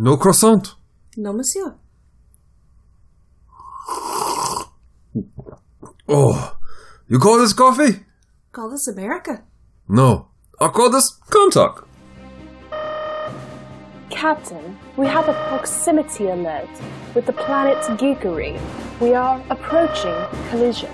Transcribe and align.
No 0.00 0.16
croissant. 0.16 0.76
No, 1.16 1.32
monsieur. 1.32 1.74
Oh, 6.08 6.56
you 7.08 7.18
call 7.18 7.38
this 7.40 7.52
coffee? 7.52 8.04
Call 8.52 8.70
this 8.70 8.86
America. 8.86 9.42
No, 9.88 10.28
I 10.60 10.68
call 10.68 10.90
this 10.90 11.10
contact. 11.30 11.80
Captain, 14.08 14.78
we 14.96 15.06
have 15.08 15.28
a 15.28 15.34
proximity 15.48 16.28
alert 16.28 16.68
with 17.16 17.26
the 17.26 17.32
planet 17.32 17.78
Geekery. 17.98 18.60
We 19.00 19.14
are 19.14 19.42
approaching 19.50 20.14
collision. 20.50 20.92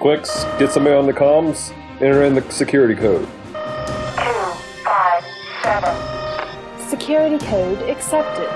Quicks, 0.00 0.44
get 0.58 0.72
somebody 0.72 0.96
on 0.96 1.06
the 1.06 1.12
comms, 1.12 1.72
enter 2.00 2.24
in 2.24 2.34
the 2.34 2.42
security 2.50 2.94
code. 2.94 3.26
two, 3.26 4.42
five, 4.82 5.24
seven. 5.62 6.03
Security 6.98 7.44
code 7.44 7.78
accepted. 7.90 8.48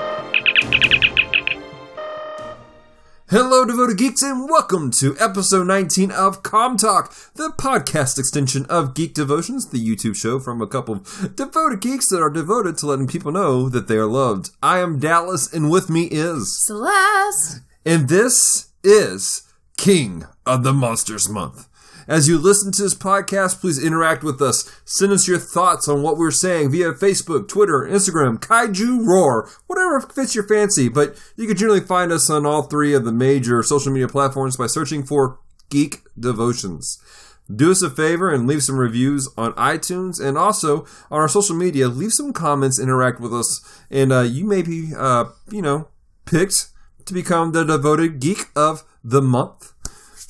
Hello, 3.29 3.65
devoted 3.65 3.97
geeks, 3.97 4.21
and 4.21 4.47
welcome 4.49 4.91
to 4.91 5.13
episode 5.19 5.67
19 5.67 6.09
of 6.11 6.41
Com 6.41 6.77
Talk, 6.77 7.13
the 7.35 7.49
podcast 7.59 8.17
extension 8.17 8.65
of 8.67 8.93
Geek 8.93 9.13
Devotions, 9.13 9.67
the 9.67 9.85
YouTube 9.85 10.15
show 10.15 10.39
from 10.39 10.61
a 10.61 10.67
couple 10.67 10.95
of 10.95 11.35
devoted 11.35 11.81
geeks 11.81 12.07
that 12.07 12.21
are 12.21 12.29
devoted 12.29 12.77
to 12.77 12.85
letting 12.85 13.07
people 13.07 13.33
know 13.33 13.67
that 13.67 13.89
they 13.89 13.97
are 13.97 14.05
loved. 14.05 14.51
I 14.63 14.79
am 14.79 14.99
Dallas, 14.99 15.53
and 15.53 15.69
with 15.69 15.89
me 15.89 16.03
is, 16.05 16.65
Celeste. 16.65 17.59
and 17.85 18.07
this 18.07 18.69
is 18.85 19.51
King 19.75 20.23
of 20.45 20.63
the 20.63 20.71
Monsters 20.71 21.27
Month. 21.27 21.68
As 22.09 22.27
you 22.27 22.39
listen 22.39 22.71
to 22.71 22.81
this 22.81 22.95
podcast, 22.95 23.61
please 23.61 23.81
interact 23.81 24.23
with 24.23 24.41
us. 24.41 24.81
Send 24.83 25.11
us 25.11 25.27
your 25.27 25.37
thoughts 25.37 25.87
on 25.87 26.01
what 26.01 26.17
we're 26.17 26.31
saying 26.31 26.71
via 26.71 26.91
Facebook, 26.91 27.47
Twitter, 27.47 27.87
Instagram, 27.87 28.39
Kaiju 28.39 29.05
Roar, 29.05 29.47
whatever 29.67 30.01
fits 30.01 30.33
your 30.33 30.47
fancy. 30.47 30.89
But 30.89 31.15
you 31.37 31.45
can 31.45 31.55
generally 31.55 31.81
find 31.81 32.11
us 32.11 32.27
on 32.27 32.47
all 32.47 32.63
three 32.63 32.95
of 32.95 33.05
the 33.05 33.11
major 33.11 33.61
social 33.61 33.93
media 33.93 34.07
platforms 34.07 34.57
by 34.57 34.65
searching 34.65 35.03
for 35.03 35.37
Geek 35.69 36.01
Devotions. 36.19 36.99
Do 37.55 37.69
us 37.69 37.83
a 37.83 37.91
favor 37.91 38.33
and 38.33 38.47
leave 38.47 38.63
some 38.63 38.79
reviews 38.79 39.29
on 39.37 39.53
iTunes 39.53 40.19
and 40.19 40.35
also 40.35 40.87
on 41.11 41.21
our 41.21 41.29
social 41.29 41.55
media. 41.55 41.89
Leave 41.89 42.13
some 42.13 42.33
comments, 42.33 42.79
interact 42.79 43.19
with 43.19 43.35
us, 43.35 43.61
and 43.91 44.11
uh, 44.11 44.21
you 44.21 44.45
may 44.45 44.63
be, 44.63 44.93
uh, 44.97 45.25
you 45.51 45.61
know, 45.61 45.89
picked 46.25 46.69
to 47.05 47.13
become 47.13 47.51
the 47.51 47.63
devoted 47.63 48.19
geek 48.19 48.47
of 48.55 48.83
the 49.03 49.21
month. 49.21 49.73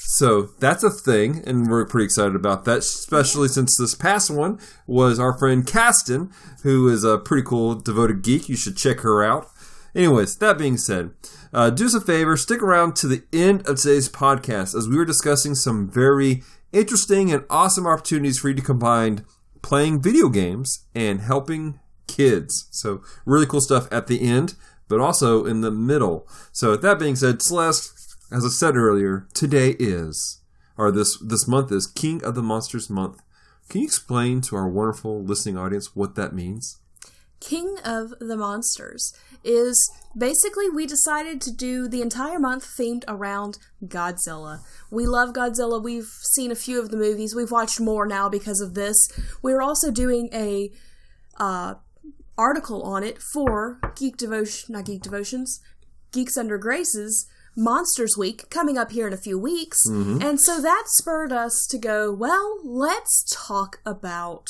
So 0.10 0.50
that's 0.58 0.84
a 0.84 0.90
thing, 0.90 1.44
and 1.46 1.70
we're 1.70 1.86
pretty 1.86 2.06
excited 2.06 2.36
about 2.36 2.66
that, 2.66 2.80
especially 2.80 3.48
since 3.48 3.78
this 3.78 3.94
past 3.94 4.32
one 4.32 4.60
was 4.88 5.20
our 5.20 5.38
friend 5.38 5.66
Caston, 5.66 6.32
who 6.64 6.90
is 6.90 7.04
a 7.04 7.20
pretty 7.20 7.44
cool 7.44 7.76
devoted 7.76 8.24
geek. 8.24 8.50
You 8.50 8.56
should 8.56 8.76
check 8.76 9.02
her 9.02 9.24
out. 9.24 9.52
Anyways, 9.94 10.38
that 10.38 10.58
being 10.58 10.78
said, 10.78 11.12
uh, 11.54 11.70
do 11.70 11.86
us 11.86 11.94
a 11.94 12.02
favor, 12.02 12.36
stick 12.38 12.64
around 12.64 12.96
to 12.96 13.08
the 13.08 13.24
end 13.32 13.68
of 13.68 13.78
today's 13.78 14.10
podcast 14.10 14.76
as 14.76 14.90
we 14.90 14.98
were 14.98 15.06
discussing 15.06 15.54
some 15.54 15.88
very 15.88 16.42
interesting 16.74 17.32
and 17.32 17.46
awesome 17.48 17.86
opportunities 17.86 18.40
for 18.40 18.50
you 18.50 18.56
to 18.56 18.64
combine 18.64 19.24
playing 19.62 20.02
video 20.02 20.28
games 20.28 20.88
and 20.96 21.22
helping 21.22 21.80
kids. 22.08 22.68
So, 22.72 23.04
really 23.26 23.46
cool 23.46 23.62
stuff 23.62 23.88
at 23.92 24.08
the 24.08 24.22
end, 24.22 24.56
but 24.88 25.00
also 25.00 25.46
in 25.46 25.62
the 25.62 25.70
middle. 25.70 26.28
So, 26.52 26.76
that 26.76 26.98
being 26.98 27.16
said, 27.16 27.44
Celeste, 27.44 27.99
as 28.32 28.46
I 28.46 28.50
said 28.50 28.76
earlier, 28.76 29.28
today 29.34 29.76
is, 29.80 30.42
or 30.78 30.92
this 30.92 31.18
this 31.18 31.48
month 31.48 31.72
is 31.72 31.88
King 31.88 32.24
of 32.24 32.36
the 32.36 32.44
Monsters 32.44 32.90
month. 32.90 33.22
Can 33.70 33.82
you 33.82 33.88
explain 33.88 34.42
to 34.42 34.56
our 34.56 34.68
wonderful 34.68 35.24
listening 35.24 35.58
audience 35.58 35.96
what 35.96 36.16
that 36.16 36.34
means? 36.34 36.78
King 37.40 37.78
of 37.86 38.14
the 38.20 38.36
Monsters 38.36 39.14
is 39.44 39.90
basically 40.18 40.70
we 40.70 40.86
decided 40.86 41.40
to 41.42 41.52
do 41.52 41.88
the 41.88 42.02
entire 42.02 42.40
month 42.40 42.66
themed 42.66 43.04
around 43.08 43.58
Godzilla. 43.86 44.60
We 44.92 45.06
love 45.06 45.34
Godzilla. 45.34 45.82
We've 45.82 46.12
seen 46.22 46.52
a 46.52 46.56
few 46.56 46.80
of 46.80 46.90
the 46.90 46.98
movies. 46.98 47.34
We've 47.34 47.52
watched 47.52 47.80
more 47.80 48.06
now 48.06 48.28
because 48.28 48.60
of 48.60 48.74
this. 48.74 48.98
We're 49.42 49.62
also 49.62 49.90
doing 49.90 50.30
a 50.34 50.72
uh, 51.38 51.76
article 52.38 52.84
on 52.84 53.04
it 53.04 53.22
for 53.22 53.80
Geek 53.96 54.18
Devotion, 54.18 54.74
not 54.74 54.86
Geek 54.86 55.02
Devotions, 55.02 55.62
Geeks 56.12 56.38
Under 56.38 56.58
Grace's 56.58 57.28
Monsters 57.56 58.16
Week 58.18 58.50
coming 58.50 58.78
up 58.78 58.92
here 58.92 59.08
in 59.08 59.14
a 59.14 59.18
few 59.18 59.38
weeks. 59.38 59.86
And 59.88 60.40
so 60.40 60.62
that 60.62 60.84
spurred 60.88 61.32
us 61.34 61.68
to 61.70 61.78
go, 61.78 62.12
well, 62.14 62.60
let's 62.64 63.26
talk 63.30 63.80
about 63.86 64.50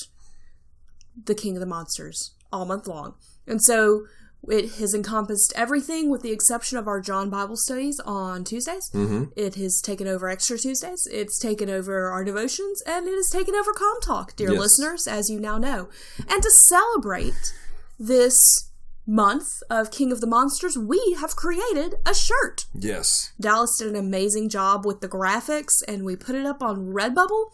the 1.26 1.36
King 1.36 1.56
of 1.56 1.60
the 1.60 1.66
Monsters 1.66 2.34
all 2.52 2.66
month 2.66 2.88
long. 2.88 3.16
And 3.48 3.62
so 3.64 4.06
it 4.48 4.74
has 4.76 4.94
encompassed 4.94 5.52
everything 5.56 6.10
with 6.10 6.22
the 6.22 6.32
exception 6.32 6.78
of 6.78 6.88
our 6.88 7.02
John 7.02 7.30
Bible 7.30 7.58
studies 7.58 8.00
on 8.06 8.44
Tuesdays. 8.46 8.90
Mm-hmm. 8.94 9.26
It 9.36 9.56
has 9.56 9.82
taken 9.82 10.08
over 10.08 10.30
Extra 10.30 10.58
Tuesdays. 10.58 11.08
It's 11.12 11.38
taken 11.40 11.70
over 11.70 12.10
our 12.10 12.24
devotions, 12.24 12.82
and 12.88 13.08
it 13.08 13.16
has 13.16 13.30
taken 13.30 13.54
over 13.54 13.74
Com 13.74 14.00
Talk, 14.02 14.36
dear 14.38 14.52
Yes. 14.52 14.60
listeners, 14.60 15.08
as 15.08 15.30
you 15.30 15.40
now 15.42 15.58
know. 15.58 15.90
And 16.30 16.42
to 16.42 16.52
celebrate 16.68 17.54
this 18.00 18.69
month 19.10 19.64
of 19.72 19.90
King 19.90 20.12
of 20.12 20.22
the 20.22 20.28
Monsters, 20.28 20.78
we 20.78 21.18
have 21.20 21.36
created 21.36 21.96
a 22.06 22.14
shirt. 22.14 22.66
Yes. 22.74 23.34
Dallas 23.40 23.78
did 23.78 23.88
an 23.88 23.96
amazing 23.96 24.50
job 24.50 24.86
with 24.86 25.02
the 25.02 25.10
graphics, 25.10 25.82
and 25.88 26.06
we 26.06 26.16
put 26.16 26.36
it 26.36 26.46
up 26.46 26.62
on 26.62 26.94
Redbubble. 26.94 27.52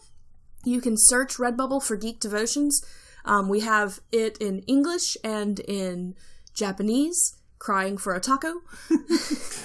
You 0.64 0.80
can 0.80 0.96
search 0.98 1.36
Redbubble 1.36 1.82
for 1.82 1.96
Geek 1.96 2.20
Devotions. 2.20 2.84
Um, 3.24 3.48
we 3.48 3.60
have 3.60 4.00
it 4.12 4.36
in 4.38 4.60
English 4.66 5.16
and 5.24 5.58
in 5.60 6.14
Japanese, 6.54 7.36
crying 7.58 7.96
for 7.96 8.14
a 8.14 8.20
taco. 8.20 8.60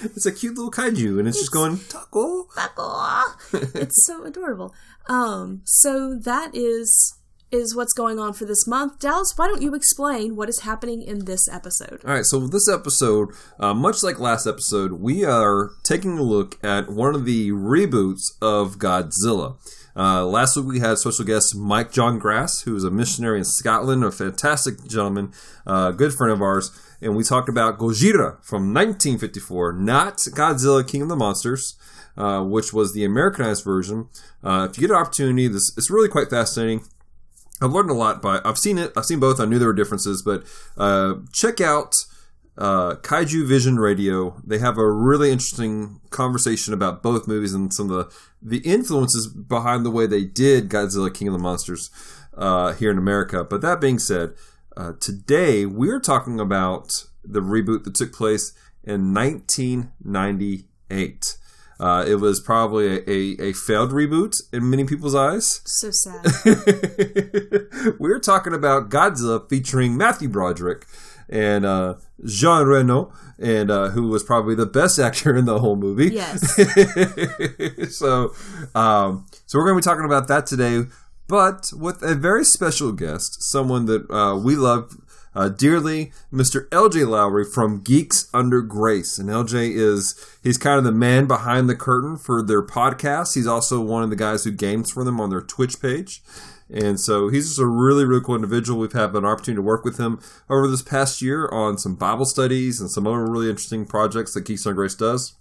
It's 0.04 0.26
a 0.26 0.32
cute 0.32 0.56
little 0.56 0.72
kaiju, 0.72 1.20
and 1.20 1.28
it's, 1.28 1.38
just 1.38 1.52
going 1.52 1.78
taco, 1.88 2.48
taco. 2.56 3.36
it's 3.52 4.04
so 4.04 4.24
adorable. 4.24 4.74
Um, 5.08 5.62
so 5.64 6.18
that 6.18 6.56
is 6.56 7.20
is 7.52 7.76
what's 7.76 7.92
going 7.92 8.18
on 8.18 8.32
for 8.32 8.46
this 8.46 8.66
month. 8.66 8.98
Dallas, 8.98 9.34
why 9.36 9.46
don't 9.46 9.60
you 9.60 9.74
explain 9.74 10.34
what 10.34 10.48
is 10.48 10.60
happening 10.60 11.02
in 11.02 11.26
this 11.26 11.48
episode? 11.48 12.00
All 12.04 12.14
right, 12.14 12.24
so 12.24 12.46
this 12.46 12.68
episode, 12.68 13.28
uh, 13.60 13.74
much 13.74 14.02
like 14.02 14.18
last 14.18 14.46
episode, 14.46 14.92
we 14.92 15.24
are 15.24 15.70
taking 15.82 16.18
a 16.18 16.22
look 16.22 16.58
at 16.64 16.90
one 16.90 17.14
of 17.14 17.26
the 17.26 17.50
reboots 17.50 18.32
of 18.40 18.78
Godzilla. 18.78 19.58
Uh, 19.94 20.24
last 20.24 20.56
week 20.56 20.66
we 20.66 20.80
had 20.80 20.96
special 20.96 21.26
guest 21.26 21.54
Mike 21.54 21.92
John 21.92 22.18
Grass, 22.18 22.62
who 22.62 22.74
is 22.74 22.84
a 22.84 22.90
missionary 22.90 23.38
in 23.38 23.44
Scotland, 23.44 24.02
a 24.02 24.10
fantastic 24.10 24.82
gentleman, 24.88 25.32
uh, 25.66 25.90
good 25.90 26.14
friend 26.14 26.32
of 26.32 26.40
ours, 26.40 26.70
and 27.02 27.14
we 27.14 27.22
talked 27.22 27.50
about 27.50 27.78
Gojira 27.78 28.42
from 28.42 28.72
1954, 28.72 29.74
not 29.74 30.16
Godzilla 30.16 30.88
King 30.88 31.02
of 31.02 31.08
the 31.08 31.16
Monsters, 31.16 31.76
uh, 32.16 32.42
which 32.42 32.72
was 32.72 32.94
the 32.94 33.04
Americanized 33.04 33.64
version. 33.64 34.08
Uh, 34.42 34.68
if 34.70 34.78
you 34.78 34.88
get 34.88 34.94
an 34.94 35.00
opportunity, 35.00 35.46
this 35.48 35.76
it's 35.76 35.90
really 35.90 36.08
quite 36.08 36.30
fascinating. 36.30 36.84
I've 37.62 37.72
learned 37.72 37.90
a 37.90 37.94
lot 37.94 38.20
by 38.20 38.40
I've 38.44 38.58
seen 38.58 38.78
it. 38.78 38.92
I've 38.96 39.06
seen 39.06 39.20
both. 39.20 39.40
I 39.40 39.44
knew 39.44 39.58
there 39.58 39.68
were 39.68 39.74
differences, 39.74 40.22
but 40.22 40.44
uh, 40.76 41.14
check 41.32 41.60
out 41.60 41.94
uh, 42.58 42.96
Kaiju 42.96 43.46
Vision 43.46 43.78
Radio. 43.78 44.40
They 44.44 44.58
have 44.58 44.78
a 44.78 44.90
really 44.90 45.30
interesting 45.30 46.00
conversation 46.10 46.74
about 46.74 47.02
both 47.02 47.28
movies 47.28 47.54
and 47.54 47.72
some 47.72 47.90
of 47.90 47.96
the 47.96 48.12
the 48.42 48.58
influences 48.58 49.28
behind 49.28 49.86
the 49.86 49.90
way 49.90 50.06
they 50.06 50.24
did 50.24 50.68
Godzilla 50.68 51.14
King 51.14 51.28
of 51.28 51.34
the 51.34 51.38
Monsters 51.38 51.90
uh, 52.36 52.72
here 52.72 52.90
in 52.90 52.98
America. 52.98 53.44
But 53.44 53.60
that 53.60 53.80
being 53.80 54.00
said, 54.00 54.34
uh, 54.76 54.94
today 55.00 55.64
we're 55.64 56.00
talking 56.00 56.40
about 56.40 57.06
the 57.24 57.40
reboot 57.40 57.84
that 57.84 57.94
took 57.94 58.12
place 58.12 58.52
in 58.82 59.14
1998. 59.14 61.38
Uh, 61.82 62.04
it 62.06 62.14
was 62.14 62.38
probably 62.38 62.86
a, 62.86 63.10
a, 63.10 63.48
a 63.48 63.52
failed 63.52 63.90
reboot 63.90 64.40
in 64.52 64.70
many 64.70 64.84
people's 64.84 65.16
eyes. 65.16 65.60
So 65.64 65.90
sad. 65.90 66.24
We're 67.98 68.20
talking 68.20 68.54
about 68.54 68.88
Godzilla 68.88 69.50
featuring 69.50 69.96
Matthew 69.96 70.28
Broderick 70.28 70.86
and 71.28 71.66
uh, 71.66 71.96
Jean 72.24 72.68
Reno, 72.68 73.12
and 73.36 73.68
uh, 73.68 73.88
who 73.88 74.06
was 74.06 74.22
probably 74.22 74.54
the 74.54 74.64
best 74.64 75.00
actor 75.00 75.36
in 75.36 75.44
the 75.44 75.58
whole 75.58 75.74
movie. 75.74 76.12
Yes. 76.12 76.54
so, 77.96 78.32
um, 78.76 79.26
so 79.46 79.58
we're 79.58 79.64
going 79.64 79.74
to 79.74 79.80
be 79.80 79.82
talking 79.82 80.04
about 80.04 80.28
that 80.28 80.46
today, 80.46 80.84
but 81.26 81.72
with 81.76 82.00
a 82.04 82.14
very 82.14 82.44
special 82.44 82.92
guest, 82.92 83.42
someone 83.42 83.86
that 83.86 84.08
uh, 84.08 84.36
we 84.36 84.54
love 84.54 84.94
uh, 85.34 85.48
dearly, 85.48 86.12
Mr. 86.32 86.68
LJ 86.68 87.08
Lowry 87.08 87.44
from 87.44 87.80
Geeks 87.80 88.28
Under 88.34 88.60
Grace. 88.60 89.18
And 89.18 89.28
LJ 89.28 89.74
is, 89.74 90.14
he's 90.42 90.58
kind 90.58 90.78
of 90.78 90.84
the 90.84 90.92
man 90.92 91.26
behind 91.26 91.68
the 91.68 91.76
curtain 91.76 92.16
for 92.16 92.42
their 92.42 92.62
podcast. 92.62 93.34
He's 93.34 93.46
also 93.46 93.80
one 93.80 94.02
of 94.02 94.10
the 94.10 94.16
guys 94.16 94.44
who 94.44 94.50
games 94.50 94.90
for 94.90 95.04
them 95.04 95.20
on 95.20 95.30
their 95.30 95.40
Twitch 95.40 95.80
page. 95.80 96.22
And 96.72 96.98
so 96.98 97.28
he's 97.28 97.48
just 97.48 97.58
a 97.58 97.66
really, 97.66 98.04
really 98.04 98.22
cool 98.24 98.34
individual. 98.34 98.80
We've 98.80 98.92
had 98.92 99.14
an 99.14 99.26
opportunity 99.26 99.56
to 99.56 99.62
work 99.62 99.84
with 99.84 99.98
him 99.98 100.20
over 100.48 100.66
this 100.66 100.82
past 100.82 101.20
year 101.20 101.48
on 101.48 101.76
some 101.76 101.96
Bible 101.96 102.24
studies 102.24 102.80
and 102.80 102.90
some 102.90 103.06
other 103.06 103.26
really 103.26 103.50
interesting 103.50 103.84
projects 103.84 104.32
that 104.34 104.46
Geeks 104.46 104.66
Under 104.66 104.76
Grace 104.76 104.94
does. 104.94 105.34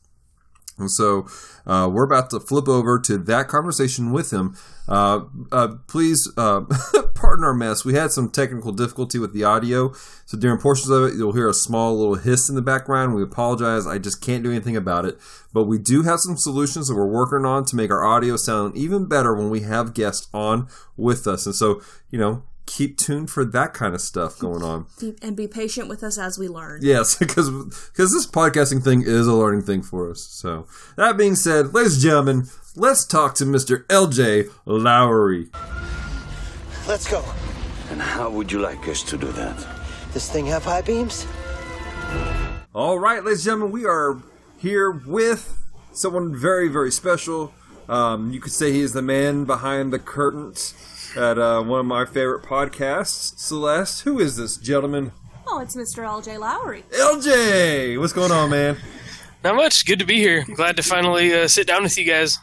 And 0.78 0.90
so 0.90 1.28
uh, 1.66 1.90
we're 1.92 2.04
about 2.04 2.30
to 2.32 2.40
flip 2.40 2.68
over 2.68 3.00
to 3.00 3.18
that 3.18 3.48
conversation 3.48 4.12
with 4.12 4.32
him. 4.32 4.56
Uh, 4.88 5.22
uh, 5.52 5.76
please 5.88 6.32
uh, 6.38 6.62
pardon 7.16 7.46
our 7.46 7.54
mess. 7.54 7.86
We 7.86 7.94
had 7.94 8.12
some 8.12 8.30
technical 8.30 8.72
difficulty 8.72 9.20
with 9.20 9.34
the 9.34 9.44
audio. 9.44 9.94
So 10.26 10.38
during 10.38 10.60
portions 10.60 10.90
of 10.90 11.04
it, 11.04 11.16
you'll 11.16 11.34
hear 11.34 11.48
a 11.48 11.54
small 11.54 11.98
little 11.98 12.16
hiss 12.16 12.50
in 12.50 12.56
the 12.56 12.62
background. 12.62 13.16
We 13.16 13.24
apologize. 13.24 13.86
I 13.86 14.00
just 14.00 14.22
can't 14.22 14.44
do 14.44 14.52
anything 14.52 14.76
about 14.76 15.06
it. 15.06 15.20
But 15.54 15.66
we 15.66 15.78
do 15.78 16.04
have 16.04 16.20
some 16.20 16.38
solutions 16.38 16.88
that 16.88 16.96
we're 16.96 17.06
working 17.06 17.46
on 17.46 17.66
to 17.66 17.76
make 17.76 17.92
our 17.92 18.04
audio 18.04 18.38
sound 18.38 18.76
even 18.76 19.06
better 19.06 19.36
when 19.36 19.50
we 19.50 19.62
have 19.62 19.94
guests 19.94 20.28
on 20.34 20.68
with 20.98 21.28
us. 21.28 21.46
And 21.46 21.56
so, 21.56 21.82
you 22.10 22.20
know, 22.20 22.44
keep 22.72 22.98
tuned 22.98 23.30
for 23.30 23.44
that 23.44 23.74
kind 23.74 23.94
of 23.94 24.00
stuff 24.00 24.40
going 24.40 24.64
on. 24.64 24.86
And 25.22 25.36
be 25.36 25.48
patient 25.48 25.90
with 25.90 26.04
us 26.04 26.18
as 26.18 26.40
we 26.40 26.48
learn. 26.48 26.80
Yes, 26.82 27.16
because 27.20 27.50
because 27.50 28.14
this 28.14 28.26
podcasting 28.26 28.84
thing 28.84 29.04
is 29.06 29.28
a 29.28 29.34
learning 29.34 29.64
thing 29.64 29.82
for 29.82 30.10
us. 30.10 30.22
So 30.22 30.68
that 30.96 31.18
being 31.18 31.36
said, 31.36 31.74
ladies 31.74 31.96
and 31.96 32.04
gentlemen, 32.04 32.48
let's 32.76 33.06
talk 33.06 33.36
to 33.36 33.46
Mr. 33.46 33.84
L.J. 33.90 34.46
Lowry. 34.66 35.50
Let's 36.88 37.10
go. 37.10 37.24
And 37.90 38.02
how 38.02 38.30
would 38.30 38.52
you 38.52 38.60
like 38.60 38.88
us 38.88 39.04
to 39.04 39.18
do 39.18 39.28
that? 39.34 39.68
This 40.14 40.32
thing 40.32 40.46
have 40.48 40.64
high 40.64 40.82
beams? 40.82 41.28
All 42.74 42.98
right, 42.98 43.24
ladies 43.24 43.40
and 43.40 43.46
gentlemen, 43.46 43.72
we 43.72 43.86
are 43.86 44.22
here 44.58 44.92
with 44.92 45.58
someone 45.92 46.34
very 46.36 46.70
very 46.70 46.92
special. 46.92 47.54
Um, 47.90 48.32
you 48.32 48.40
could 48.40 48.54
say 48.54 48.72
he 48.72 48.80
is 48.80 48.94
the 48.94 49.02
man 49.02 49.44
behind 49.44 49.92
the 49.92 50.00
curtains 50.00 50.74
at 51.16 51.38
uh, 51.38 51.62
one 51.62 51.80
of 51.82 51.86
my 51.86 52.06
favorite 52.06 52.44
podcasts. 52.44 53.38
Celeste, 53.38 54.02
who 54.04 54.20
is 54.20 54.36
this 54.38 54.58
gentleman? 54.58 55.12
Oh, 55.48 55.60
it's 55.60 55.76
Mr. 55.76 56.04
LJ 56.04 56.40
Lowry. 56.40 56.84
LJ, 56.92 58.00
what's 58.00 58.14
going 58.14 58.32
on, 58.32 58.50
man? 58.50 58.78
Not 59.44 59.56
much. 59.56 59.86
Good 59.86 60.00
to 60.00 60.06
be 60.06 60.18
here. 60.18 60.46
Glad 60.56 60.78
to 60.78 60.84
finally 60.84 61.34
uh, 61.34 61.48
sit 61.48 61.68
down 61.68 61.84
with 61.84 61.98
you 61.98 62.06
guys. 62.06 62.38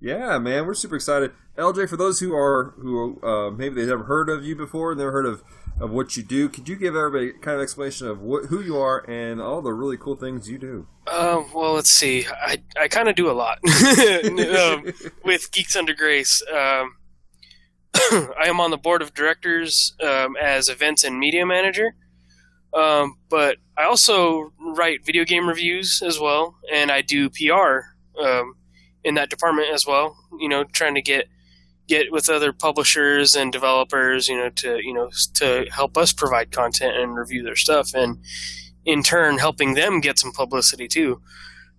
Yeah, 0.00 0.38
man, 0.38 0.66
we're 0.66 0.74
super 0.74 0.96
excited. 0.96 1.32
LJ, 1.56 1.88
for 1.88 1.96
those 1.96 2.18
who 2.20 2.34
are 2.34 2.74
who 2.78 3.20
uh, 3.22 3.50
maybe 3.50 3.76
they've 3.76 3.88
never 3.88 4.04
heard 4.04 4.28
of 4.28 4.44
you 4.44 4.56
before, 4.56 4.92
and 4.92 4.98
never 4.98 5.12
heard 5.12 5.26
of, 5.26 5.44
of 5.80 5.90
what 5.90 6.16
you 6.16 6.22
do, 6.22 6.48
could 6.48 6.68
you 6.68 6.76
give 6.76 6.96
everybody 6.96 7.32
kind 7.32 7.56
of 7.56 7.62
explanation 7.62 8.08
of 8.08 8.20
what, 8.20 8.46
who 8.46 8.60
you 8.60 8.76
are 8.76 9.08
and 9.08 9.40
all 9.40 9.62
the 9.62 9.72
really 9.72 9.96
cool 9.96 10.16
things 10.16 10.50
you 10.50 10.58
do? 10.58 10.88
Uh, 11.06 11.42
well, 11.54 11.74
let's 11.74 11.90
see. 11.90 12.26
I, 12.26 12.62
I 12.80 12.88
kind 12.88 13.08
of 13.08 13.14
do 13.14 13.30
a 13.30 13.32
lot 13.32 13.58
um, 14.56 14.92
with 15.24 15.52
Geeks 15.52 15.76
Under 15.76 15.94
Grace. 15.94 16.42
Um, 16.52 16.96
I 17.94 18.44
am 18.46 18.60
on 18.60 18.70
the 18.70 18.76
board 18.76 19.02
of 19.02 19.14
directors 19.14 19.94
um, 20.02 20.36
as 20.40 20.68
events 20.68 21.04
and 21.04 21.18
media 21.18 21.44
manager. 21.46 21.94
Um, 22.74 23.18
but 23.28 23.58
I 23.76 23.84
also 23.84 24.52
write 24.58 25.04
video 25.04 25.24
game 25.24 25.46
reviews 25.46 26.02
as 26.04 26.18
well, 26.18 26.56
and 26.72 26.90
I 26.90 27.02
do 27.02 27.28
PR 27.28 27.80
um, 28.22 28.54
in 29.04 29.14
that 29.14 29.30
department 29.30 29.68
as 29.72 29.86
well. 29.86 30.16
You 30.38 30.48
know, 30.48 30.64
trying 30.64 30.94
to 30.94 31.02
get 31.02 31.28
get 31.88 32.10
with 32.10 32.30
other 32.30 32.52
publishers 32.52 33.34
and 33.34 33.52
developers, 33.52 34.28
you 34.28 34.36
know, 34.36 34.48
to 34.48 34.78
you 34.82 34.94
know 34.94 35.10
to 35.34 35.66
help 35.70 35.98
us 35.98 36.12
provide 36.12 36.50
content 36.50 36.96
and 36.96 37.14
review 37.14 37.42
their 37.42 37.56
stuff, 37.56 37.92
and 37.94 38.18
in 38.84 39.02
turn 39.02 39.38
helping 39.38 39.74
them 39.74 40.00
get 40.00 40.18
some 40.18 40.32
publicity 40.32 40.88
too. 40.88 41.20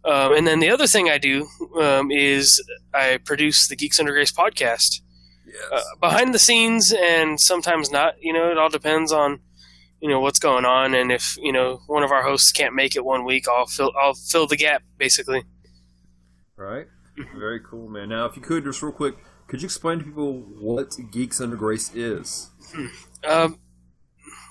Um, 0.06 0.36
and 0.36 0.46
then 0.46 0.60
the 0.60 0.70
other 0.70 0.86
thing 0.86 1.10
I 1.10 1.18
do 1.18 1.48
um, 1.80 2.12
is 2.12 2.62
I 2.94 3.20
produce 3.24 3.68
the 3.68 3.76
Geeks 3.76 4.00
Under 4.00 4.12
Grace 4.12 4.34
podcast 4.34 5.02
uh, 5.72 5.82
behind 6.00 6.34
the 6.34 6.40
scenes, 6.40 6.94
and 6.94 7.40
sometimes 7.40 7.92
not. 7.92 8.16
You 8.22 8.34
know, 8.34 8.52
it 8.52 8.58
all 8.58 8.70
depends 8.70 9.12
on 9.12 9.40
you 10.02 10.10
know 10.10 10.20
what's 10.20 10.40
going 10.40 10.66
on, 10.66 10.94
and 10.94 11.12
if 11.12 11.38
you 11.38 11.52
know 11.52 11.82
one 11.88 12.04
of 12.04 12.12
our 12.12 12.24
hosts 12.24 12.52
can't 12.52 12.76
make 12.76 12.96
it 12.96 13.06
one 13.06 13.26
week, 13.26 13.48
I'll 13.48 13.68
fill 13.68 13.92
I'll 14.00 14.16
fill 14.16 14.48
the 14.48 14.58
gap 14.58 14.84
basically. 14.98 15.44
Right. 16.56 16.88
Very 17.38 17.60
cool, 17.60 17.90
man. 17.90 18.10
Now, 18.10 18.26
if 18.26 18.36
you 18.36 18.42
could, 18.42 18.64
just 18.64 18.82
real 18.82 18.92
quick, 18.92 19.16
could 19.48 19.62
you 19.62 19.66
explain 19.66 20.00
to 20.00 20.06
people 20.06 20.34
what 20.60 20.96
Geeks 21.12 21.40
Under 21.40 21.56
Grace 21.56 21.94
is? 21.94 22.50
Um, 23.24 23.60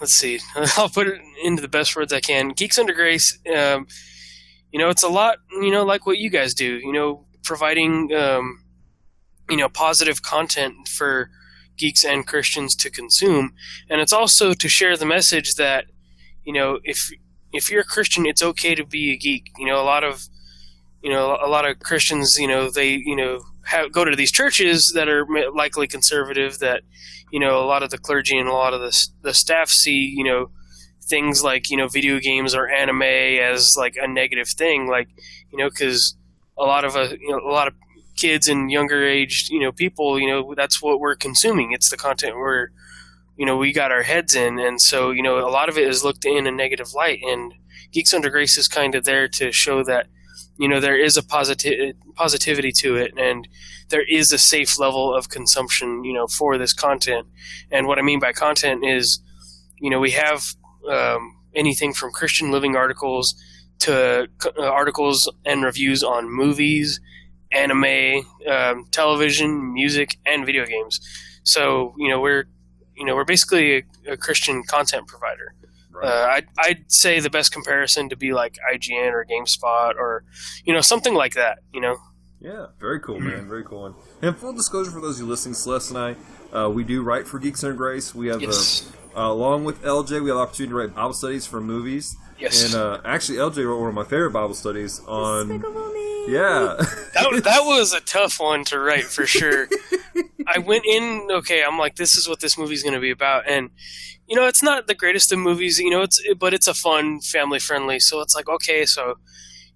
let's 0.00 0.14
see. 0.14 0.38
I'll 0.76 0.88
put 0.88 1.08
it 1.08 1.20
into 1.42 1.60
the 1.60 1.68
best 1.68 1.96
words 1.96 2.12
I 2.12 2.20
can. 2.20 2.50
Geeks 2.50 2.78
Under 2.78 2.92
Grace. 2.92 3.38
Um, 3.54 3.86
you 4.70 4.78
know, 4.78 4.90
it's 4.90 5.02
a 5.02 5.08
lot. 5.08 5.38
You 5.50 5.70
know, 5.70 5.84
like 5.84 6.06
what 6.06 6.18
you 6.18 6.30
guys 6.30 6.54
do. 6.54 6.78
You 6.78 6.92
know, 6.92 7.26
providing 7.42 8.12
um, 8.14 8.62
you 9.52 9.58
know 9.58 9.68
positive 9.68 10.22
content 10.22 10.88
for 10.88 11.30
geeks 11.76 12.04
and 12.04 12.26
Christians 12.26 12.74
to 12.76 12.90
consume, 12.90 13.52
and 13.90 14.00
it's 14.00 14.12
also 14.12 14.54
to 14.54 14.68
share 14.68 14.96
the 14.96 15.04
message 15.06 15.56
that 15.56 15.84
you 16.42 16.54
know 16.54 16.80
if 16.84 17.10
if 17.52 17.70
you're 17.70 17.82
a 17.82 17.84
Christian, 17.84 18.24
it's 18.24 18.42
okay 18.42 18.74
to 18.74 18.84
be 18.84 19.12
a 19.12 19.16
geek. 19.16 19.50
You 19.58 19.66
know, 19.66 19.78
a 19.80 19.84
lot 19.84 20.04
of 20.04 20.26
you 21.02 21.10
know 21.10 21.38
a 21.44 21.48
lot 21.48 21.68
of 21.68 21.80
Christians, 21.80 22.36
you 22.38 22.48
know, 22.48 22.70
they 22.70 22.94
you 22.94 23.14
know 23.14 23.40
have, 23.66 23.92
go 23.92 24.06
to 24.06 24.16
these 24.16 24.32
churches 24.32 24.92
that 24.94 25.08
are 25.08 25.26
likely 25.54 25.86
conservative. 25.86 26.58
That 26.60 26.80
you 27.30 27.38
know 27.38 27.62
a 27.62 27.66
lot 27.66 27.82
of 27.82 27.90
the 27.90 27.98
clergy 27.98 28.38
and 28.38 28.48
a 28.48 28.54
lot 28.54 28.72
of 28.72 28.80
the 28.80 29.06
the 29.20 29.34
staff 29.34 29.68
see 29.68 30.14
you 30.16 30.24
know 30.24 30.50
things 31.02 31.44
like 31.44 31.70
you 31.70 31.76
know 31.76 31.88
video 31.88 32.18
games 32.20 32.54
or 32.54 32.70
anime 32.70 33.02
as 33.02 33.74
like 33.76 33.96
a 34.00 34.08
negative 34.08 34.48
thing, 34.48 34.88
like 34.88 35.08
you 35.50 35.58
know 35.58 35.68
because 35.68 36.16
a 36.56 36.64
lot 36.64 36.86
of 36.86 36.96
a 36.96 37.18
you 37.20 37.30
know, 37.30 37.38
a 37.38 37.52
lot 37.52 37.68
of 37.68 37.74
kids 38.16 38.48
and 38.48 38.70
younger 38.70 39.06
aged 39.06 39.50
you 39.50 39.58
know 39.58 39.72
people 39.72 40.18
you 40.18 40.26
know 40.26 40.54
that's 40.54 40.82
what 40.82 41.00
we're 41.00 41.14
consuming. 41.14 41.72
It's 41.72 41.90
the 41.90 41.96
content 41.96 42.36
we're 42.36 42.68
you 43.36 43.46
know 43.46 43.56
we 43.56 43.72
got 43.72 43.92
our 43.92 44.02
heads 44.02 44.34
in. 44.34 44.58
And 44.58 44.80
so 44.80 45.10
you 45.10 45.22
know 45.22 45.38
a 45.38 45.50
lot 45.50 45.68
of 45.68 45.78
it 45.78 45.88
is 45.88 46.04
looked 46.04 46.24
in 46.24 46.46
a 46.46 46.52
negative 46.52 46.94
light. 46.94 47.20
And 47.22 47.54
geeks 47.92 48.14
under 48.14 48.30
grace 48.30 48.56
is 48.56 48.68
kind 48.68 48.94
of 48.94 49.04
there 49.04 49.28
to 49.28 49.52
show 49.52 49.82
that 49.84 50.06
you 50.58 50.68
know 50.68 50.80
there 50.80 50.98
is 50.98 51.16
a 51.16 51.22
positive 51.22 51.94
positivity 52.14 52.72
to 52.78 52.96
it. 52.96 53.12
And 53.16 53.48
there 53.88 54.04
is 54.08 54.32
a 54.32 54.38
safe 54.38 54.78
level 54.78 55.14
of 55.14 55.28
consumption 55.28 56.04
you 56.04 56.12
know 56.12 56.26
for 56.26 56.58
this 56.58 56.72
content. 56.72 57.26
And 57.70 57.86
what 57.86 57.98
i 57.98 58.02
mean 58.02 58.20
by 58.20 58.32
content 58.32 58.84
is 58.84 59.20
you 59.78 59.90
know 59.90 60.00
we 60.00 60.12
have 60.12 60.44
um, 60.88 61.36
anything 61.54 61.92
from 61.92 62.10
christian 62.12 62.50
living 62.50 62.76
articles 62.76 63.34
to 63.80 64.28
uh, 64.46 64.62
articles 64.62 65.30
and 65.44 65.64
reviews 65.64 66.02
on 66.02 66.30
movies 66.30 67.00
anime, 67.52 68.26
um, 68.48 68.86
television, 68.90 69.72
music, 69.72 70.16
and 70.26 70.44
video 70.46 70.64
games. 70.66 71.00
So 71.44 71.94
you 71.98 72.08
know 72.08 72.20
we're 72.20 72.44
you 72.96 73.04
know 73.04 73.14
we're 73.14 73.24
basically 73.24 73.78
a, 74.06 74.12
a 74.12 74.16
Christian 74.16 74.62
content 74.64 75.06
provider. 75.06 75.54
Uh, 76.02 76.26
I'd, 76.30 76.46
I'd 76.58 76.90
say 76.90 77.20
the 77.20 77.30
best 77.30 77.52
comparison 77.52 78.08
to 78.08 78.16
be 78.16 78.32
like 78.32 78.58
IGN 78.74 79.12
or 79.12 79.24
GameSpot 79.30 79.94
or 79.94 80.24
you 80.64 80.72
know 80.72 80.80
something 80.80 81.14
like 81.14 81.34
that. 81.34 81.58
You 81.72 81.80
know. 81.80 81.96
Yeah, 82.40 82.66
very 82.80 82.98
cool, 82.98 83.20
man. 83.20 83.46
Very 83.46 83.62
cool. 83.62 83.86
And, 83.86 83.94
and 84.20 84.36
full 84.36 84.52
disclosure 84.52 84.90
for 84.90 85.00
those 85.00 85.20
of 85.20 85.26
you 85.26 85.30
listening, 85.30 85.54
Celeste 85.54 85.92
and 85.92 86.16
I, 86.52 86.56
uh, 86.56 86.68
we 86.70 86.82
do 86.82 87.00
write 87.02 87.28
for 87.28 87.38
Geeks 87.38 87.62
Under 87.62 87.76
Grace. 87.76 88.16
We 88.16 88.26
have, 88.28 88.42
Yes. 88.42 88.90
uh, 89.14 89.20
uh, 89.20 89.30
along 89.32 89.62
with 89.64 89.80
LJ, 89.84 90.10
we 90.24 90.30
have 90.30 90.38
the 90.38 90.42
opportunity 90.42 90.70
to 90.70 90.74
write 90.74 90.92
Bible 90.92 91.12
studies 91.12 91.46
for 91.46 91.60
movies. 91.60 92.16
Yes. 92.42 92.64
And 92.64 92.74
uh, 92.74 93.00
actually, 93.04 93.38
LJ 93.38 93.64
wrote 93.64 93.78
one 93.78 93.88
of 93.88 93.94
my 93.94 94.04
favorite 94.04 94.32
Bible 94.32 94.54
studies 94.54 95.00
on. 95.06 95.62
Yeah. 96.28 96.76
that, 97.14 97.40
that 97.44 97.62
was 97.64 97.92
a 97.92 98.00
tough 98.00 98.40
one 98.40 98.64
to 98.64 98.78
write 98.78 99.04
for 99.04 99.26
sure. 99.26 99.68
I 100.46 100.58
went 100.58 100.84
in 100.84 101.28
okay. 101.30 101.62
I'm 101.62 101.78
like, 101.78 101.96
this 101.96 102.16
is 102.16 102.28
what 102.28 102.40
this 102.40 102.58
movie's 102.58 102.82
going 102.82 102.94
to 102.94 103.00
be 103.00 103.10
about, 103.10 103.48
and 103.48 103.70
you 104.26 104.36
know, 104.36 104.46
it's 104.46 104.62
not 104.62 104.86
the 104.86 104.94
greatest 104.94 105.32
of 105.32 105.38
movies, 105.38 105.78
you 105.78 105.90
know, 105.90 106.02
it's 106.02 106.20
but 106.38 106.52
it's 106.52 106.66
a 106.66 106.74
fun, 106.74 107.20
family 107.20 107.58
friendly. 107.58 108.00
So 108.00 108.20
it's 108.20 108.34
like, 108.34 108.48
okay, 108.48 108.84
so 108.86 109.14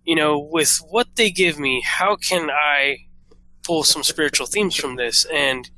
you 0.05 0.17
know, 0.17 0.39
with 0.39 0.81
what 0.89 1.09
they 1.17 1.31
give 1.31 1.59
me, 1.59 1.83
how 1.85 2.17
can 2.17 2.51
I 2.51 2.99
pull 3.63 3.85
some 3.85 4.03
spiritual 4.03 4.47
themes 4.47 4.75
from 4.77 4.97
this? 4.97 5.25
And 5.33 5.71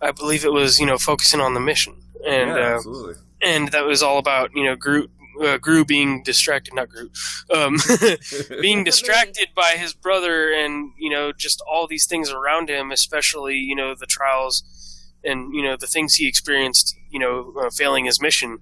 I 0.00 0.10
believe 0.12 0.44
it 0.44 0.52
was 0.52 0.78
you 0.78 0.86
know 0.86 0.98
focusing 0.98 1.40
on 1.40 1.54
the 1.54 1.60
mission, 1.60 2.00
and 2.26 2.50
yeah, 2.50 2.56
uh, 2.56 2.74
absolutely. 2.76 3.14
and 3.42 3.68
that 3.72 3.84
was 3.84 4.02
all 4.02 4.18
about 4.18 4.50
you 4.54 4.64
know 4.64 4.76
Groot. 4.76 5.10
Uh, 5.42 5.58
Gru 5.58 5.84
being 5.84 6.22
distracted, 6.22 6.74
not 6.74 6.88
Groot, 6.88 7.12
um, 7.54 7.76
being 8.60 8.84
distracted 8.90 9.48
by 9.54 9.74
his 9.76 9.92
brother, 9.92 10.52
and 10.52 10.92
you 10.98 11.10
know 11.10 11.32
just 11.32 11.62
all 11.70 11.86
these 11.86 12.06
things 12.06 12.30
around 12.30 12.68
him, 12.70 12.90
especially 12.90 13.56
you 13.56 13.74
know 13.74 13.94
the 13.94 14.06
trials 14.06 14.62
and 15.24 15.54
you 15.54 15.62
know 15.62 15.76
the 15.76 15.86
things 15.86 16.14
he 16.14 16.26
experienced, 16.28 16.96
you 17.10 17.18
know, 17.18 17.52
uh, 17.60 17.70
failing 17.70 18.04
his 18.06 18.20
mission, 18.20 18.58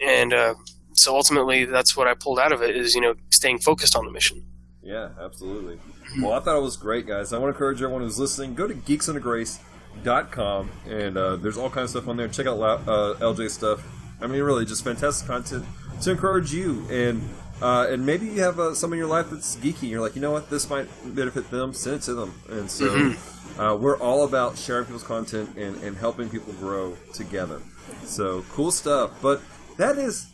and 0.00 0.32
uh, 0.32 0.54
so 0.94 1.14
ultimately 1.14 1.64
that's 1.64 1.96
what 1.96 2.06
I 2.06 2.14
pulled 2.14 2.38
out 2.38 2.52
of 2.52 2.62
it 2.62 2.76
is 2.76 2.94
you 2.94 3.00
know 3.00 3.14
staying 3.30 3.58
focused 3.58 3.96
on 3.96 4.04
the 4.04 4.10
mission. 4.10 4.44
Yeah, 4.82 5.10
absolutely. 5.20 5.78
Well, 6.20 6.32
I 6.32 6.40
thought 6.40 6.56
it 6.56 6.62
was 6.62 6.76
great, 6.76 7.06
guys. 7.06 7.32
I 7.32 7.38
want 7.38 7.50
to 7.52 7.54
encourage 7.54 7.80
everyone 7.80 8.02
who's 8.02 8.18
listening, 8.18 8.54
go 8.54 8.66
to 8.66 8.74
geeksundergrace.com, 8.74 10.70
and 10.88 11.16
uh, 11.16 11.36
there's 11.36 11.56
all 11.56 11.70
kinds 11.70 11.94
of 11.94 12.02
stuff 12.02 12.08
on 12.08 12.16
there. 12.16 12.26
Check 12.28 12.46
out 12.46 12.60
uh, 12.60 13.14
LJ 13.20 13.50
stuff. 13.50 13.80
I 14.20 14.26
mean, 14.26 14.42
really, 14.42 14.64
just 14.64 14.82
fantastic 14.82 15.28
content 15.28 15.64
to 16.02 16.10
encourage 16.10 16.52
you. 16.52 16.86
And 16.90 17.28
uh, 17.60 17.86
and 17.88 18.04
maybe 18.04 18.26
you 18.26 18.42
have 18.42 18.58
uh, 18.58 18.74
someone 18.74 18.98
in 18.98 19.00
your 19.00 19.08
life 19.08 19.30
that's 19.30 19.56
geeky. 19.56 19.82
And 19.82 19.90
you're 19.90 20.00
like, 20.00 20.16
you 20.16 20.20
know 20.20 20.32
what, 20.32 20.50
this 20.50 20.68
might 20.68 20.88
benefit 21.14 21.50
them. 21.50 21.72
Send 21.72 21.96
it 21.96 22.02
to 22.02 22.14
them. 22.14 22.34
And 22.50 22.70
so 22.70 23.14
uh, 23.58 23.76
we're 23.76 23.98
all 23.98 24.24
about 24.24 24.58
sharing 24.58 24.84
people's 24.84 25.04
content 25.04 25.56
and, 25.56 25.76
and 25.82 25.96
helping 25.96 26.28
people 26.28 26.52
grow 26.54 26.96
together. 27.12 27.60
So 28.04 28.44
cool 28.50 28.72
stuff. 28.72 29.12
But 29.22 29.40
that 29.76 29.96
is 29.96 30.26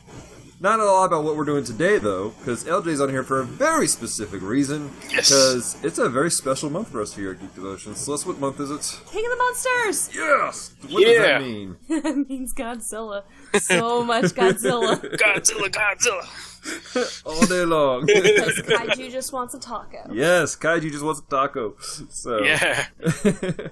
not 0.61 0.81
a 0.81 0.85
lot 0.85 1.05
about 1.07 1.25
what 1.25 1.37
we're 1.37 1.45
doing 1.45 1.65
today, 1.65 1.99
though, 1.99 2.31
because 2.31 2.65
LJ's 2.65 3.00
on 3.00 3.09
here 3.11 3.23
for 3.23 3.41
a 3.41 3.45
very 3.45 3.87
specific 3.87 4.43
reason. 4.43 4.91
Yes. 5.11 5.29
Because 5.29 5.77
it's 5.85 5.99
a 5.99 6.09
very 6.09 6.31
special 6.31 6.69
month 6.71 6.88
for 6.88 7.00
us 7.00 7.15
here 7.15 7.33
at 7.33 7.41
Geek 7.41 7.55
Devotions. 7.55 7.99
Celeste, 7.99 8.27
what 8.27 8.38
month 8.41 8.59
is 8.61 8.71
it? 8.71 9.00
King 9.11 9.25
of 9.27 9.31
the 9.31 9.37
Monsters! 9.37 10.11
Yes! 10.15 10.75
What 10.88 11.05
does 11.05 11.19
that 11.19 11.41
mean? 11.43 11.77
it 11.88 12.29
means 12.29 12.53
Godzilla. 12.55 13.23
So 13.61 14.03
much 14.05 14.25
Godzilla. 14.27 14.99
Godzilla, 15.17 15.69
Godzilla. 15.69 16.27
All 17.25 17.47
day 17.47 17.65
long. 17.65 18.05
Because 18.05 18.59
Kaiju 18.59 19.11
just 19.11 19.33
wants 19.33 19.55
a 19.55 19.61
taco. 19.61 20.11
yes, 20.12 20.57
Kaiju 20.57 20.91
just 20.91 21.05
wants 21.05 21.21
a 21.21 21.31
taco. 21.31 21.77
So, 22.11 22.43
Yeah. 22.43 22.88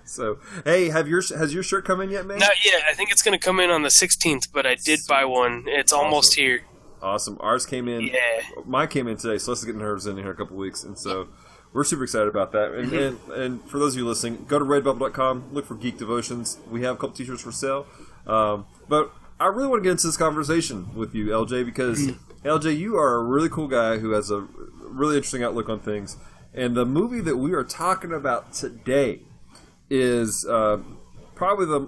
so, 0.04 0.38
hey, 0.64 0.88
have 0.88 1.08
your 1.08 1.20
has 1.36 1.52
your 1.52 1.62
shirt 1.62 1.84
come 1.84 2.00
in 2.00 2.10
yet, 2.10 2.24
man? 2.26 2.38
Not 2.38 2.64
yet. 2.64 2.82
I 2.88 2.94
think 2.94 3.10
it's 3.10 3.22
going 3.22 3.38
to 3.38 3.44
come 3.44 3.58
in 3.60 3.70
on 3.70 3.82
the 3.82 3.88
16th, 3.88 4.48
but 4.52 4.66
I 4.66 4.76
did 4.76 5.00
buy 5.08 5.24
one. 5.24 5.64
It's 5.66 5.92
almost 5.92 6.34
here. 6.36 6.60
Awesome. 7.06 7.36
Ours 7.40 7.64
came 7.66 7.86
in. 7.88 8.02
Yeah. 8.02 8.40
Mine 8.64 8.88
came 8.88 9.06
in 9.06 9.16
today, 9.16 9.38
so 9.38 9.44
Celeste's 9.54 9.64
getting 9.66 9.80
hers 9.80 10.06
in 10.06 10.16
here 10.16 10.26
in 10.26 10.32
a 10.32 10.34
couple 10.34 10.56
weeks, 10.56 10.82
and 10.82 10.98
so 10.98 11.28
we're 11.72 11.84
super 11.84 12.02
excited 12.04 12.28
about 12.28 12.52
that. 12.52 12.72
And, 12.72 12.92
and 12.92 13.18
and 13.30 13.62
for 13.68 13.78
those 13.78 13.94
of 13.94 13.98
you 13.98 14.06
listening, 14.06 14.44
go 14.48 14.58
to 14.58 14.64
redbubble.com, 14.64 15.50
look 15.52 15.66
for 15.66 15.74
Geek 15.76 15.98
Devotions. 15.98 16.58
We 16.70 16.82
have 16.82 16.94
a 16.96 16.98
couple 16.98 17.14
t-shirts 17.16 17.42
for 17.42 17.52
sale. 17.52 17.86
Um, 18.26 18.66
but 18.88 19.12
I 19.38 19.46
really 19.46 19.68
want 19.68 19.82
to 19.82 19.84
get 19.84 19.92
into 19.92 20.06
this 20.08 20.16
conversation 20.16 20.94
with 20.96 21.14
you, 21.14 21.26
LJ, 21.26 21.64
because 21.64 22.10
LJ, 22.44 22.76
you 22.76 22.96
are 22.96 23.14
a 23.16 23.22
really 23.22 23.48
cool 23.48 23.68
guy 23.68 23.98
who 23.98 24.10
has 24.10 24.30
a 24.32 24.40
really 24.80 25.16
interesting 25.16 25.44
outlook 25.44 25.68
on 25.68 25.78
things. 25.78 26.16
And 26.54 26.74
the 26.74 26.86
movie 26.86 27.20
that 27.20 27.36
we 27.36 27.52
are 27.52 27.62
talking 27.64 28.12
about 28.12 28.52
today 28.52 29.20
is 29.90 30.44
uh, 30.46 30.78
probably 31.34 31.66
the 31.66 31.80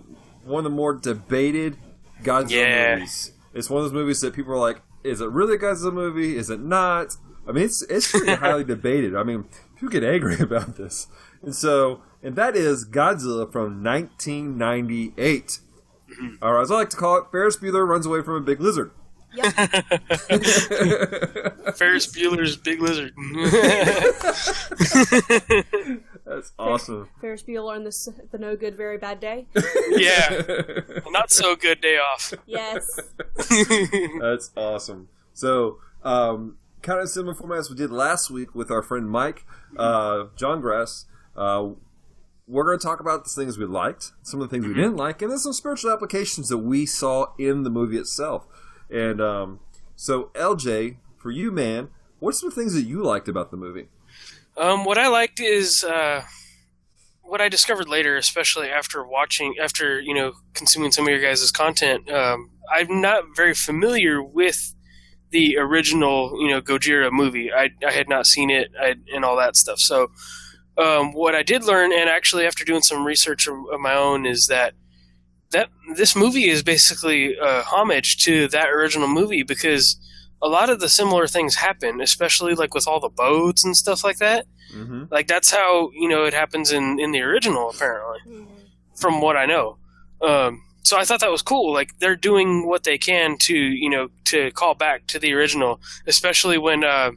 one 0.44 0.58
of 0.58 0.64
the 0.70 0.76
more 0.76 0.94
debated 0.94 1.76
Godzilla 2.22 2.50
Yeah. 2.50 2.94
movies. 2.96 3.32
It's 3.54 3.68
one 3.70 3.78
of 3.82 3.84
those 3.86 3.92
movies 3.94 4.20
that 4.20 4.34
people 4.34 4.52
are 4.52 4.58
like, 4.58 4.80
"Is 5.04 5.20
it 5.20 5.30
really 5.30 5.56
a 5.56 5.58
Godzilla 5.58 5.92
movie? 5.92 6.36
Is 6.36 6.50
it 6.50 6.60
not?" 6.60 7.16
I 7.46 7.52
mean, 7.52 7.64
it's 7.64 7.82
it's 7.82 8.10
pretty 8.10 8.34
highly 8.36 8.64
debated. 8.64 9.16
I 9.16 9.22
mean, 9.22 9.44
people 9.74 9.88
get 9.88 10.04
angry 10.04 10.38
about 10.40 10.76
this, 10.76 11.06
and 11.42 11.54
so 11.54 12.02
and 12.22 12.36
that 12.36 12.56
is 12.56 12.86
Godzilla 12.86 13.50
from 13.50 13.82
1998. 13.82 15.60
Or 16.42 16.60
as 16.62 16.70
I 16.70 16.74
like 16.74 16.90
to 16.90 16.96
call 16.96 17.18
it, 17.18 17.24
Ferris 17.30 17.56
Bueller 17.56 17.86
runs 17.86 18.06
away 18.06 18.22
from 18.22 18.34
a 18.34 18.40
big 18.40 18.60
lizard. 18.60 18.90
Ferris 21.74 22.06
Bueller's 22.06 22.56
Big 22.56 22.80
Lizard. 22.80 23.12
That's 26.38 26.52
awesome. 26.56 27.08
Ferris 27.20 27.42
Bueller 27.42 27.74
and 27.74 27.84
the, 27.84 28.28
the 28.30 28.38
No 28.38 28.54
Good 28.54 28.76
Very 28.76 28.96
Bad 28.96 29.18
Day. 29.18 29.46
yeah. 29.90 30.42
Not 31.10 31.32
so 31.32 31.56
good 31.56 31.80
day 31.80 31.96
off. 31.96 32.32
Yes. 32.46 32.86
That's 34.20 34.52
awesome. 34.56 35.08
So, 35.32 35.78
um, 36.04 36.58
kind 36.82 37.00
of 37.00 37.08
similar 37.08 37.34
format 37.34 37.58
as 37.58 37.70
we 37.70 37.76
did 37.76 37.90
last 37.90 38.30
week 38.30 38.54
with 38.54 38.70
our 38.70 38.82
friend 38.82 39.10
Mike, 39.10 39.44
uh, 39.76 40.26
John 40.36 40.60
Grass. 40.60 41.06
Uh, 41.36 41.70
we're 42.46 42.64
going 42.64 42.78
to 42.78 42.84
talk 42.84 43.00
about 43.00 43.24
the 43.24 43.30
things 43.30 43.58
we 43.58 43.66
liked, 43.66 44.12
some 44.22 44.40
of 44.40 44.48
the 44.48 44.54
things 44.54 44.66
we 44.66 44.74
didn't 44.74 44.96
like, 44.96 45.20
and 45.20 45.30
then 45.30 45.38
some 45.38 45.52
spiritual 45.52 45.90
applications 45.90 46.48
that 46.50 46.58
we 46.58 46.86
saw 46.86 47.32
in 47.36 47.64
the 47.64 47.70
movie 47.70 47.98
itself. 47.98 48.46
And 48.88 49.20
um, 49.20 49.60
so, 49.96 50.30
LJ, 50.34 50.98
for 51.16 51.32
you, 51.32 51.50
man, 51.50 51.88
what's 52.20 52.40
some 52.40 52.52
things 52.52 52.74
that 52.74 52.82
you 52.82 53.02
liked 53.02 53.28
about 53.28 53.50
the 53.50 53.56
movie? 53.56 53.88
Um, 54.58 54.84
what 54.84 54.98
I 54.98 55.08
liked 55.08 55.38
is 55.38 55.84
uh, 55.84 56.24
what 57.22 57.40
I 57.40 57.48
discovered 57.48 57.88
later, 57.88 58.16
especially 58.16 58.68
after 58.68 59.06
watching, 59.06 59.54
after 59.62 60.00
you 60.00 60.14
know, 60.14 60.32
consuming 60.54 60.90
some 60.90 61.04
of 61.04 61.10
your 61.10 61.20
guys' 61.20 61.50
content. 61.50 62.10
Um, 62.10 62.50
I'm 62.70 63.00
not 63.00 63.24
very 63.36 63.54
familiar 63.54 64.22
with 64.22 64.74
the 65.30 65.58
original, 65.58 66.36
you 66.40 66.48
know, 66.48 66.60
Gojira 66.60 67.10
movie. 67.12 67.52
I, 67.52 67.70
I 67.86 67.92
had 67.92 68.08
not 68.08 68.26
seen 68.26 68.50
it 68.50 68.70
I, 68.80 68.96
and 69.14 69.24
all 69.24 69.36
that 69.36 69.56
stuff. 69.56 69.78
So, 69.78 70.08
um, 70.76 71.12
what 71.12 71.34
I 71.34 71.42
did 71.42 71.64
learn, 71.64 71.92
and 71.92 72.08
actually 72.08 72.46
after 72.46 72.64
doing 72.64 72.82
some 72.82 73.04
research 73.04 73.46
of, 73.46 73.54
my 73.80 73.94
own, 73.94 74.26
is 74.26 74.46
that 74.48 74.74
that 75.50 75.68
this 75.96 76.14
movie 76.14 76.48
is 76.48 76.62
basically 76.62 77.34
a 77.36 77.62
homage 77.62 78.18
to 78.24 78.48
that 78.48 78.68
original 78.68 79.08
movie 79.08 79.42
because 79.42 79.98
a 80.40 80.48
lot 80.48 80.70
of 80.70 80.80
the 80.80 80.88
similar 80.88 81.26
things 81.26 81.56
happen, 81.56 82.00
especially 82.00 82.54
like 82.54 82.74
with 82.74 82.86
all 82.86 83.00
the 83.00 83.08
boats 83.08 83.64
and 83.64 83.76
stuff 83.76 84.04
like 84.04 84.18
that. 84.18 84.46
Mm-hmm. 84.74 85.04
Like 85.10 85.26
that's 85.26 85.50
how 85.50 85.90
you 85.92 86.08
know 86.08 86.24
it 86.24 86.34
happens 86.34 86.70
in 86.72 87.00
in 87.00 87.12
the 87.12 87.22
original, 87.22 87.70
apparently, 87.70 88.46
from 88.96 89.20
what 89.20 89.36
I 89.36 89.46
know. 89.46 89.78
Um, 90.20 90.62
so 90.82 90.98
I 90.98 91.04
thought 91.04 91.20
that 91.20 91.30
was 91.30 91.42
cool. 91.42 91.72
Like 91.72 91.98
they're 91.98 92.16
doing 92.16 92.66
what 92.66 92.84
they 92.84 92.98
can 92.98 93.36
to 93.42 93.54
you 93.54 93.90
know 93.90 94.08
to 94.26 94.50
call 94.52 94.74
back 94.74 95.06
to 95.08 95.18
the 95.18 95.32
original, 95.34 95.80
especially 96.06 96.58
when 96.58 96.84
uh, 96.84 97.12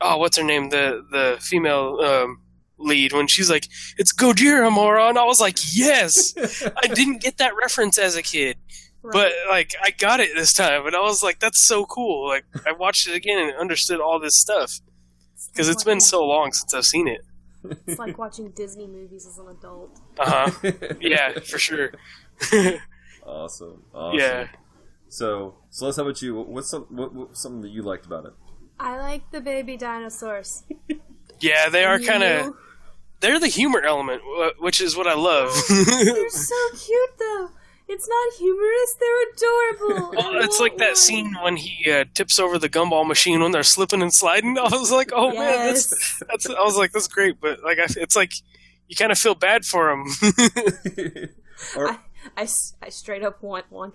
oh, 0.00 0.16
what's 0.18 0.36
her 0.36 0.44
name, 0.44 0.70
the 0.70 1.04
the 1.10 1.38
female 1.40 1.98
um, 2.00 2.40
lead, 2.78 3.12
when 3.12 3.28
she's 3.28 3.50
like, 3.50 3.66
"It's 3.98 4.14
Gojira, 4.14 4.70
moron!" 4.70 5.16
I 5.16 5.24
was 5.24 5.40
like, 5.40 5.58
"Yes!" 5.74 6.34
I 6.82 6.88
didn't 6.88 7.22
get 7.22 7.38
that 7.38 7.52
reference 7.60 7.98
as 7.98 8.16
a 8.16 8.22
kid. 8.22 8.56
But 9.02 9.32
like 9.48 9.74
I 9.82 9.90
got 9.90 10.20
it 10.20 10.30
this 10.34 10.52
time, 10.52 10.86
and 10.86 10.94
I 10.94 11.00
was 11.00 11.22
like, 11.22 11.40
"That's 11.40 11.66
so 11.66 11.84
cool!" 11.86 12.28
Like 12.28 12.44
I 12.66 12.72
watched 12.72 13.08
it 13.08 13.14
again 13.14 13.38
and 13.38 13.56
understood 13.56 14.00
all 14.00 14.20
this 14.20 14.36
stuff 14.36 14.80
because 15.50 15.68
it's 15.68 15.82
been 15.84 16.00
so 16.00 16.24
long 16.24 16.52
since 16.52 16.72
I've 16.72 16.84
seen 16.84 17.08
it. 17.08 17.22
It's 17.86 17.98
like 17.98 18.18
watching 18.18 18.50
Disney 18.50 18.86
movies 18.86 19.26
as 19.26 19.38
an 19.38 19.48
adult. 19.48 20.00
Uh 20.18 20.50
huh. 20.50 20.72
yeah, 21.00 21.38
for 21.40 21.58
sure. 21.58 21.92
Awesome. 23.24 23.84
Awesome. 23.94 24.18
Yeah. 24.18 24.48
So, 25.08 25.54
so 25.70 25.90
Celeste 25.92 25.96
how 25.98 26.02
about 26.02 26.22
you? 26.22 26.40
What's 26.40 26.70
some 26.70 26.86
what, 26.90 27.14
what, 27.14 27.36
something 27.36 27.62
that 27.62 27.70
you 27.70 27.82
liked 27.82 28.04
about 28.06 28.24
it? 28.24 28.32
I 28.80 28.98
like 28.98 29.30
the 29.30 29.40
baby 29.40 29.76
dinosaurs. 29.76 30.64
Yeah, 31.38 31.68
they 31.68 31.84
are 31.84 32.00
kind 32.00 32.22
of. 32.22 32.54
They're 33.20 33.38
the 33.38 33.46
humor 33.46 33.80
element, 33.80 34.22
which 34.58 34.80
is 34.80 34.96
what 34.96 35.06
I 35.06 35.14
love. 35.14 35.54
They're 35.68 36.28
so 36.30 36.54
cute, 36.76 37.10
though. 37.18 37.50
It's 37.92 38.08
not 38.08 38.32
humorous. 38.38 38.96
They're 38.98 39.22
adorable. 39.32 40.10
Well, 40.16 40.44
it's 40.44 40.58
like 40.60 40.78
that 40.78 40.96
scene 40.96 41.34
when 41.42 41.56
he 41.56 41.90
uh, 41.90 42.04
tips 42.14 42.38
over 42.38 42.58
the 42.58 42.68
gumball 42.68 43.06
machine 43.06 43.40
when 43.42 43.52
they're 43.52 43.62
slipping 43.62 44.00
and 44.02 44.12
sliding. 44.12 44.56
I 44.58 44.62
was 44.62 44.90
like, 44.90 45.10
oh 45.14 45.28
man, 45.32 45.66
that's, 45.66 46.18
that's. 46.28 46.48
I 46.48 46.62
was 46.62 46.76
like, 46.76 46.92
that's 46.92 47.08
great, 47.08 47.40
but 47.40 47.62
like, 47.62 47.78
I, 47.78 47.86
it's 47.96 48.16
like 48.16 48.32
you 48.88 48.96
kind 48.96 49.12
of 49.12 49.18
feel 49.18 49.34
bad 49.34 49.64
for 49.64 49.90
him. 49.90 50.06
Or, 51.76 51.90
I, 51.90 51.98
I 52.36 52.42
s- 52.42 52.74
I 52.82 52.88
straight 52.88 53.22
up 53.22 53.42
want 53.42 53.66
one. 53.70 53.92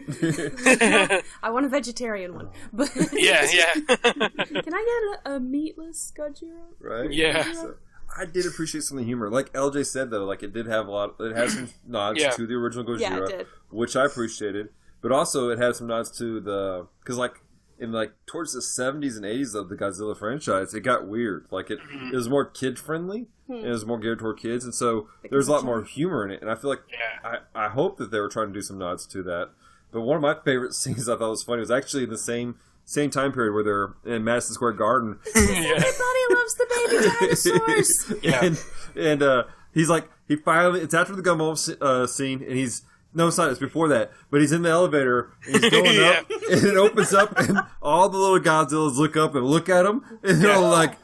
I 1.43 1.49
want 1.49 1.65
a 1.65 1.69
vegetarian 1.69 2.33
one. 2.35 2.49
But 2.71 2.89
yeah, 3.13 3.45
yeah, 3.51 3.73
Can 3.73 4.73
I 4.73 5.19
get 5.23 5.31
a, 5.31 5.35
a 5.35 5.39
meatless 5.39 6.13
Gojira? 6.17 6.61
right? 6.79 7.11
Yeah. 7.11 7.51
So, 7.53 7.75
I 8.15 8.25
did 8.25 8.45
appreciate 8.45 8.83
some 8.83 8.97
of 8.97 9.03
the 9.03 9.07
humor. 9.07 9.29
Like 9.29 9.51
LJ 9.53 9.85
said, 9.85 10.09
though, 10.09 10.25
like 10.25 10.43
it 10.43 10.53
did 10.53 10.65
have 10.67 10.87
a 10.87 10.91
lot. 10.91 11.15
It 11.19 11.35
has 11.35 11.53
some 11.53 11.69
nods 11.87 12.19
Yeah. 12.21 12.31
to 12.31 12.47
the 12.47 12.53
original 12.55 12.83
Gojira, 12.85 13.29
Yeah, 13.29 13.43
which 13.69 13.95
I 13.95 14.05
appreciated. 14.05 14.69
But 15.01 15.11
also, 15.11 15.49
it 15.49 15.59
had 15.59 15.75
some 15.75 15.87
nods 15.87 16.09
to 16.17 16.39
the 16.39 16.87
because, 17.01 17.17
like, 17.17 17.41
in 17.79 17.91
like 17.91 18.13
towards 18.25 18.53
the 18.53 18.61
seventies 18.61 19.15
and 19.17 19.25
eighties 19.25 19.53
of 19.53 19.69
the 19.69 19.75
Godzilla 19.75 20.17
franchise, 20.17 20.73
it 20.73 20.81
got 20.81 21.07
weird. 21.07 21.45
Like 21.51 21.69
it, 21.69 21.79
Mm-hmm. 21.79 22.07
it 22.07 22.15
was 22.15 22.27
more 22.29 22.45
kid 22.45 22.79
friendly. 22.79 23.27
Hmm. 23.45 23.53
And 23.53 23.65
it 23.67 23.69
was 23.71 23.85
more 23.85 23.97
geared 23.99 24.19
toward 24.19 24.39
kids, 24.39 24.65
and 24.65 24.75
so 24.75 25.07
there's 25.29 25.47
a 25.47 25.51
lot 25.53 25.63
more 25.63 25.81
humor 25.83 26.25
in 26.25 26.31
it. 26.31 26.41
And 26.41 26.51
I 26.51 26.55
feel 26.55 26.69
like 26.69 26.81
Yeah. 26.91 27.37
I, 27.55 27.65
I 27.67 27.69
hope 27.69 27.97
that 27.97 28.11
they 28.11 28.19
were 28.19 28.27
trying 28.27 28.47
to 28.47 28.53
do 28.53 28.61
some 28.61 28.77
nods 28.77 29.05
to 29.07 29.23
that. 29.23 29.51
But 29.91 30.01
one 30.01 30.17
of 30.17 30.21
my 30.21 30.35
favorite 30.43 30.73
scenes 30.73 31.07
I 31.07 31.15
thought 31.17 31.29
was 31.29 31.43
funny 31.43 31.59
was 31.61 31.71
actually 31.71 32.03
in 32.03 32.09
the 32.09 32.17
same 32.17 32.55
same 32.89 33.09
time 33.09 33.33
period 33.33 33.53
where 33.53 33.63
they're 33.63 34.15
in 34.15 34.23
Madison 34.23 34.53
Square 34.53 34.71
Garden 34.73 35.19
Everybody 35.35 36.23
loves 36.31 36.55
the 36.55 36.65
baby 36.89 37.09
dinosaurs. 37.19 38.13
Yeah. 38.23 38.45
and 38.45 38.63
and 38.95 39.21
uh, 39.21 39.43
he's 39.73 39.89
like 39.89 40.09
he 40.27 40.37
finally 40.37 40.79
it's 40.81 40.93
after 40.93 41.13
the 41.15 41.21
gumball 41.21 41.51
s- 41.51 41.75
uh, 41.81 42.07
scene 42.07 42.41
and 42.41 42.53
he's 42.53 42.83
no 43.13 43.27
it's 43.27 43.37
not 43.37 43.49
it's 43.49 43.59
before 43.59 43.89
that 43.89 44.11
but 44.31 44.39
he's 44.39 44.51
in 44.53 44.61
the 44.61 44.69
elevator 44.69 45.33
and 45.45 45.61
he's 45.61 45.69
going 45.69 45.85
Yeah. 45.95 46.21
up 46.21 46.31
and 46.49 46.63
it 46.63 46.77
opens 46.77 47.13
up 47.13 47.37
and 47.37 47.59
all 47.81 48.07
the 48.09 48.17
little 48.17 48.39
Godzillas 48.39 48.95
look 48.95 49.17
up 49.17 49.35
and 49.35 49.45
look 49.45 49.67
at 49.69 49.85
him 49.85 50.01
and 50.23 50.41
they're 50.41 50.53
all 50.53 50.69
like 50.71 50.95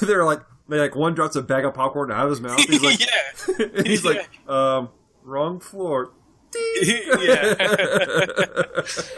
they're 0.00 0.24
like 0.24 0.40
they 0.68 0.78
like 0.80 0.96
one 0.96 1.14
drops 1.14 1.36
a 1.36 1.42
bag 1.42 1.64
of 1.66 1.74
popcorn 1.74 2.10
out 2.10 2.24
of 2.24 2.30
his 2.30 2.40
mouth 2.40 2.58
he's 2.60 2.82
like 2.82 2.98
yeah, 3.00 3.66
and 3.76 3.86
he's 3.86 4.04
like 4.06 4.26
um 4.48 4.88
wrong 5.22 5.60
floor 5.60 6.12
yeah, 6.82 7.54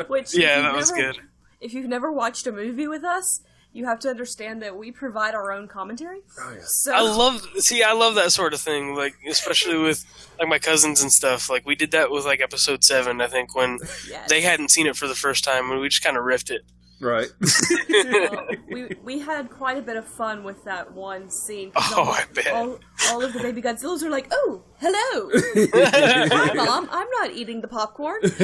Which 0.08 0.36
yeah. 0.36 0.62
That 0.62 0.74
was 0.74 0.90
never- 0.92 1.12
good. 1.12 1.22
If 1.60 1.72
you've 1.74 1.88
never 1.88 2.12
watched 2.12 2.46
a 2.46 2.52
movie 2.52 2.86
with 2.86 3.04
us, 3.04 3.40
you 3.72 3.84
have 3.86 3.98
to 4.00 4.08
understand 4.08 4.62
that 4.62 4.76
we 4.76 4.90
provide 4.90 5.34
our 5.34 5.52
own 5.52 5.68
commentary. 5.68 6.20
Oh, 6.40 6.52
yeah. 6.54 6.60
So 6.64 6.92
I 6.92 7.00
love 7.00 7.46
see 7.58 7.82
I 7.82 7.92
love 7.92 8.14
that 8.14 8.32
sort 8.32 8.54
of 8.54 8.60
thing 8.60 8.94
like 8.94 9.14
especially 9.28 9.76
with 9.82 10.04
like 10.38 10.48
my 10.48 10.58
cousins 10.58 11.02
and 11.02 11.12
stuff 11.12 11.50
like 11.50 11.66
we 11.66 11.74
did 11.74 11.90
that 11.90 12.10
with 12.10 12.24
like 12.24 12.40
episode 12.40 12.82
7 12.82 13.20
I 13.20 13.26
think 13.26 13.54
when 13.54 13.78
Yes. 14.08 14.28
they 14.28 14.40
hadn't 14.40 14.70
seen 14.70 14.86
it 14.86 14.96
for 14.96 15.06
the 15.06 15.14
first 15.14 15.44
time 15.44 15.70
and 15.70 15.80
we 15.80 15.88
just 15.90 16.02
kind 16.02 16.16
of 16.16 16.24
riffed 16.24 16.50
it 16.50 16.62
Right. 17.00 17.28
Well, 17.90 18.46
we 18.70 18.96
we 19.02 19.18
had 19.18 19.50
quite 19.50 19.76
a 19.78 19.82
bit 19.82 19.96
of 19.96 20.06
fun 20.06 20.44
with 20.44 20.62
that 20.64 20.92
one 20.92 21.30
scene. 21.30 21.72
Oh, 21.76 21.94
all, 21.96 22.08
I 22.12 22.24
bet. 22.34 22.48
All, 22.48 22.78
all 23.10 23.22
of 23.22 23.32
the 23.32 23.40
baby 23.40 23.60
Godzillas 23.62 24.02
are 24.02 24.10
like, 24.10 24.28
"Oh, 24.30 24.62
hello, 24.78 25.30
hi, 25.74 26.52
mom. 26.54 26.88
I'm 26.90 27.08
not 27.20 27.32
eating 27.32 27.60
the 27.60 27.68
popcorn." 27.68 28.20
These 28.22 28.40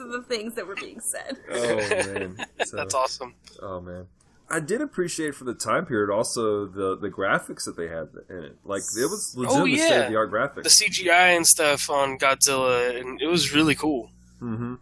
are 0.00 0.08
the 0.08 0.24
things 0.28 0.54
that 0.54 0.66
were 0.66 0.74
being 0.76 1.00
said. 1.00 1.38
oh 1.50 1.76
man. 1.76 2.36
So- 2.64 2.76
That's 2.76 2.94
awesome. 2.94 3.34
Oh 3.62 3.80
man. 3.80 4.06
I 4.50 4.60
did 4.60 4.80
appreciate 4.82 5.34
for 5.34 5.44
the 5.44 5.54
time 5.54 5.86
period 5.86 6.10
also 6.14 6.66
the 6.66 6.96
the 6.96 7.08
graphics 7.10 7.64
that 7.64 7.76
they 7.76 7.88
had 7.88 8.08
in 8.28 8.44
it. 8.44 8.56
Like 8.64 8.82
it 8.96 9.06
was 9.10 9.34
legitimate 9.36 9.70
yeah. 9.70 9.86
state 9.86 10.00
of 10.04 10.10
the 10.10 10.16
art 10.16 10.30
graphics. 10.32 10.62
The 10.64 10.86
CGI 10.90 11.36
and 11.36 11.46
stuff 11.46 11.88
on 11.90 12.18
Godzilla, 12.18 12.98
and 13.00 13.20
it 13.20 13.26
was 13.26 13.52
really 13.54 13.74
cool. 13.74 14.10
hmm 14.38 14.74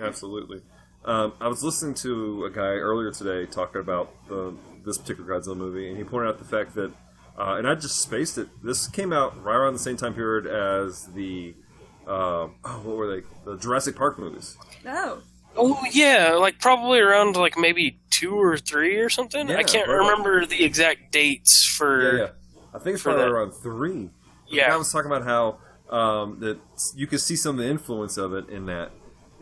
Absolutely. 0.00 0.60
Um, 1.06 1.32
I 1.40 1.48
was 1.48 1.62
listening 1.62 1.94
to 1.94 2.44
a 2.44 2.50
guy 2.50 2.74
earlier 2.74 3.12
today 3.12 3.50
talking 3.50 3.80
about 3.80 4.12
the, 4.28 4.54
this 4.84 4.98
particular 4.98 5.38
Godzilla 5.38 5.56
movie, 5.56 5.88
and 5.88 5.96
he 5.96 6.04
pointed 6.04 6.28
out 6.28 6.38
the 6.38 6.44
fact 6.44 6.74
that, 6.74 6.92
uh, 7.38 7.54
and 7.54 7.68
I 7.68 7.74
just 7.76 8.00
spaced 8.00 8.38
it. 8.38 8.48
This 8.62 8.88
came 8.88 9.12
out 9.12 9.42
right 9.42 9.54
around 9.54 9.74
the 9.74 9.78
same 9.78 9.96
time 9.96 10.14
period 10.14 10.46
as 10.46 11.06
the, 11.06 11.54
uh, 12.08 12.48
oh, 12.64 12.80
what 12.82 12.96
were 12.96 13.16
they? 13.16 13.26
The 13.44 13.56
Jurassic 13.56 13.94
Park 13.94 14.18
movies. 14.18 14.56
Oh, 14.84 15.22
Oh 15.56 15.82
yeah, 15.90 16.34
like 16.34 16.60
probably 16.60 17.00
around 17.00 17.36
like 17.36 17.56
maybe 17.56 17.98
two 18.10 18.34
or 18.34 18.58
three 18.58 18.96
or 18.96 19.08
something. 19.08 19.48
Yeah, 19.48 19.56
I 19.56 19.62
can't 19.62 19.88
right. 19.88 19.94
remember 19.94 20.44
the 20.44 20.62
exact 20.62 21.12
dates 21.12 21.64
for. 21.64 22.16
Yeah, 22.16 22.24
yeah. 22.24 22.30
I 22.74 22.78
think 22.78 22.94
it's 22.94 23.02
probably 23.02 23.22
that. 23.22 23.30
around 23.30 23.52
three. 23.52 24.10
The 24.50 24.56
Yeah. 24.56 24.74
I 24.74 24.76
was 24.76 24.92
talking 24.92 25.10
about 25.10 25.24
how 25.24 25.58
um, 25.96 26.40
that 26.40 26.58
you 26.94 27.06
could 27.06 27.20
see 27.20 27.36
some 27.36 27.58
of 27.58 27.64
the 27.64 27.70
influence 27.70 28.18
of 28.18 28.34
it 28.34 28.48
in 28.50 28.66
that, 28.66 28.90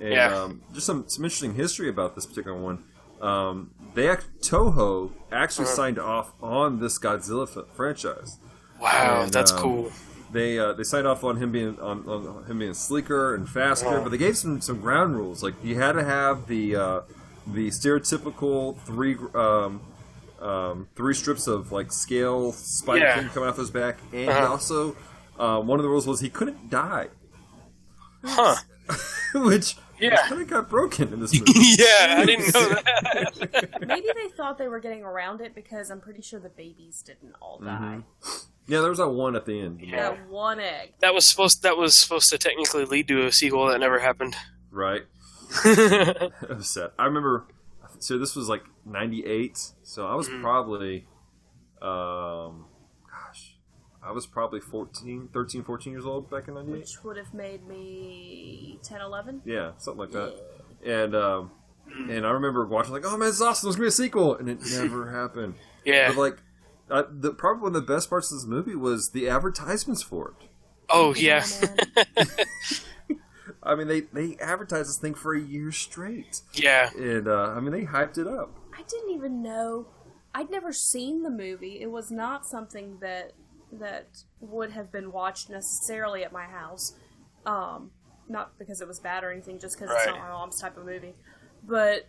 and 0.00 0.12
Yeah. 0.12 0.34
um, 0.36 0.62
just 0.72 0.86
some 0.86 1.04
some 1.08 1.24
interesting 1.24 1.54
history 1.54 1.88
about 1.88 2.14
this 2.14 2.26
particular 2.26 2.58
one. 2.60 2.84
Um, 3.20 3.70
they 3.94 4.08
act, 4.08 4.26
Toho 4.42 5.12
actually 5.32 5.64
Uh-huh. 5.66 5.74
signed 5.76 5.98
off 5.98 6.32
on 6.42 6.80
this 6.80 6.98
Godzilla 6.98 7.46
f- 7.48 7.64
franchise. 7.74 8.38
Wow, 8.80 9.22
And, 9.22 9.32
that's 9.32 9.52
um, 9.52 9.58
cool. 9.58 9.92
They 10.32 10.58
uh, 10.58 10.72
they 10.72 10.82
signed 10.82 11.06
off 11.06 11.22
on 11.24 11.36
him 11.36 11.52
being 11.52 11.78
on, 11.80 12.06
on 12.08 12.44
him 12.46 12.58
being 12.58 12.74
sleeker 12.74 13.34
and 13.36 13.48
faster, 13.48 13.86
Wow. 13.88 14.02
but 14.02 14.10
they 14.10 14.18
gave 14.18 14.36
some 14.36 14.60
some 14.60 14.80
ground 14.80 15.16
rules. 15.16 15.42
Like 15.42 15.54
you 15.62 15.76
had 15.76 15.92
to 15.92 16.02
have 16.04 16.48
the 16.48 16.74
uh, 16.76 17.00
the 17.46 17.68
stereotypical 17.68 18.76
three 18.80 19.16
um, 19.34 19.80
um, 20.42 20.88
three 20.96 21.14
strips 21.14 21.46
of 21.46 21.70
like 21.72 21.92
scale 21.92 22.52
spike 22.52 23.00
Yeah. 23.00 23.28
coming 23.28 23.48
off 23.48 23.56
his 23.56 23.70
back, 23.70 23.98
and 24.12 24.28
Uh-huh. 24.28 24.48
also 24.50 24.96
uh, 25.38 25.60
one 25.60 25.78
of 25.78 25.84
the 25.84 25.88
rules 25.88 26.06
was 26.06 26.18
he 26.20 26.28
couldn't 26.30 26.68
die, 26.68 27.08
Huh? 28.24 28.56
which 29.34 29.76
Yeah. 30.12 30.26
kind 30.28 30.42
of 30.42 30.48
got 30.48 30.68
broken 30.68 31.12
in 31.12 31.20
this 31.20 31.32
movie. 31.38 31.52
yeah, 31.78 32.16
I 32.18 32.24
didn't 32.24 32.54
know 32.54 32.68
that. 32.68 33.84
maybe 33.86 34.08
they 34.14 34.28
thought 34.36 34.58
they 34.58 34.68
were 34.68 34.80
getting 34.80 35.02
around 35.02 35.40
it 35.40 35.54
because 35.54 35.90
I'm 35.90 36.00
pretty 36.00 36.22
sure 36.22 36.40
the 36.40 36.48
babies 36.48 37.02
didn't 37.02 37.34
all 37.40 37.58
die. 37.58 38.00
yeah, 38.66 38.80
there 38.80 38.88
was 38.90 38.98
that 38.98 39.08
one 39.08 39.36
at 39.36 39.46
the 39.46 39.60
end, 39.60 39.80
Yeah. 39.80 40.10
That 40.10 40.28
one 40.28 40.60
egg. 40.60 40.94
that 41.00 41.14
was 41.14 41.28
supposed. 41.28 41.62
That 41.62 41.76
was 41.76 41.98
supposed 41.98 42.28
to 42.30 42.38
technically 42.38 42.84
lead 42.84 43.08
to 43.08 43.26
a 43.26 43.32
sequel 43.32 43.66
that 43.68 43.78
never 43.80 43.98
happened. 43.98 44.36
right? 44.70 45.02
I 45.64 46.30
was 46.48 46.68
sad. 46.70 46.90
I 46.98 47.04
remember. 47.04 47.46
So 48.00 48.18
this 48.18 48.34
was 48.34 48.48
like 48.48 48.64
'98. 48.84 49.58
So 49.82 50.06
I 50.06 50.14
was 50.14 50.28
Mm-hmm. 50.28 50.42
probably, 50.42 51.06
um, 51.80 51.86
gosh, 51.90 52.64
I 54.04 54.12
was 54.12 54.26
probably 54.26 54.60
14, 54.60 55.30
13, 55.32 55.64
14 55.64 55.92
years 55.92 56.04
old 56.04 56.30
back 56.30 56.48
in 56.48 56.54
'98. 56.54 56.78
Which 56.78 57.04
would 57.04 57.16
have 57.16 57.32
made 57.32 57.66
me 57.66 58.78
10, 58.82 59.00
11. 59.00 59.42
Yeah, 59.44 59.72
something 59.78 60.00
like 60.00 60.12
that. 60.12 60.34
And 60.84 61.14
um, 61.14 61.50
and 62.10 62.26
I 62.26 62.30
remember 62.30 62.66
watching 62.66 62.92
like, 62.92 63.04
oh 63.06 63.16
man, 63.16 63.28
it's 63.28 63.40
awesome. 63.40 63.68
There's 63.68 63.76
gonna 63.76 63.84
be 63.84 63.88
a 63.88 63.92
sequel, 63.92 64.36
and 64.36 64.48
it 64.48 64.58
never 64.72 65.10
happened. 65.22 65.54
Yeah. 65.84 66.08
But 66.08 66.16
like, 66.18 66.38
uh, 66.90 67.04
the 67.10 67.32
probably 67.32 67.62
one 67.62 67.76
of 67.76 67.86
the 67.86 67.92
best 67.94 68.10
parts 68.10 68.30
of 68.30 68.38
this 68.38 68.46
movie 68.46 68.74
was 68.74 69.10
the 69.10 69.28
advertisements 69.28 70.02
for 70.02 70.34
it. 70.40 70.48
Oh 70.90 71.14
yeah. 71.14 71.44
man. 72.16 72.26
I 73.62 73.74
mean, 73.74 73.88
they 73.88 74.00
they 74.00 74.36
advertised 74.40 74.90
this 74.90 74.98
thing 74.98 75.14
for 75.14 75.34
a 75.34 75.40
year 75.40 75.72
straight, 75.72 76.42
yeah. 76.52 76.90
and 76.96 77.26
uh, 77.26 77.54
I 77.56 77.60
mean, 77.60 77.72
they 77.72 77.84
hyped 77.84 78.18
it 78.18 78.26
up. 78.26 78.58
I 78.76 78.82
didn't 78.82 79.14
even 79.14 79.42
know. 79.42 79.86
I'd 80.34 80.50
never 80.50 80.72
seen 80.72 81.22
the 81.22 81.30
movie. 81.30 81.80
It 81.80 81.90
was 81.90 82.10
not 82.10 82.44
something 82.44 82.98
that 83.00 83.32
that 83.72 84.08
would 84.40 84.72
have 84.72 84.92
been 84.92 85.12
watched 85.12 85.50
necessarily 85.50 86.24
at 86.24 86.32
my 86.32 86.44
house. 86.44 86.94
Um, 87.46 87.90
not 88.28 88.58
because 88.58 88.80
it 88.80 88.88
was 88.88 89.00
bad 89.00 89.24
or 89.24 89.30
anything, 89.30 89.58
just 89.58 89.78
because 89.78 89.94
it's 89.94 90.06
not 90.06 90.18
my 90.18 90.28
mom's 90.28 90.60
type 90.60 90.76
of 90.76 90.84
movie. 90.84 91.14
But 91.62 92.08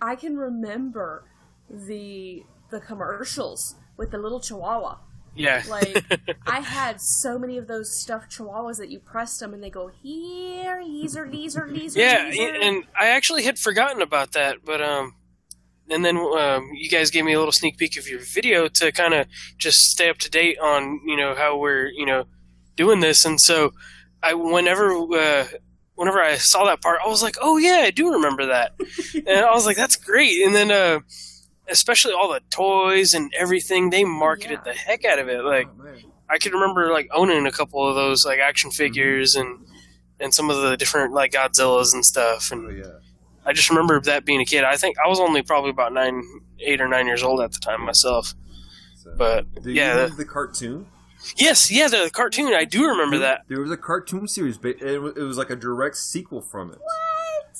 I 0.00 0.16
can 0.16 0.36
remember 0.36 1.24
the 1.70 2.44
the 2.70 2.80
commercials 2.80 3.76
with 3.96 4.10
the 4.10 4.18
little 4.18 4.40
chihuahua. 4.40 4.98
Yeah. 5.34 5.62
Like 5.68 6.04
I 6.46 6.60
had 6.60 7.00
so 7.00 7.38
many 7.38 7.58
of 7.58 7.66
those 7.66 7.98
stuffed 7.98 8.36
chihuahuas 8.36 8.78
that 8.78 8.88
you 8.88 8.98
pressed 9.00 9.40
them 9.40 9.54
and 9.54 9.62
they 9.62 9.70
go 9.70 9.88
here, 9.88 10.80
heezer, 10.80 11.26
geezer, 11.26 11.66
geezer. 11.66 12.00
Yeah, 12.00 12.30
geezer." 12.30 12.54
and 12.54 12.84
I 12.98 13.08
actually 13.08 13.44
had 13.44 13.58
forgotten 13.58 14.02
about 14.02 14.32
that, 14.32 14.58
but 14.64 14.80
um, 14.80 15.14
and 15.90 16.04
then 16.04 16.16
um, 16.16 16.70
you 16.74 16.88
guys 16.90 17.10
gave 17.10 17.24
me 17.24 17.32
a 17.32 17.38
little 17.38 17.52
sneak 17.52 17.76
peek 17.78 17.96
of 17.98 18.08
your 18.08 18.20
video 18.20 18.68
to 18.68 18.90
kind 18.92 19.14
of 19.14 19.26
just 19.58 19.78
stay 19.90 20.08
up 20.08 20.18
to 20.18 20.30
date 20.30 20.58
on 20.58 21.00
you 21.06 21.16
know 21.16 21.34
how 21.34 21.56
we're 21.58 21.88
you 21.88 22.06
know 22.06 22.24
doing 22.76 23.00
this, 23.00 23.24
and 23.24 23.40
so 23.40 23.72
I 24.22 24.34
whenever 24.34 24.90
uh, 24.92 25.46
whenever 25.94 26.20
I 26.22 26.36
saw 26.36 26.64
that 26.66 26.80
part, 26.82 26.98
I 27.04 27.08
was 27.08 27.22
like, 27.22 27.36
oh 27.40 27.56
yeah, 27.58 27.82
I 27.84 27.90
do 27.90 28.12
remember 28.12 28.46
that, 28.46 28.72
and 29.14 29.28
I 29.40 29.52
was 29.54 29.66
like, 29.66 29.76
that's 29.76 29.96
great, 29.96 30.40
and 30.44 30.54
then 30.54 30.70
uh, 30.70 31.00
especially 31.68 32.12
all 32.12 32.32
the 32.32 32.40
toys 32.50 33.14
and 33.14 33.32
everything, 33.38 33.90
they 33.90 34.04
marketed 34.04 34.60
Yeah. 34.64 34.72
the 34.72 34.78
heck 34.78 35.04
out 35.04 35.18
of 35.18 35.28
it, 35.28 35.44
like. 35.44 35.68
Oh. 35.80 35.94
I 36.26 36.38
can 36.38 36.52
remember 36.52 36.90
like 36.90 37.10
owning 37.12 37.46
a 37.46 37.52
couple 37.52 37.86
of 37.86 37.94
those 37.96 38.24
like 38.24 38.38
action 38.38 38.70
figures 38.70 39.34
and 39.34 39.66
and 40.18 40.32
some 40.32 40.48
of 40.48 40.56
the 40.62 40.74
different 40.74 41.12
like 41.12 41.32
Godzillas 41.32 41.92
and 41.92 42.02
stuff. 42.02 42.48
Oh 42.50 42.56
And 42.56 42.78
yeah. 42.78 42.84
I 43.44 43.52
just 43.52 43.68
remember 43.70 44.00
that 44.00 44.24
being 44.24 44.40
a 44.40 44.44
kid. 44.44 44.64
I 44.64 44.76
think 44.76 44.96
I 45.04 45.08
was 45.08 45.20
only 45.20 45.42
probably 45.42 45.70
about 45.70 45.92
nine, 45.92 46.22
eight 46.60 46.80
or 46.80 46.88
nine 46.88 47.06
years 47.06 47.22
old 47.22 47.40
at 47.40 47.52
the 47.52 47.58
time 47.58 47.82
myself. 47.82 48.34
So- 48.96 49.14
But 49.16 49.62
Do 49.62 49.70
you 49.70 49.76
yeah, 49.76 49.90
remember 49.90 50.16
the, 50.16 50.24
the 50.24 50.30
cartoon? 50.30 50.86
yes, 51.36 51.70
yeah, 51.70 51.88
the 51.88 52.10
cartoon. 52.12 52.54
I 52.54 52.64
do 52.64 52.86
remember 52.88 53.18
that. 53.18 53.42
There 53.48 53.60
was 53.60 53.70
a 53.70 53.76
cartoon 53.76 54.26
series. 54.28 54.56
but 54.58 54.80
It 54.82 54.98
wa- 55.02 55.08
it 55.16 55.22
was 55.22 55.36
like 55.38 55.50
a 55.50 55.56
direct 55.56 55.96
sequel 55.96 56.40
from 56.40 56.70
it. 56.72 56.78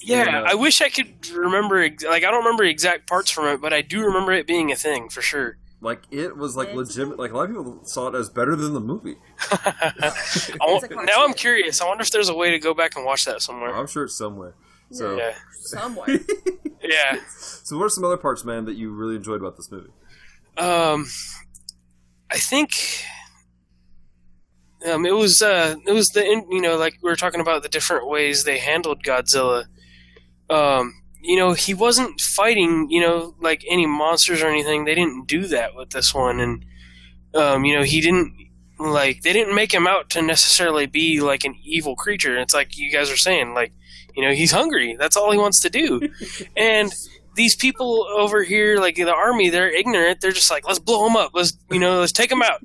Yeah, 0.00 0.24
Yeah. 0.24 0.40
Uh, 0.40 0.46
I 0.50 0.54
wish 0.54 0.80
I 0.82 0.88
could 0.88 1.28
remember. 1.30 1.80
Like 1.82 2.24
I 2.24 2.30
don't 2.30 2.44
remember 2.44 2.64
exact 2.64 3.06
parts 3.06 3.30
from 3.30 3.46
it, 3.46 3.60
but 3.60 3.72
I 3.72 3.80
do 3.82 4.02
remember 4.04 4.32
it 4.32 4.46
being 4.46 4.72
a 4.72 4.76
thing 4.76 5.08
for 5.08 5.22
sure. 5.22 5.56
Like 5.80 6.02
it 6.10 6.36
was 6.38 6.56
like 6.56 6.68
It's- 6.68 6.78
legitimate. 6.88 7.18
Like 7.18 7.32
a 7.32 7.36
lot 7.36 7.44
of 7.44 7.50
people 7.50 7.80
saw 7.84 8.08
it 8.08 8.14
as 8.14 8.28
better 8.30 8.56
than 8.56 8.72
the 8.74 8.80
movie. 8.80 9.16
I 9.50 9.92
wa- 10.00 10.76
It's 10.76 10.84
a 10.84 10.88
cartoon. 10.88 11.04
now 11.06 11.24
I'm 11.24 11.34
curious. 11.34 11.80
I 11.80 11.86
wonder 11.86 12.02
if 12.02 12.10
there's 12.10 12.28
a 12.30 12.34
way 12.34 12.50
to 12.50 12.58
go 12.58 12.72
back 12.74 12.96
and 12.96 13.04
watch 13.04 13.24
that 13.26 13.42
somewhere. 13.42 13.74
I'm 13.74 13.86
sure 13.86 14.04
it's 14.04 14.14
somewhere. 14.16 14.54
So, 14.94 15.16
Yeah, 15.16 15.34
somewhere. 15.60 16.08
yeah. 16.82 17.18
so 17.28 17.76
what 17.76 17.84
are 17.84 17.88
some 17.90 18.04
other 18.04 18.16
parts, 18.16 18.44
man, 18.44 18.64
that 18.66 18.74
you 18.76 18.90
really 18.90 19.16
enjoyed 19.16 19.40
about 19.40 19.56
this 19.56 19.70
movie? 19.70 19.90
Um, 20.56 21.06
I 22.30 22.38
think 22.38 22.70
um, 24.90 25.06
it 25.06 25.14
was 25.14 25.42
uh, 25.42 25.76
it 25.86 25.92
was 25.92 26.08
the 26.10 26.24
in- 26.24 26.50
you 26.50 26.60
know 26.60 26.76
like 26.76 26.94
we 27.02 27.08
were 27.08 27.16
talking 27.16 27.40
about 27.40 27.62
the 27.62 27.68
different 27.68 28.08
ways 28.08 28.44
they 28.44 28.58
handled 28.58 29.02
Godzilla. 29.02 29.64
Um, 30.50 30.94
you 31.22 31.36
know 31.36 31.54
he 31.54 31.74
wasn't 31.74 32.20
fighting 32.20 32.88
you 32.90 33.00
know 33.00 33.34
like 33.40 33.64
any 33.68 33.86
monsters 33.86 34.42
or 34.42 34.48
anything. 34.48 34.84
They 34.84 34.94
didn't 34.94 35.26
do 35.26 35.46
that 35.48 35.74
with 35.74 35.90
this 35.90 36.14
one, 36.14 36.38
and 36.38 36.64
um, 37.34 37.64
you 37.64 37.74
know 37.76 37.82
he 37.82 38.00
didn't 38.00 38.32
like 38.78 39.22
they 39.22 39.32
didn't 39.32 39.54
make 39.54 39.72
him 39.72 39.86
out 39.86 40.10
to 40.10 40.22
necessarily 40.22 40.86
be 40.86 41.20
like 41.20 41.44
an 41.44 41.56
evil 41.64 41.96
creature. 41.96 42.36
It's 42.38 42.54
like 42.54 42.76
you 42.76 42.92
guys 42.92 43.10
are 43.10 43.16
saying 43.16 43.54
like 43.54 43.72
you 44.14 44.22
know 44.22 44.32
he's 44.32 44.52
hungry. 44.52 44.96
That's 44.98 45.16
all 45.16 45.30
he 45.32 45.38
wants 45.38 45.60
to 45.60 45.70
do, 45.70 46.08
and 46.56 46.92
these 47.34 47.56
people 47.56 48.06
over 48.16 48.42
here, 48.42 48.78
like 48.78 48.96
the 48.96 49.12
army, 49.12 49.50
they're 49.50 49.68
ignorant. 49.68 50.20
They're 50.20 50.32
just 50.32 50.50
like, 50.50 50.66
let's 50.66 50.78
blow 50.78 51.04
them 51.04 51.16
up. 51.16 51.32
Let's, 51.34 51.56
you 51.70 51.80
know, 51.80 52.00
let's 52.00 52.12
take 52.12 52.30
them 52.30 52.42
out. 52.42 52.64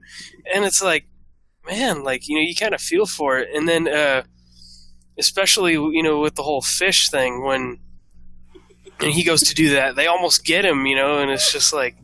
And 0.54 0.64
it's 0.64 0.82
like, 0.82 1.08
man, 1.66 2.04
like, 2.04 2.28
you 2.28 2.36
know, 2.36 2.42
you 2.42 2.56
kind 2.56 2.74
of 2.74 2.82
feel 2.82 3.06
for 3.06 3.40
it. 3.40 3.50
And 3.54 3.68
then, 3.68 3.88
uh, 3.88 4.24
especially, 5.18 5.74
you 5.74 6.04
know, 6.04 6.20
with 6.20 6.36
the 6.36 6.44
whole 6.44 6.62
fish 6.62 7.10
thing, 7.10 7.44
when 7.44 7.80
and 9.00 9.12
he 9.12 9.24
goes 9.24 9.42
to 9.42 9.56
do 9.56 9.72
that, 9.72 9.96
they 9.96 10.08
almost 10.08 10.46
get 10.46 10.66
him, 10.66 10.86
you 10.86 10.96
know, 10.96 11.20
and 11.20 11.32
it's 11.32 11.52
just 11.52 11.74
like, 11.74 11.96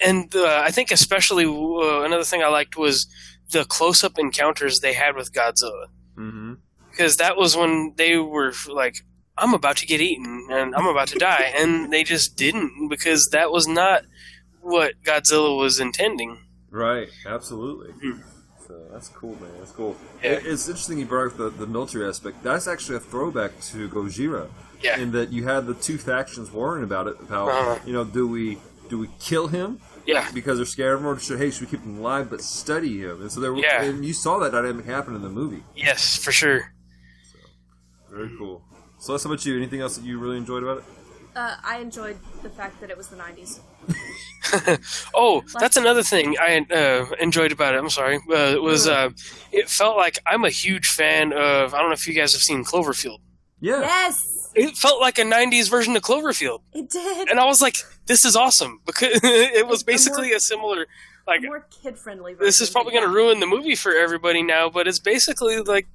and 0.00 0.34
uh, 0.34 0.62
I 0.64 0.70
think 0.70 0.90
especially 0.92 1.44
uh, 1.44 2.02
another 2.02 2.24
thing 2.24 2.42
I 2.42 2.48
liked 2.48 2.76
was 2.76 3.08
the 3.50 3.64
close 3.64 4.04
up 4.04 4.18
encounters 4.18 4.78
they 4.78 4.92
had 4.92 5.16
with 5.16 5.32
Godzilla 5.32 5.86
Mm-hmm. 6.18 6.54
Because 6.98 7.16
that 7.18 7.36
was 7.36 7.56
when 7.56 7.92
they 7.96 8.16
were 8.16 8.52
like, 8.68 8.96
I'm 9.36 9.54
about 9.54 9.76
to 9.78 9.86
get 9.86 10.00
eaten 10.00 10.48
and 10.50 10.74
I'm 10.74 10.86
about 10.86 11.06
to 11.08 11.18
die, 11.18 11.52
and 11.56 11.92
they 11.92 12.02
just 12.02 12.36
didn't 12.36 12.88
because 12.88 13.28
that 13.30 13.52
was 13.52 13.68
not 13.68 14.02
what 14.60 14.94
Godzilla 15.04 15.56
was 15.56 15.78
intending. 15.78 16.40
Right. 16.70 17.08
Absolutely. 17.24 17.94
So 18.66 18.84
that's 18.90 19.08
cool, 19.08 19.36
man. 19.40 19.50
That's 19.58 19.70
cool. 19.70 19.96
Yeah. 20.22 20.32
It- 20.32 20.46
it's 20.46 20.66
interesting 20.68 20.98
you 20.98 21.06
brought 21.06 21.28
up 21.28 21.36
the, 21.38 21.50
the 21.50 21.66
military 21.68 22.06
aspect. 22.08 22.42
That's 22.42 22.66
actually 22.66 22.96
a 22.96 23.00
throwback 23.00 23.58
to 23.70 23.88
Gojira. 23.88 24.48
Yeah. 24.82 24.98
In 24.98 25.12
that 25.12 25.32
you 25.32 25.44
had 25.44 25.66
the 25.66 25.74
two 25.74 25.98
factions 25.98 26.50
worrying 26.52 26.84
about 26.84 27.06
it. 27.06 27.16
How 27.28 27.48
Uh-huh. 27.48 27.78
you 27.86 27.92
know 27.92 28.04
do 28.04 28.26
we 28.28 28.58
do 28.88 28.98
we 28.98 29.08
kill 29.20 29.48
him 29.48 29.80
Yeah. 30.06 30.28
because 30.32 30.58
they're 30.58 30.66
scared 30.66 30.94
of 30.94 31.00
him, 31.00 31.06
or 31.06 31.18
should 31.18 31.38
hey 31.40 31.50
should 31.50 31.62
we 31.62 31.66
keep 31.68 31.84
him 31.84 31.98
alive 31.98 32.28
but 32.30 32.40
study 32.42 32.98
him? 33.00 33.20
And 33.22 33.30
so 33.32 33.40
there, 33.40 33.52
were, 33.52 33.58
Yeah. 33.60 33.82
and 33.82 34.04
you 34.04 34.12
saw 34.12 34.38
that 34.40 34.52
dynamic 34.52 34.84
happen 34.86 35.14
in 35.16 35.22
the 35.22 35.28
movie. 35.30 35.62
Yes, 35.76 36.16
for 36.16 36.30
sure. 36.32 36.72
Very 38.18 38.36
cool. 38.36 38.62
So, 38.98 39.16
how 39.16 39.24
about 39.24 39.46
you? 39.46 39.56
Anything 39.56 39.80
else 39.80 39.96
that 39.96 40.04
you 40.04 40.18
really 40.18 40.36
enjoyed 40.36 40.62
about 40.64 40.78
it? 40.78 40.84
Uh, 41.36 41.54
I 41.62 41.78
enjoyed 41.78 42.16
the 42.42 42.50
fact 42.50 42.80
that 42.80 42.90
it 42.90 42.96
was 42.96 43.08
the 43.08 43.16
90s. 43.16 43.60
Oh, 45.14 45.42
that's 45.60 45.76
another 45.76 46.02
thing 46.02 46.34
I 46.40 46.64
uh, 46.70 47.06
enjoyed 47.20 47.52
about 47.52 47.74
it. 47.74 47.78
I'm 47.78 47.90
sorry. 47.90 48.16
Uh, 48.16 48.34
it 48.56 48.62
was 48.62 48.88
uh, 48.88 49.10
it 49.52 49.68
felt 49.68 49.96
like 49.96 50.18
I'm 50.26 50.44
a 50.44 50.50
huge 50.50 50.88
fan 50.88 51.32
of. 51.32 51.74
I 51.74 51.78
don't 51.78 51.88
know 51.90 51.94
if 51.94 52.08
you 52.08 52.14
guys 52.14 52.32
have 52.32 52.40
seen 52.42 52.64
Cloverfield. 52.64 53.18
Yeah. 53.60 53.80
Yes, 53.80 54.50
It 54.54 54.76
felt 54.76 55.00
like 55.00 55.18
a 55.18 55.22
'90s 55.22 55.68
version 55.68 55.94
of 55.96 56.02
Cloverfield, 56.02 56.60
it 56.72 56.88
did. 56.88 57.28
and 57.28 57.38
I 57.38 57.44
was 57.44 57.60
like, 57.60 57.76
"This 58.06 58.24
is 58.24 58.36
awesome!" 58.36 58.80
Because 58.86 59.20
it 59.22 59.66
was 59.66 59.82
A 59.82 59.84
more- 59.84 59.86
basically 59.86 60.32
a 60.32 60.40
similar. 60.40 60.86
Like 61.26 61.40
A 61.40 61.46
more 61.46 61.66
kid 61.82 61.98
friendly 61.98 62.32
this 62.34 62.58
is 62.62 62.70
probably 62.70 62.92
going 62.92 63.04
to 63.04 63.12
ruin 63.12 63.38
the 63.38 63.46
movie 63.46 63.74
for 63.74 63.94
everybody 63.94 64.42
now, 64.42 64.70
but 64.70 64.88
it's 64.88 64.98
basically 64.98 65.60
like 65.60 65.86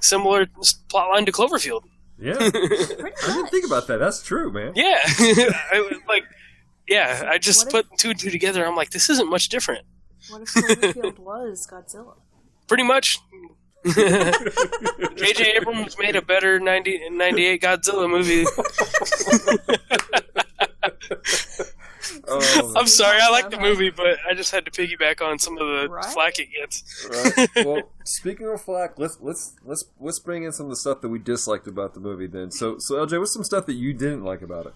similar 0.00 0.46
plotline 0.88 1.26
to 1.26 1.32
Cloverfield. 1.32 1.82
Yeah. 2.18 2.34
I 2.38 2.50
didn't 2.50 3.48
think 3.48 3.66
about 3.66 3.86
that. 3.86 3.98
That's 3.98 4.22
true, 4.22 4.52
man. 4.52 4.72
Yeah, 4.74 4.98
I 5.04 5.80
was 5.90 5.98
like, 6.08 6.24
yeah, 6.86 7.24
I 7.26 7.38
just 7.38 7.66
What 7.72 7.74
if- 7.84 7.88
put 7.88 7.98
two 7.98 8.10
and 8.10 8.18
two 8.18 8.30
together. 8.30 8.66
I'm 8.66 8.76
like, 8.76 8.90
this 8.90 9.08
isn't 9.08 9.30
much 9.30 9.48
different. 9.48 9.86
What 10.28 10.42
if 10.42 10.48
Cloverfield 10.48 11.18
was 11.30 11.66
Godzilla? 11.70 12.14
Pretty 12.68 12.82
much. 12.82 13.18
J.J. 13.86 15.54
Abrams 15.56 15.96
made 15.98 16.14
a 16.14 16.20
better 16.20 16.60
90, 16.60 17.08
98 17.10 17.62
Godzilla 17.62 18.10
movie. 18.10 18.44
Um, 22.28 22.76
I'm 22.76 22.86
sorry, 22.86 23.18
I 23.20 23.30
like 23.30 23.50
the 23.50 23.58
movie, 23.58 23.90
but 23.90 24.18
I 24.28 24.34
just 24.34 24.50
had 24.50 24.64
to 24.64 24.70
piggyback 24.70 25.20
on 25.24 25.38
some 25.38 25.56
of 25.58 25.66
the 25.66 25.88
Right? 25.88 26.04
flack 26.06 26.38
it 26.38 26.48
gets. 26.52 27.08
right. 27.10 27.48
Well, 27.66 27.82
speaking 28.04 28.46
of 28.48 28.60
flack, 28.62 28.98
let's 28.98 29.18
let's 29.20 29.54
let's 29.64 29.84
let's 30.00 30.18
bring 30.18 30.44
in 30.44 30.52
some 30.52 30.66
of 30.66 30.70
the 30.70 30.76
stuff 30.76 31.00
that 31.02 31.08
we 31.08 31.18
disliked 31.18 31.66
about 31.66 31.94
the 31.94 32.00
movie. 32.00 32.26
Then, 32.26 32.50
so 32.50 32.78
so 32.78 32.94
LJ, 33.06 33.18
what's 33.18 33.32
some 33.32 33.44
stuff 33.44 33.66
that 33.66 33.74
you 33.74 33.92
didn't 33.92 34.24
like 34.24 34.42
about 34.42 34.66
it? 34.66 34.74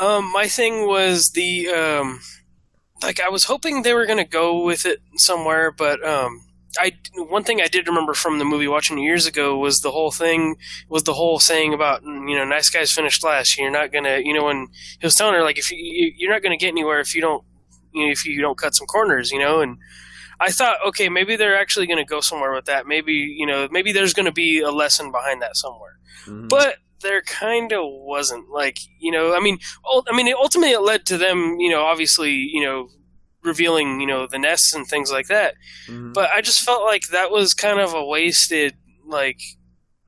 Um, 0.00 0.32
my 0.32 0.48
thing 0.48 0.86
was 0.86 1.30
the 1.30 1.68
um, 1.68 2.20
like 3.02 3.20
I 3.20 3.28
was 3.28 3.44
hoping 3.44 3.82
they 3.82 3.94
were 3.94 4.06
gonna 4.06 4.24
go 4.24 4.62
with 4.64 4.86
it 4.86 5.00
somewhere, 5.16 5.70
but 5.70 6.04
um, 6.06 6.42
I 6.80 6.92
one 7.16 7.44
thing 7.44 7.60
I 7.60 7.66
did 7.68 7.86
remember 7.88 8.14
from 8.14 8.38
the 8.38 8.44
movie 8.44 8.68
watching 8.68 8.98
years 8.98 9.26
ago 9.26 9.56
was 9.56 9.80
the 9.80 9.90
whole 9.90 10.10
thing 10.10 10.56
was 10.88 11.04
the 11.04 11.14
whole 11.14 11.38
saying 11.38 11.72
about 11.74 12.02
you 12.02 12.36
know 12.36 12.44
nice 12.44 12.68
guys 12.70 12.92
finish 12.92 13.22
last. 13.22 13.56
You're 13.58 13.70
not 13.70 13.92
gonna 13.92 14.18
you 14.22 14.32
know 14.34 14.44
when 14.44 14.68
he 15.00 15.06
was 15.06 15.14
telling 15.14 15.34
her 15.34 15.42
like 15.42 15.58
if 15.58 15.70
you 15.70 16.12
you're 16.16 16.30
not 16.32 16.42
gonna 16.42 16.56
get 16.56 16.68
anywhere 16.68 17.00
if 17.00 17.14
you 17.14 17.20
don't 17.20 17.44
you 17.92 18.06
know 18.06 18.12
if 18.12 18.24
you 18.26 18.40
don't 18.40 18.58
cut 18.58 18.74
some 18.74 18.86
corners 18.86 19.30
you 19.30 19.38
know 19.38 19.60
and. 19.60 19.78
I 20.40 20.50
thought, 20.50 20.78
okay, 20.88 21.08
maybe 21.08 21.36
they're 21.36 21.56
actually 21.56 21.86
going 21.86 21.98
to 21.98 22.04
go 22.04 22.20
somewhere 22.20 22.52
with 22.52 22.64
that. 22.64 22.88
Maybe 22.88 23.12
you 23.12 23.46
know, 23.46 23.68
maybe 23.70 23.92
there's 23.92 24.12
going 24.12 24.26
to 24.26 24.32
be 24.32 24.60
a 24.60 24.70
lesson 24.72 25.12
behind 25.12 25.40
that 25.42 25.56
somewhere 25.56 25.96
Mhm. 26.26 26.48
but 26.48 26.78
there 27.02 27.22
kind 27.22 27.72
of 27.72 27.82
wasn't 27.84 28.48
like 28.50 28.78
you 28.98 29.12
know 29.12 29.34
i 29.34 29.40
mean 29.40 29.58
i 30.10 30.16
mean 30.16 30.34
ultimately 30.36 30.72
it 30.72 30.80
led 30.80 31.04
to 31.06 31.16
them 31.18 31.56
you 31.60 31.68
know 31.70 31.82
obviously 31.82 32.32
you 32.32 32.62
know 32.64 32.88
revealing 33.44 34.00
you 34.00 34.06
know 34.06 34.26
the 34.26 34.38
nests 34.38 34.72
and 34.74 34.86
things 34.86 35.12
like 35.12 35.26
that. 35.28 35.54
Mhm. 35.88 36.12
but 36.14 36.30
i 36.30 36.40
just 36.40 36.60
felt 36.62 36.82
like 36.84 37.08
that 37.08 37.30
was 37.30 37.52
kind 37.54 37.78
of 37.78 37.92
a 37.94 38.04
wasted 38.04 38.74
like 39.06 39.38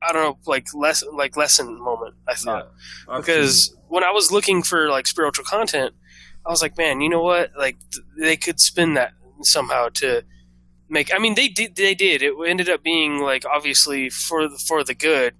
i 0.01 0.11
don't 0.11 0.23
know 0.23 0.37
like 0.45 0.65
less 0.73 1.03
like 1.13 1.37
lesson 1.37 1.79
moment 1.79 2.15
i 2.27 2.33
thought. 2.33 2.71
Yeah. 3.07 3.17
Because 3.17 3.75
when 3.89 4.03
i 4.03 4.11
was 4.11 4.31
looking 4.31 4.63
for 4.63 4.89
like 4.89 5.05
spiritual 5.07 5.45
content 5.45 5.93
i 6.45 6.49
was 6.49 6.61
like 6.61 6.77
man 6.77 6.99
you 7.01 7.09
know 7.09 7.21
what? 7.21 7.51
Like 7.57 7.77
th- 7.91 8.05
they 8.19 8.37
could 8.37 8.59
spin 8.59 8.95
that 8.95 9.11
somehow 9.41 9.89
to 10.01 10.23
make 10.89 11.13
i 11.13 11.19
mean 11.19 11.35
they 11.35 11.47
did 11.47 11.75
they 11.75 11.93
did. 11.93 12.21
It 12.23 12.33
ended 12.47 12.69
up 12.69 12.81
being 12.83 13.19
like 13.19 13.43
obviously 13.45 14.09
for 14.09 14.47
the, 14.49 14.57
for 14.67 14.83
the 14.83 14.95
good. 14.95 15.35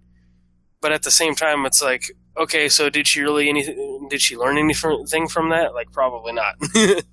But 0.82 0.92
at 0.92 1.02
the 1.04 1.12
same 1.12 1.34
time 1.34 1.66
it's 1.66 1.82
like 1.82 2.04
okay 2.38 2.70
so 2.70 2.90
did 2.90 3.08
she 3.08 3.22
really 3.22 3.50
anything 3.50 4.08
did 4.12 4.22
she 4.22 4.38
learn 4.38 4.58
anything 4.60 5.28
from 5.28 5.50
that? 5.50 5.74
Like 5.74 5.92
probably 5.92 6.34
not 6.34 6.56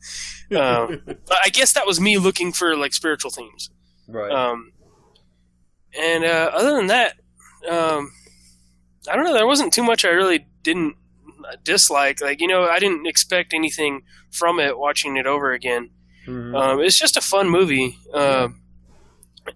um, 0.54 1.02
i 1.44 1.48
guess 1.50 1.72
that 1.72 1.86
was 1.86 2.00
me 2.00 2.16
looking 2.18 2.52
for 2.52 2.76
like 2.76 2.92
spiritual 2.92 3.30
themes 3.30 3.70
right. 4.08 4.30
um, 4.30 4.72
and 5.98 6.24
uh, 6.24 6.50
other 6.52 6.74
than 6.76 6.88
that, 6.88 7.14
um, 7.70 8.10
I 9.08 9.14
don't 9.14 9.24
know. 9.24 9.32
There 9.32 9.46
wasn't 9.46 9.72
too 9.72 9.84
much 9.84 10.04
I 10.04 10.08
really 10.08 10.44
didn't 10.62 10.96
dislike. 11.62 12.20
Like 12.20 12.40
you 12.40 12.48
know, 12.48 12.64
I 12.64 12.78
didn't 12.80 13.06
expect 13.06 13.54
anything 13.54 14.02
from 14.32 14.58
it. 14.58 14.76
Watching 14.78 15.16
it 15.16 15.26
over 15.26 15.52
again, 15.52 15.90
Mhm. 16.26 16.58
um, 16.60 16.80
it's 16.80 16.98
just 16.98 17.16
a 17.16 17.20
fun 17.20 17.48
movie. 17.48 17.96
Um 18.12 18.60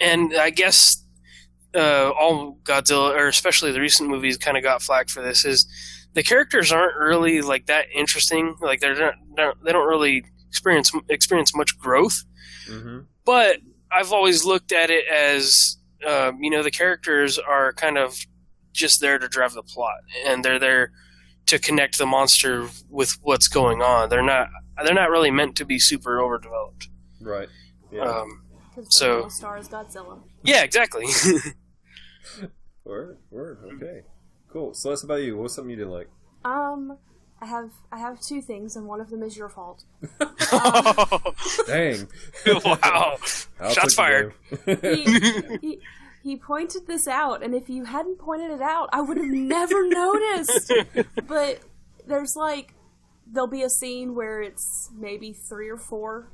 and 0.01 0.33
I 0.37 0.51
guess 0.51 1.03
uh, 1.75 2.11
all 2.11 2.59
Godzilla, 2.63 3.17
or 3.17 3.27
especially 3.27 3.73
the 3.73 3.81
recent 3.81 4.09
movies, 4.09 4.37
kind 4.37 4.57
of 4.57 4.63
got 4.63 4.81
flack 4.83 5.09
for 5.09 5.23
this. 5.23 5.45
Is 5.45 5.67
the 6.15 6.23
characters 6.23 6.71
aren't 6.71 6.97
really 6.97 7.41
like 7.41 7.67
that 7.67 7.87
interesting. 7.95 8.55
Like 8.61 8.81
they're 8.81 8.95
not, 9.37 9.57
they 9.65 9.73
don't 9.73 9.89
really 9.89 10.25
experience 10.49 10.91
experience 11.09 11.55
much 11.55 11.79
growth 11.79 12.25
Mhm. 12.69 13.07
but 13.25 13.59
I've 13.91 14.13
always 14.13 14.45
looked 14.45 14.73
at 14.73 14.91
it 14.91 15.07
as 15.09 15.77
um, 16.07 16.39
you 16.43 16.51
know 16.51 16.63
the 16.63 16.71
characters 16.71 17.39
are 17.39 17.73
kind 17.73 17.97
of 17.99 18.17
just 18.73 19.01
there 19.01 19.19
to 19.19 19.27
drive 19.29 19.55
the 19.55 19.63
plot, 19.63 19.99
and 20.27 20.45
they're 20.45 20.59
there 20.59 20.93
to 21.47 21.59
connect 21.59 21.97
the 21.99 22.07
monster 22.07 22.69
with 22.91 23.13
what's 23.23 23.49
going 23.49 23.81
on. 23.83 24.09
They're 24.11 24.23
not 24.23 24.49
they're 24.85 24.95
not 24.95 25.11
really 25.11 25.31
meant 25.31 25.57
to 25.57 25.65
be 25.65 25.79
super 25.79 26.21
overdeveloped. 26.21 26.89
Right. 27.21 27.49
Yeah. 27.91 28.03
Um, 28.03 28.45
So- 28.91 29.07
the 29.09 29.15
little 29.15 29.31
star 29.31 29.59
is 29.59 29.69
Godzilla. 29.69 30.21
yeah, 30.45 30.63
exactly. 30.63 31.07
word. 32.85 33.19
Word. 33.31 33.59
Okay. 33.75 34.03
Cool. 34.53 34.75
So 34.75 34.91
that's 34.91 35.03
about 35.03 35.17
you. 35.23 35.37
What's 35.37 35.55
something 35.55 35.71
you 35.71 35.77
didn't 35.77 35.93
like? 35.93 36.09
Um, 36.45 36.97
I 37.41 37.47
have 37.47 37.71
I 37.93 37.99
have 37.99 38.21
two 38.21 38.43
things, 38.43 38.77
and 38.77 38.87
one 38.87 39.01
of 39.01 39.11
them 39.11 39.23
is 39.23 39.37
your 39.37 39.49
fault. 39.49 39.85
Dang. 41.67 42.09
wow, 42.65 43.17
I'll 43.61 43.71
shots 43.71 43.95
fired. 43.95 44.35
He, 44.67 45.05
he, 45.61 45.79
he 46.23 46.37
pointed 46.37 46.87
this 46.87 47.07
out, 47.07 47.43
and 47.43 47.55
if 47.55 47.69
you 47.69 47.85
hadn't 47.85 48.19
pointed 48.19 48.51
it 48.51 48.61
out, 48.61 48.89
I 48.93 49.01
would 49.01 49.17
have 49.17 49.27
never 49.27 49.87
noticed. 49.87 50.73
But 51.27 51.61
there's 52.07 52.35
like 52.35 52.75
there'll 53.31 53.47
be 53.47 53.63
a 53.63 53.71
scene 53.71 54.15
where 54.15 54.43
it's 54.43 54.91
maybe 54.97 55.33
three 55.33 55.69
or 55.69 55.79
four 55.79 56.31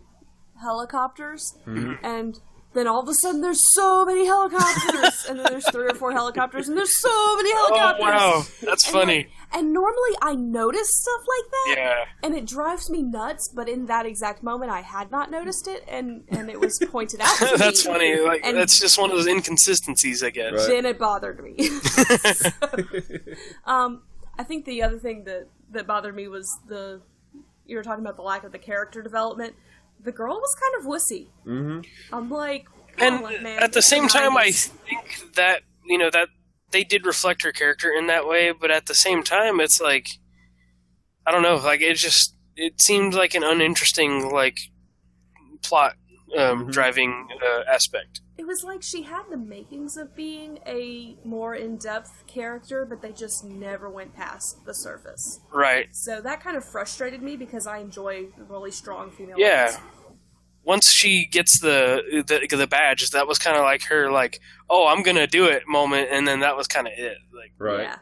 helicopters, 0.62 1.58
and 1.66 2.40
then 2.74 2.86
all 2.86 3.00
of 3.02 3.08
a 3.08 3.14
sudden 3.14 3.40
there's 3.40 3.60
so 3.72 4.04
many 4.04 4.26
helicopters, 4.26 5.26
and 5.28 5.38
then 5.38 5.46
there's 5.50 5.68
three 5.70 5.86
or 5.86 5.94
four 5.94 6.12
helicopters, 6.12 6.68
and 6.68 6.76
there's 6.76 7.00
so 7.00 7.36
many 7.36 7.52
helicopters 7.52 8.02
Oh 8.04 8.10
helicopters. 8.10 8.62
wow, 8.62 8.68
that's 8.70 8.84
And, 8.86 8.92
funny. 8.92 9.16
like- 9.16 9.30
and 9.52 9.72
normally 9.72 10.16
I 10.20 10.34
notice 10.34 10.88
stuff 10.90 11.20
like 11.28 11.50
that, 11.52 11.74
Yeah. 11.78 12.04
and 12.24 12.34
it 12.34 12.44
drives 12.44 12.90
me 12.90 13.02
nuts. 13.02 13.48
But 13.54 13.68
in 13.68 13.86
that 13.86 14.04
exact 14.04 14.42
moment, 14.42 14.72
I 14.72 14.80
had 14.80 15.12
not 15.12 15.30
noticed 15.30 15.68
it, 15.68 15.84
and 15.86 16.24
and 16.28 16.50
it 16.50 16.58
was 16.60 16.76
pointed 16.90 17.20
out. 17.20 17.36
To 17.38 17.54
that's 17.56 17.86
me. 17.86 17.92
funny. 17.92 18.20
Like 18.20 18.40
And 18.44 18.56
that's 18.56 18.80
just 18.80 18.98
one 18.98 19.10
of 19.10 19.16
those 19.16 19.28
inconsistencies, 19.28 20.24
I 20.24 20.30
guess. 20.30 20.52
Right. 20.54 20.66
then 20.68 20.86
it 20.86 20.98
bothered 20.98 21.40
me. 21.42 21.54
um, 23.64 24.02
I 24.38 24.42
think 24.44 24.64
the 24.64 24.82
other 24.82 24.98
thing 24.98 25.24
that 25.24 25.46
that 25.70 25.86
bothered 25.86 26.14
me 26.14 26.28
was 26.28 26.48
the 26.66 27.00
you 27.66 27.76
were 27.76 27.82
talking 27.82 28.04
about 28.04 28.16
the 28.16 28.22
lack 28.22 28.44
of 28.44 28.52
the 28.52 28.58
character 28.58 29.02
development. 29.02 29.54
The 30.04 30.12
girl 30.12 30.34
was 30.34 30.54
kind 30.54 30.74
of 30.78 30.86
wussy. 30.86 31.28
Mm-hmm. 31.46 31.80
I'm 32.14 32.30
like, 32.30 32.66
and 32.98 33.24
oh, 33.24 33.42
man, 33.42 33.62
at 33.62 33.72
the 33.72 33.82
same 33.82 34.06
time, 34.06 34.36
I 34.36 34.50
think 34.50 35.34
that 35.34 35.62
you 35.84 35.98
know 35.98 36.10
that 36.10 36.28
they 36.70 36.84
did 36.84 37.06
reflect 37.06 37.42
her 37.42 37.52
character 37.52 37.90
in 37.90 38.06
that 38.08 38.28
way, 38.28 38.52
but 38.52 38.70
at 38.70 38.86
the 38.86 38.94
same 38.94 39.22
time, 39.22 39.60
it's 39.60 39.80
like 39.80 40.08
I 41.26 41.30
don't 41.32 41.42
know, 41.42 41.56
like 41.56 41.80
it 41.80 41.94
just 41.94 42.36
it 42.56 42.80
seemed 42.80 43.14
like 43.14 43.34
an 43.34 43.42
uninteresting 43.42 44.30
like 44.30 44.58
plot 45.62 45.94
um, 46.36 46.70
driving 46.70 47.28
uh, 47.44 47.62
aspect. 47.72 48.20
it 48.38 48.46
was 48.46 48.64
like 48.64 48.82
she 48.82 49.02
had 49.02 49.22
the 49.30 49.36
makings 49.36 49.96
of 49.96 50.14
being 50.16 50.58
a 50.66 51.16
more 51.24 51.54
in-depth 51.54 52.24
character, 52.26 52.84
but 52.84 53.00
they 53.02 53.12
just 53.12 53.44
never 53.44 53.88
went 53.90 54.14
past 54.14 54.64
the 54.66 54.74
surface. 54.74 55.40
Right? 55.52 55.86
So 55.92 56.20
that 56.20 56.40
kind 56.42 56.56
of 56.56 56.64
frustrated 56.64 57.22
me 57.22 57.36
because 57.36 57.66
I 57.66 57.78
enjoy 57.78 58.26
really 58.48 58.70
strong 58.70 59.10
female. 59.10 59.36
Yeah. 59.38 59.66
leads. 59.66 59.78
Once 60.66 60.90
she 60.90 61.26
gets 61.26 61.60
the 61.60 62.24
the, 62.26 62.56
the 62.56 62.66
badge, 62.66 63.10
that 63.10 63.26
was 63.26 63.38
kind 63.38 63.56
of 63.56 63.62
like 63.64 63.82
her 63.84 64.10
like, 64.10 64.40
oh, 64.70 64.86
I'm 64.86 65.02
gonna 65.02 65.26
do 65.26 65.44
it 65.46 65.64
moment, 65.68 66.08
and 66.10 66.26
then 66.26 66.40
that 66.40 66.56
was 66.56 66.66
kind 66.66 66.86
of 66.86 66.94
it. 66.96 67.18
Like, 67.34 67.52
Right. 67.58 67.82
Yeah. 67.82 67.94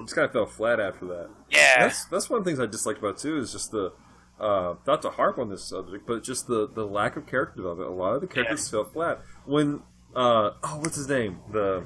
It 0.00 0.04
just 0.04 0.14
kind 0.14 0.26
of 0.26 0.32
fell 0.32 0.46
flat 0.46 0.80
after 0.80 1.06
that. 1.06 1.30
yeah, 1.50 1.84
That's 1.84 2.04
that's 2.06 2.30
one 2.30 2.38
of 2.38 2.44
the 2.44 2.50
things 2.50 2.60
I 2.60 2.66
disliked 2.66 2.98
about 3.00 3.16
it, 3.16 3.18
too 3.18 3.38
is 3.38 3.52
just 3.52 3.70
the 3.70 3.92
uh, 4.40 4.74
not 4.86 5.02
to 5.02 5.10
harp 5.10 5.38
on 5.38 5.50
this 5.50 5.64
subject, 5.64 6.06
but 6.06 6.22
just 6.24 6.46
the, 6.46 6.66
the 6.68 6.86
lack 6.86 7.16
of 7.16 7.26
character 7.26 7.56
development. 7.56 7.90
A 7.90 7.92
lot 7.92 8.14
of 8.14 8.20
the 8.22 8.26
characters 8.26 8.68
fell 8.68 8.84
flat 8.84 9.20
when 9.44 9.82
uh, 10.16 10.50
oh 10.62 10.78
what's 10.80 10.96
his 10.96 11.08
name 11.08 11.38
the 11.52 11.84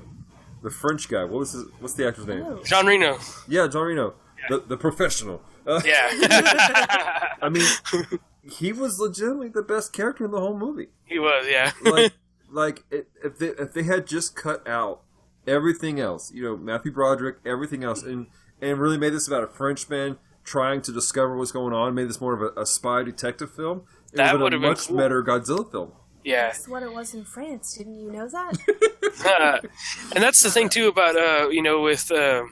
the 0.63 0.71
French 0.71 1.09
guy. 1.09 1.25
What 1.25 1.41
was 1.41 1.53
his, 1.53 1.65
what's 1.81 1.95
the 1.95 2.07
actor's 2.09 2.27
name? 2.27 2.45
Oh. 2.47 2.63
John 2.65 2.87
Reno. 2.87 3.19
Yeah, 3.49 3.67
John 3.67 3.87
Reno, 3.87 4.15
the 4.49 4.61
the 4.61 4.77
professional. 4.77 5.43
Uh, 5.67 5.81
Yeah, 5.85 6.09
I 7.43 7.49
mean, 7.51 7.67
he 8.43 8.73
was 8.73 8.99
legitimately 9.01 9.49
the 9.49 9.63
best 9.63 9.93
character 9.93 10.25
in 10.27 10.31
the 10.31 10.41
whole 10.41 10.57
movie. 10.57 10.89
he 11.07 11.19
was. 11.19 11.47
Yeah, 11.49 11.73
Like, 11.83 12.13
like 12.51 12.85
i- 12.93 13.05
if 13.25 13.39
they 13.39 13.49
if 13.49 13.73
they 13.73 13.83
had 13.85 14.07
just 14.07 14.37
cut 14.37 14.67
out 14.69 15.01
everything 15.47 16.01
else, 16.01 16.33
you 16.33 16.43
know, 16.43 16.57
Matthew 16.57 16.93
Broderick, 16.93 17.37
everything 17.45 17.83
else, 17.85 18.03
and 18.03 18.27
and 18.61 18.79
really 18.79 18.97
made 18.99 19.13
this 19.13 19.27
about 19.27 19.43
a 19.43 19.47
Frenchman 19.49 20.19
trying 20.45 20.83
to 20.83 20.93
discover 20.93 21.37
what's 21.37 21.53
going 21.53 21.73
on, 21.73 21.95
made 21.95 22.09
this 22.09 22.21
more 22.21 22.35
of 22.35 22.43
a, 22.57 22.61
a 22.61 22.67
spy 22.67 23.03
detective 23.03 23.51
film. 23.53 23.83
It 24.13 24.17
That 24.17 24.33
would've 24.35 24.41
would've 24.43 24.61
been 24.61 24.61
a 24.61 24.61
been 24.61 24.71
much 24.71 24.89
cool. 24.89 24.97
better 24.97 25.23
Godzilla 25.25 25.71
film. 25.71 25.93
yeah. 26.25 26.47
That's 26.47 26.69
what 26.69 26.83
it 26.83 26.93
was 26.93 27.15
in 27.15 27.25
France. 27.25 27.75
Didn't 27.77 27.99
you 27.99 28.11
know 28.13 28.29
that? 28.29 29.61
and 30.15 30.23
that's 30.23 30.43
the 30.43 30.51
thing 30.51 30.69
too 30.69 30.89
about 30.89 31.17
uh, 31.17 31.49
you 31.49 31.63
know 31.63 31.81
with 31.83 32.11
uh, 32.11 32.45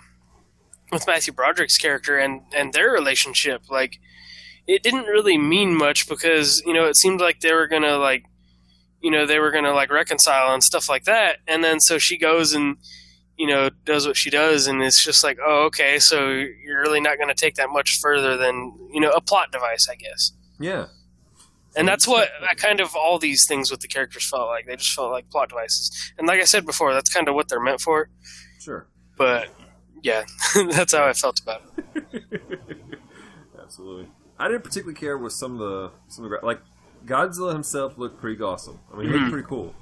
with 0.90 1.06
Matthew 1.06 1.32
Broderick's 1.32 1.78
character 1.78 2.18
and 2.18 2.42
and 2.54 2.72
their 2.72 2.90
relationship. 2.90 3.62
Like, 3.70 3.98
it 4.66 4.82
didn't 4.82 5.04
really 5.06 5.38
mean 5.38 5.76
much 5.76 6.08
because 6.08 6.62
you 6.66 6.72
know 6.72 6.84
it 6.86 6.96
seemed 6.96 7.20
like 7.20 7.40
they 7.40 7.52
were 7.52 7.66
gonna 7.66 7.96
like, 7.98 8.24
you 9.00 9.10
know, 9.10 9.26
they 9.26 9.38
were 9.38 9.50
gonna 9.50 9.72
like 9.72 9.90
reconcile 9.90 10.52
and 10.52 10.62
stuff 10.62 10.88
like 10.88 11.04
that. 11.04 11.38
And 11.46 11.62
then 11.62 11.80
so 11.80 11.98
she 11.98 12.18
goes 12.18 12.52
and 12.52 12.76
you 13.36 13.46
know 13.46 13.70
does 13.84 14.06
what 14.06 14.16
she 14.16 14.30
does, 14.30 14.66
and 14.66 14.82
it's 14.82 15.02
just 15.02 15.24
like, 15.24 15.38
oh, 15.44 15.64
okay, 15.66 15.98
so 15.98 16.28
you're 16.28 16.80
really 16.80 17.00
not 17.00 17.18
gonna 17.18 17.34
take 17.34 17.54
that 17.56 17.70
much 17.70 17.98
further 18.00 18.36
than 18.36 18.72
you 18.92 19.00
know 19.00 19.10
a 19.10 19.20
plot 19.20 19.52
device, 19.52 19.88
I 19.88 19.96
guess. 19.96 20.32
Yeah, 20.60 20.86
And 21.74 21.88
that's 21.88 22.06
what 22.06 22.28
I 22.48 22.54
kind 22.54 22.80
of 22.80 22.94
all 22.94 23.18
these 23.18 23.46
things 23.46 23.70
with 23.70 23.80
the 23.80 23.88
characters 23.88 24.28
felt 24.28 24.48
like. 24.48 24.66
They 24.66 24.76
just 24.76 24.92
felt 24.92 25.10
like 25.10 25.30
plot 25.30 25.48
devices. 25.48 25.90
And 26.18 26.28
like 26.28 26.40
I 26.40 26.44
said 26.44 26.66
before, 26.66 26.92
that's 26.94 27.12
kind 27.12 27.28
of 27.28 27.34
what 27.34 27.48
they're 27.48 27.60
meant 27.62 27.80
for. 27.80 28.10
sure, 28.60 28.86
But 29.16 29.48
yeah, 30.02 30.24
that's 30.54 30.92
how 30.92 31.04
I 31.04 31.12
felt 31.12 31.40
about 31.40 31.62
it. 31.94 32.24
absolutely. 33.62 34.08
I 34.38 34.48
didn't 34.48 34.64
particularly 34.64 34.98
care 34.98 35.16
with 35.16 35.32
some 35.32 35.52
of 35.52 35.58
the 35.58 35.90
some 36.08 36.24
of 36.24 36.30
the 36.30 36.44
like 36.44 36.60
Godzilla 37.06 37.52
himself 37.52 37.98
looked 37.98 38.20
pretty 38.20 38.42
awesome. 38.42 38.80
I 38.92 38.96
mean, 38.96 39.06
he 39.06 39.12
looked 39.12 39.22
mm-hmm. 39.22 39.32
pretty 39.32 39.48
cool. 39.48 39.74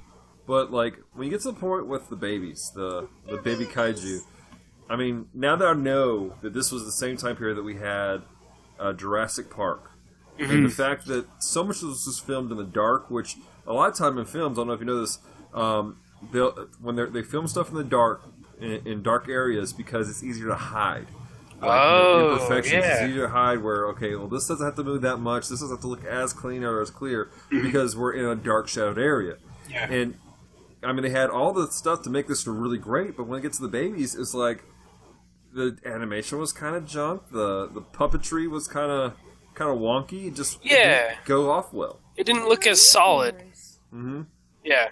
But 0.51 0.73
like 0.73 0.99
when 1.15 1.27
you 1.27 1.31
get 1.31 1.43
to 1.43 1.53
the 1.53 1.61
point 1.61 1.87
with 1.87 2.09
the 2.11 2.17
babies, 2.17 2.73
the 2.75 3.07
the 3.29 3.37
baby 3.37 3.67
kaiju, 3.67 4.19
I 4.89 4.97
mean, 4.97 5.29
now 5.33 5.55
that 5.55 5.65
I 5.65 5.75
know 5.75 6.35
that 6.43 6.55
this 6.55 6.73
was 6.73 6.85
the 6.85 6.91
same 6.91 7.17
time 7.17 7.37
period 7.37 7.57
that 7.57 7.63
we 7.63 7.77
had 7.77 8.23
uh, 8.81 8.93
Jurassic 8.93 9.49
Park, 9.49 9.93
and 10.41 10.65
the 10.67 10.69
fact 10.69 11.07
that 11.07 11.27
so 11.39 11.63
much 11.63 11.77
of 11.85 11.91
this 11.91 12.05
was 12.05 12.19
filmed 12.19 12.51
in 12.51 12.57
the 12.57 12.65
dark, 12.65 13.13
which 13.13 13.37
a 13.65 13.73
lot 13.73 13.91
of 13.91 13.95
time 13.97 14.19
in 14.19 14.25
films, 14.25 14.59
I 14.59 14.63
don't 14.63 14.67
know 14.67 14.73
if 14.73 14.81
you 14.81 14.87
know 14.87 15.01
this, 15.01 15.21
um, 15.55 15.99
they'll 16.33 16.51
when 16.81 16.97
they 16.97 17.05
they 17.05 17.23
film 17.23 17.47
stuff 17.47 17.69
in 17.71 17.77
the 17.77 17.85
dark 17.85 18.21
in, 18.61 18.85
in 18.85 19.03
dark 19.05 19.29
areas 19.29 19.73
because 19.73 20.11
it's 20.11 20.25
easier 20.25 20.49
to 20.49 20.57
hide. 20.57 21.07
Like, 21.61 21.71
Oh, 21.71 22.33
imperfections. 22.33 22.73
yeah. 22.85 22.93
It's 23.05 23.09
easier 23.09 23.27
to 23.27 23.33
hide 23.33 23.63
where 23.63 23.87
okay, 23.91 24.17
well, 24.17 24.27
this 24.27 24.49
doesn't 24.49 24.67
have 24.67 24.75
to 24.75 24.83
move 24.83 25.03
that 25.03 25.19
much. 25.19 25.49
This 25.49 25.61
doesn't 25.61 25.77
have 25.77 25.83
to 25.83 25.87
look 25.87 26.05
as 26.05 26.33
clean 26.33 26.65
or 26.65 26.81
as 26.81 26.91
clear 26.91 27.31
because 27.51 27.95
we're 27.97 28.15
in 28.15 28.25
a 28.25 28.35
dark 28.35 28.67
shadowed 28.67 28.99
area. 28.99 29.37
Yeah. 29.69 29.87
And 29.89 30.17
I 30.83 30.93
mean, 30.93 31.03
they 31.03 31.11
had 31.11 31.31
all 31.31 31.53
the 31.53 31.71
stuff 31.71 32.03
to 32.03 32.11
make 32.11 32.27
this 32.27 32.47
really 32.47 32.79
great, 32.79 33.17
but 33.17 33.25
when 33.27 33.39
it 33.39 33.43
gets 33.43 33.57
to 33.59 33.63
the 33.63 33.69
babies, 33.69 34.15
it's 34.15 34.33
like 34.35 34.65
the 35.53 35.77
animation 35.85 36.39
was 36.39 36.53
kind 36.53 36.75
of 36.77 36.87
junk. 36.87 37.23
The 37.31 37.69
the 37.73 37.83
puppetry 37.83 38.49
was 38.49 38.67
kind 38.69 38.91
of 38.91 39.15
kind 39.55 39.71
of 39.71 39.79
wonky. 39.79 40.29
It 40.29 40.35
just 40.35 40.65
Yeah. 40.65 41.09
didn't 41.11 41.25
go 41.27 41.51
off 41.51 41.73
well. 41.73 42.01
It 42.17 42.25
didn't 42.25 42.49
look 42.49 42.67
as 42.67 42.91
solid. 42.91 43.37
Mm-hmm. 43.93 44.23
Yeah. 44.65 44.89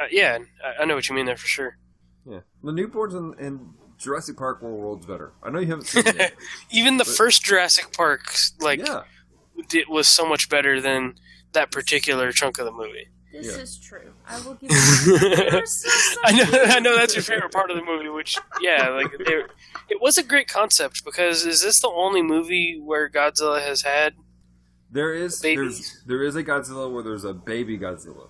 Uh, 0.00 0.04
yeah, 0.10 0.38
I, 0.64 0.82
I 0.82 0.84
know 0.84 0.94
what 0.94 1.08
you 1.08 1.14
mean 1.14 1.26
there 1.26 1.36
for 1.36 1.46
sure. 1.46 1.76
Yeah, 2.24 2.40
the 2.62 2.70
newborns 2.72 3.14
and, 3.16 3.34
and 3.40 3.74
Jurassic 3.98 4.36
Park 4.36 4.62
World 4.62 4.78
worlds 4.78 5.06
better. 5.06 5.32
I 5.42 5.50
know 5.50 5.58
you 5.58 5.66
haven't 5.66 5.86
seen 5.86 6.04
it. 6.06 6.34
Even 6.70 6.98
the 6.98 7.04
first 7.04 7.42
Jurassic 7.42 7.92
Park, 7.96 8.32
like, 8.60 8.78
yeah, 8.86 9.02
it 9.74 9.88
was 9.88 10.06
so 10.06 10.24
much 10.28 10.48
better 10.48 10.80
than 10.80 11.16
that 11.52 11.72
particular 11.72 12.30
chunk 12.30 12.58
of 12.58 12.64
the 12.66 12.70
movie. 12.70 13.08
This 13.32 13.46
Yeah. 13.46 13.62
is 13.62 13.78
true. 13.78 14.12
I 14.26 14.40
will 14.40 14.54
give 14.60 14.70
you. 14.70 15.18
You're 15.18 15.66
so 15.66 15.88
I 16.24 16.32
know, 16.32 16.44
I 16.52 16.80
know 16.80 16.96
that's 16.96 17.14
your 17.14 17.22
favorite 17.22 17.52
part 17.52 17.70
of 17.70 17.76
the 17.76 17.84
movie. 17.84 18.08
Which, 18.08 18.36
yeah, 18.60 18.88
like 18.88 19.10
they- 19.18 19.44
it 19.90 20.00
was 20.00 20.16
a 20.18 20.22
great 20.22 20.48
concept 20.48 21.04
because 21.04 21.44
is 21.44 21.62
this 21.62 21.80
the 21.80 21.88
only 21.90 22.22
movie 22.22 22.80
where 22.82 23.08
Godzilla 23.10 23.60
has 23.62 23.82
had? 23.82 24.14
there's, 24.90 25.40
there 25.40 26.22
is 26.22 26.36
a 26.36 26.42
Godzilla 26.42 26.90
where 26.90 27.02
there's 27.02 27.24
a 27.24 27.34
baby 27.34 27.78
Godzilla. 27.78 28.28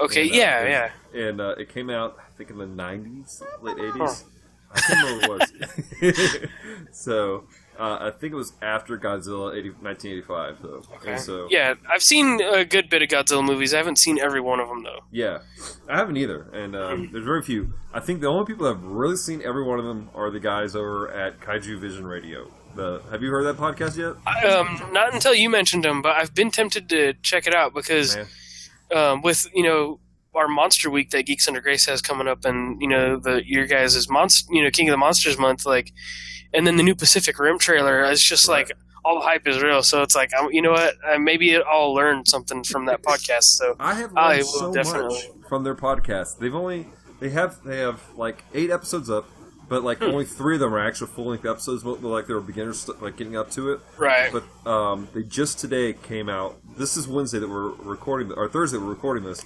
Okay, 0.00 0.22
And, 0.22 0.30
uh, 0.32 0.34
yeah, 0.34 0.58
and- 0.58 0.68
yeah. 1.14 1.20
And 1.28 1.40
uh, 1.40 1.54
it 1.58 1.68
came 1.68 1.88
out, 1.90 2.16
I 2.18 2.36
think, 2.36 2.50
in 2.50 2.58
the 2.58 2.66
'90s, 2.66 3.42
late 3.62 3.76
'80s. 3.76 4.24
I 4.72 4.80
can't 4.80 5.04
remember 5.04 5.28
what 5.28 5.50
it 6.00 6.40
was. 6.40 6.50
so 6.92 7.44
uh, 7.80 7.96
I 8.00 8.10
think 8.10 8.32
it 8.32 8.36
was 8.36 8.52
after 8.60 8.98
Godzilla 8.98 9.56
80, 9.56 9.70
1985, 9.80 10.58
though. 10.62 10.82
Okay. 10.96 11.16
So 11.16 11.48
Yeah, 11.50 11.74
I've 11.92 12.02
seen 12.02 12.40
a 12.42 12.64
good 12.64 12.90
bit 12.90 13.00
of 13.00 13.08
Godzilla 13.08 13.44
movies. 13.44 13.72
I 13.72 13.78
haven't 13.78 13.96
seen 13.96 14.18
every 14.18 14.40
one 14.40 14.60
of 14.60 14.68
them 14.68 14.82
though. 14.82 15.00
yeah, 15.10 15.38
I 15.88 15.96
haven't 15.96 16.18
either, 16.18 16.42
and 16.52 16.76
um, 16.76 17.08
there's 17.12 17.24
very 17.24 17.42
few. 17.42 17.72
I 17.94 18.00
think 18.00 18.20
the 18.20 18.26
only 18.26 18.44
people 18.44 18.66
that 18.66 18.74
have 18.74 18.84
really 18.84 19.16
seen 19.16 19.40
every 19.42 19.64
one 19.64 19.78
of 19.78 19.86
them 19.86 20.10
are 20.14 20.30
the 20.30 20.40
guys 20.40 20.76
over 20.76 21.10
at 21.10 21.40
Kaiju 21.40 21.78
Vision 21.80 22.06
Radio. 22.06 22.50
The 22.76 23.02
have 23.10 23.22
you 23.22 23.30
heard 23.30 23.44
that 23.44 23.56
podcast 23.56 23.96
yet? 23.96 24.14
I, 24.26 24.46
um, 24.46 24.92
not 24.92 25.12
until 25.12 25.34
you 25.34 25.50
mentioned 25.50 25.84
them, 25.84 26.02
but 26.02 26.16
I've 26.16 26.34
been 26.34 26.50
tempted 26.50 26.88
to 26.90 27.14
check 27.14 27.46
it 27.46 27.54
out 27.54 27.74
because 27.74 28.16
um, 28.94 29.22
with 29.22 29.46
you 29.54 29.62
know 29.64 30.00
our 30.34 30.46
Monster 30.46 30.90
Week 30.90 31.10
that 31.10 31.24
Geeks 31.24 31.48
Under 31.48 31.60
Grace 31.60 31.86
has 31.86 32.00
coming 32.00 32.28
up, 32.28 32.44
and 32.44 32.80
you 32.80 32.88
know 32.88 33.18
the 33.18 33.42
your 33.44 33.66
guys' 33.66 33.96
is 33.96 34.08
monster, 34.08 34.52
you 34.52 34.62
know 34.62 34.70
King 34.70 34.88
of 34.88 34.92
the 34.92 34.98
Monsters 34.98 35.38
month, 35.38 35.66
like, 35.66 35.92
and 36.54 36.66
then 36.66 36.76
the 36.76 36.82
new 36.82 36.94
Pacific 36.94 37.38
Rim 37.38 37.58
trailer. 37.58 38.02
It's 38.04 38.22
just 38.22 38.48
like 38.48 38.72
all 39.04 39.14
the 39.20 39.26
hype 39.26 39.46
is 39.48 39.62
real. 39.62 39.82
So 39.82 40.02
it's 40.02 40.14
like, 40.14 40.30
I'm, 40.38 40.52
you 40.52 40.60
know 40.62 40.72
what? 40.72 40.94
Uh, 41.06 41.18
maybe 41.18 41.56
I'll 41.56 41.94
learn 41.94 42.26
something 42.26 42.64
from 42.64 42.86
that 42.86 43.02
podcast. 43.02 43.44
So 43.44 43.76
I 43.80 43.94
have 43.94 44.16
I 44.16 44.32
learned 44.34 44.38
will 44.40 44.44
so 44.44 44.72
definitely- 44.74 45.14
much 45.14 45.48
from 45.48 45.64
their 45.64 45.74
podcast. 45.74 46.38
They've 46.38 46.54
only 46.54 46.86
they 47.20 47.30
have 47.30 47.62
they 47.64 47.78
have 47.78 48.00
like 48.16 48.44
eight 48.54 48.70
episodes 48.70 49.08
up, 49.10 49.28
but 49.68 49.82
like 49.82 50.00
only 50.02 50.24
three 50.24 50.54
of 50.56 50.60
them 50.60 50.72
are 50.74 50.78
actual 50.86 51.06
full 51.06 51.26
length 51.26 51.44
episodes. 51.46 51.84
Like 51.84 52.26
they 52.26 52.34
were 52.34 52.40
beginners, 52.40 52.88
like 53.00 53.16
getting 53.16 53.36
up 53.36 53.50
to 53.52 53.72
it. 53.72 53.80
right, 53.98 54.32
But 54.32 54.70
um, 54.70 55.08
they 55.14 55.22
just 55.22 55.58
today 55.58 55.92
came 55.94 56.28
out. 56.28 56.58
This 56.76 56.96
is 56.96 57.06
Wednesday 57.08 57.38
that 57.40 57.48
we're 57.48 57.70
recording, 57.70 58.32
or 58.32 58.48
Thursday 58.48 58.78
we're 58.78 58.84
recording 58.86 59.24
this. 59.24 59.44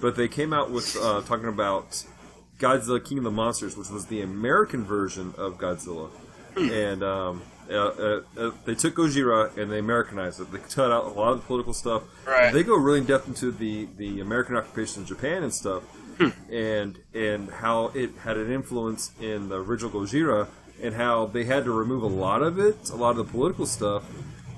but 0.00 0.16
they 0.16 0.28
came 0.28 0.52
out 0.52 0.70
with 0.70 0.96
uh, 1.00 1.20
talking 1.22 1.48
about 1.48 2.04
Godzilla 2.62 3.04
King 3.04 3.18
of 3.18 3.24
the 3.24 3.30
Monsters, 3.30 3.76
which 3.76 3.90
was 3.90 4.06
the 4.06 4.20
American 4.22 4.84
version 4.84 5.34
of 5.36 5.58
Godzilla, 5.58 6.10
and 6.56 7.02
um, 7.02 7.42
uh, 7.68 7.74
uh, 7.74 8.20
uh, 8.36 8.50
they 8.64 8.76
took 8.76 8.94
Gojira 8.94 9.56
and 9.56 9.70
they 9.70 9.78
Americanized 9.78 10.40
it. 10.40 10.52
They 10.52 10.58
cut 10.58 10.92
out 10.92 11.04
a 11.06 11.08
lot 11.08 11.32
of 11.32 11.40
the 11.40 11.46
political 11.46 11.72
stuff. 11.72 12.02
Right. 12.26 12.52
They 12.52 12.62
go 12.62 12.76
really 12.76 13.00
in 13.00 13.06
depth 13.06 13.26
into 13.26 13.50
the 13.50 13.88
the 13.96 14.20
American 14.20 14.56
occupation 14.56 15.02
of 15.02 15.08
Japan 15.08 15.42
and 15.42 15.52
stuff, 15.52 15.82
and 16.50 16.98
and 17.12 17.50
how 17.50 17.86
it 17.94 18.10
had 18.22 18.36
an 18.36 18.52
influence 18.52 19.10
in 19.20 19.48
the 19.48 19.60
original 19.60 19.90
Gojira, 19.90 20.46
and 20.80 20.94
how 20.94 21.26
they 21.26 21.44
had 21.44 21.64
to 21.64 21.72
remove 21.72 22.04
a 22.04 22.14
lot 22.26 22.42
of 22.42 22.60
it, 22.60 22.90
a 22.90 22.96
lot 22.96 23.10
of 23.10 23.16
the 23.16 23.24
political 23.24 23.66
stuff. 23.66 24.04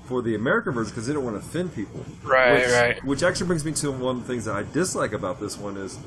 For 0.05 0.21
the 0.21 0.35
American 0.35 0.73
version, 0.73 0.91
because 0.91 1.07
they 1.07 1.13
don't 1.13 1.25
want 1.25 1.41
to 1.41 1.43
offend 1.43 1.73
people. 1.73 2.05
Right, 2.21 2.53
which, 2.53 2.69
right. 2.69 3.03
Which 3.03 3.23
actually 3.23 3.47
brings 3.47 3.65
me 3.65 3.71
to 3.71 3.91
one 3.91 4.17
of 4.17 4.21
the 4.21 4.31
things 4.31 4.45
that 4.45 4.55
I 4.55 4.61
dislike 4.61 5.13
about 5.13 5.39
this 5.39 5.57
one 5.57 5.77
is 5.77 5.97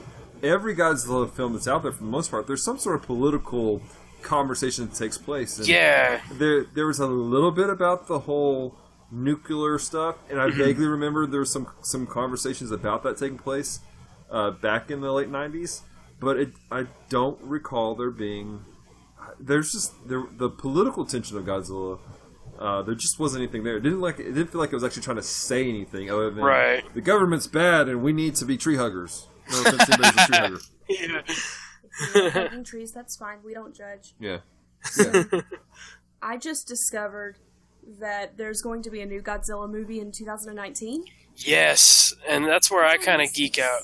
every 0.42 0.74
Godzilla 0.74 1.30
film 1.30 1.52
that's 1.52 1.68
out 1.68 1.82
there, 1.82 1.92
for 1.92 2.04
the 2.04 2.10
most 2.10 2.30
part, 2.30 2.46
there's 2.46 2.62
some 2.62 2.78
sort 2.78 2.96
of 2.96 3.02
political 3.02 3.82
conversation 4.22 4.86
that 4.88 4.94
takes 4.94 5.16
place. 5.18 5.58
And 5.58 5.68
yeah, 5.68 6.20
there 6.32 6.64
there 6.64 6.86
was 6.86 6.98
a 7.00 7.06
little 7.06 7.50
bit 7.52 7.70
about 7.70 8.08
the 8.08 8.20
whole 8.20 8.74
nuclear 9.10 9.78
stuff, 9.78 10.16
and 10.30 10.40
I 10.40 10.50
vaguely 10.50 10.86
remember 10.86 11.26
there 11.26 11.40
was 11.40 11.52
some 11.52 11.68
some 11.82 12.06
conversations 12.06 12.70
about 12.70 13.02
that 13.04 13.16
taking 13.16 13.38
place 13.38 13.80
uh, 14.30 14.50
back 14.50 14.90
in 14.90 15.00
the 15.00 15.12
late 15.12 15.30
'90s, 15.30 15.82
but 16.20 16.36
it, 16.38 16.50
I 16.70 16.86
don't 17.08 17.40
recall 17.42 17.94
there 17.94 18.10
being. 18.10 18.64
There's 19.40 19.72
just 19.72 19.92
there, 20.08 20.24
the 20.30 20.50
political 20.50 21.04
tension 21.04 21.36
of 21.36 21.44
Godzilla. 21.44 21.98
Uh, 22.58 22.82
there 22.82 22.96
just 22.96 23.20
wasn't 23.20 23.40
anything 23.42 23.62
there. 23.62 23.76
It 23.76 23.82
didn't 23.82 24.00
like 24.00 24.18
it 24.18 24.32
didn't 24.34 24.48
feel 24.50 24.60
like 24.60 24.72
it 24.72 24.74
was 24.74 24.82
actually 24.82 25.02
trying 25.02 25.18
to 25.18 25.22
say 25.22 25.68
anything 25.68 26.10
other 26.10 26.28
than 26.30 26.42
Right. 26.42 26.82
the 26.92 27.00
government's 27.00 27.46
bad 27.46 27.88
and 27.88 28.02
we 28.02 28.12
need 28.12 28.34
to 28.36 28.44
be 28.44 28.56
tree 28.56 28.74
huggers. 28.74 29.28
No 29.50 29.60
offense 29.60 29.86
to 29.86 29.92
anybody 29.92 30.08
a 30.08 30.26
tree 30.26 30.36
hugger. 30.36 31.24
yeah. 32.14 32.30
Hugging 32.30 32.64
trees, 32.64 32.92
that's 32.92 33.16
fine. 33.16 33.38
We 33.44 33.54
don't 33.54 33.74
judge. 33.74 34.14
Yeah. 34.18 34.38
yeah. 34.98 35.22
I 36.22 36.36
just 36.36 36.66
discovered 36.66 37.38
that 38.00 38.36
there's 38.36 38.60
going 38.60 38.82
to 38.82 38.90
be 38.90 39.00
a 39.00 39.06
new 39.06 39.22
Godzilla 39.22 39.70
movie 39.70 40.00
in 40.00 40.12
2019. 40.12 41.04
Yes, 41.36 42.12
and 42.28 42.44
that's 42.44 42.70
where 42.70 42.84
I 42.84 42.96
kind 42.96 43.22
of 43.22 43.32
geek 43.32 43.58
out. 43.58 43.82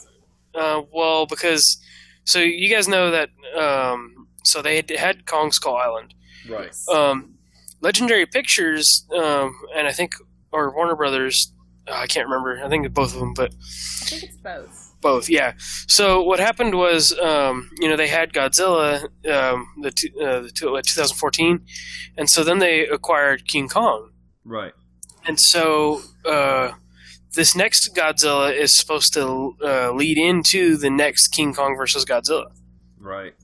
Uh, 0.55 0.83
well, 0.93 1.27
because 1.27 1.79
so 2.25 2.41
you 2.41 2.69
guys 2.69 2.89
know 2.89 3.11
that 3.11 3.31
um, 3.57 4.29
so 4.43 4.63
they 4.63 4.77
had, 4.77 4.91
had 4.91 5.27
Kong 5.27 5.53
Skull 5.53 5.77
Island. 5.77 6.15
Right. 6.49 6.75
Um, 6.93 7.35
Legendary 7.81 8.27
Pictures 8.27 9.07
um, 9.15 9.55
and 9.77 9.87
I 9.87 9.93
think 9.93 10.15
or 10.53 10.75
Warner 10.75 10.97
Brothers. 10.97 11.53
uh, 11.89 11.95
I 11.95 12.07
can't 12.07 12.29
remember. 12.29 12.63
I 12.65 12.69
think 12.69 12.93
both 12.93 13.13
of 13.15 13.21
them, 13.21 13.35
but 13.35 13.53
I 13.53 14.05
think 14.07 14.23
it's 14.23 14.37
both. 14.37 14.84
Both, 15.05 15.29
yeah. 15.29 15.53
So 15.87 16.23
what 16.23 16.41
happened 16.41 16.75
was, 16.77 17.13
um, 17.19 17.69
you 17.79 17.89
know, 17.91 17.97
they 17.97 18.09
had 18.09 18.33
Godzilla, 18.33 19.03
um, 19.31 19.67
the, 19.83 19.91
two, 19.91 20.09
uh, 20.19 20.41
the 20.41 20.51
two, 20.51 20.75
uh, 20.75 20.81
2014, 20.81 21.61
and 22.17 22.31
so 22.31 22.43
then 22.43 22.59
they 22.59 22.87
acquired 22.89 23.47
King 23.47 23.69
Kong, 23.69 24.09
Right. 24.47 24.73
and 25.27 25.39
so 25.39 26.01
uh, 26.25 26.73
this 27.35 27.55
next 27.55 27.95
Godzilla 27.95 28.51
is 28.59 28.75
supposed 28.79 29.13
to 29.13 29.55
uh, 29.63 29.93
lead 29.93 30.17
into 30.17 30.79
the 30.79 30.89
next 30.89 31.29
King 31.29 31.53
Kong 31.53 31.77
versus 31.77 32.07
Godzilla, 32.07 32.47
Right. 32.99 33.35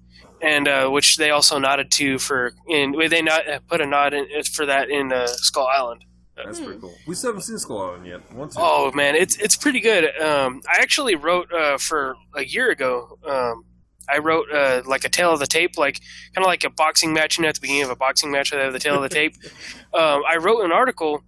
and 0.41 0.67
uh, 0.67 0.89
which 0.89 1.19
they 1.19 1.31
also 1.31 1.59
nodded 1.59 1.91
to 1.99 2.19
for 2.19 2.53
in 2.67 2.95
they 3.11 3.21
not 3.21 3.43
put 3.69 3.83
a 3.83 3.87
nod 3.87 4.15
in, 4.15 4.27
for 4.55 4.65
that 4.65 4.89
in 4.89 5.13
uh, 5.13 5.27
Skull 5.27 5.69
Island. 5.69 6.07
That's 6.45 6.61
pretty 6.61 6.81
cool. 6.81 6.95
We 7.07 7.15
still 7.15 7.31
haven't 7.31 7.43
seen 7.43 7.59
Skull 7.59 7.83
Island 7.83 8.07
yet. 8.07 8.33
Want 8.33 8.53
to? 8.53 8.59
Oh 8.61 8.93
man, 8.93 9.15
it's 9.17 9.37
it's 9.39 9.57
pretty 9.57 9.81
good. 9.81 10.05
Um, 10.21 10.61
I 10.69 10.81
actually 10.83 11.15
wrote 11.15 11.53
uh, 11.53 11.79
for 11.79 12.17
a 12.35 12.45
year 12.45 12.71
ago. 12.71 13.19
Um, 13.27 13.65
I 14.13 14.19
wrote 14.19 14.51
uh, 14.53 14.83
like 14.87 15.05
a 15.05 15.09
tail 15.09 15.33
of 15.33 15.39
the 15.39 15.47
tape, 15.47 15.79
like 15.79 16.01
kind 16.35 16.45
of 16.45 16.49
like 16.49 16.65
a 16.65 16.71
boxing 16.71 17.13
match. 17.13 17.39
You 17.39 17.43
know, 17.43 17.49
at 17.49 17.55
the 17.55 17.61
beginning 17.61 17.85
of 17.85 17.91
a 17.91 17.97
boxing 17.97 18.31
match, 18.31 18.53
I 18.53 18.59
have 18.59 18.73
the 18.73 18.79
tail 18.79 18.97
of 18.97 19.03
the 19.03 19.09
tape. 19.09 19.35
Um, 19.93 20.23
I 20.25 20.37
wrote 20.37 20.65
an 20.65 20.71
article, 20.71 21.25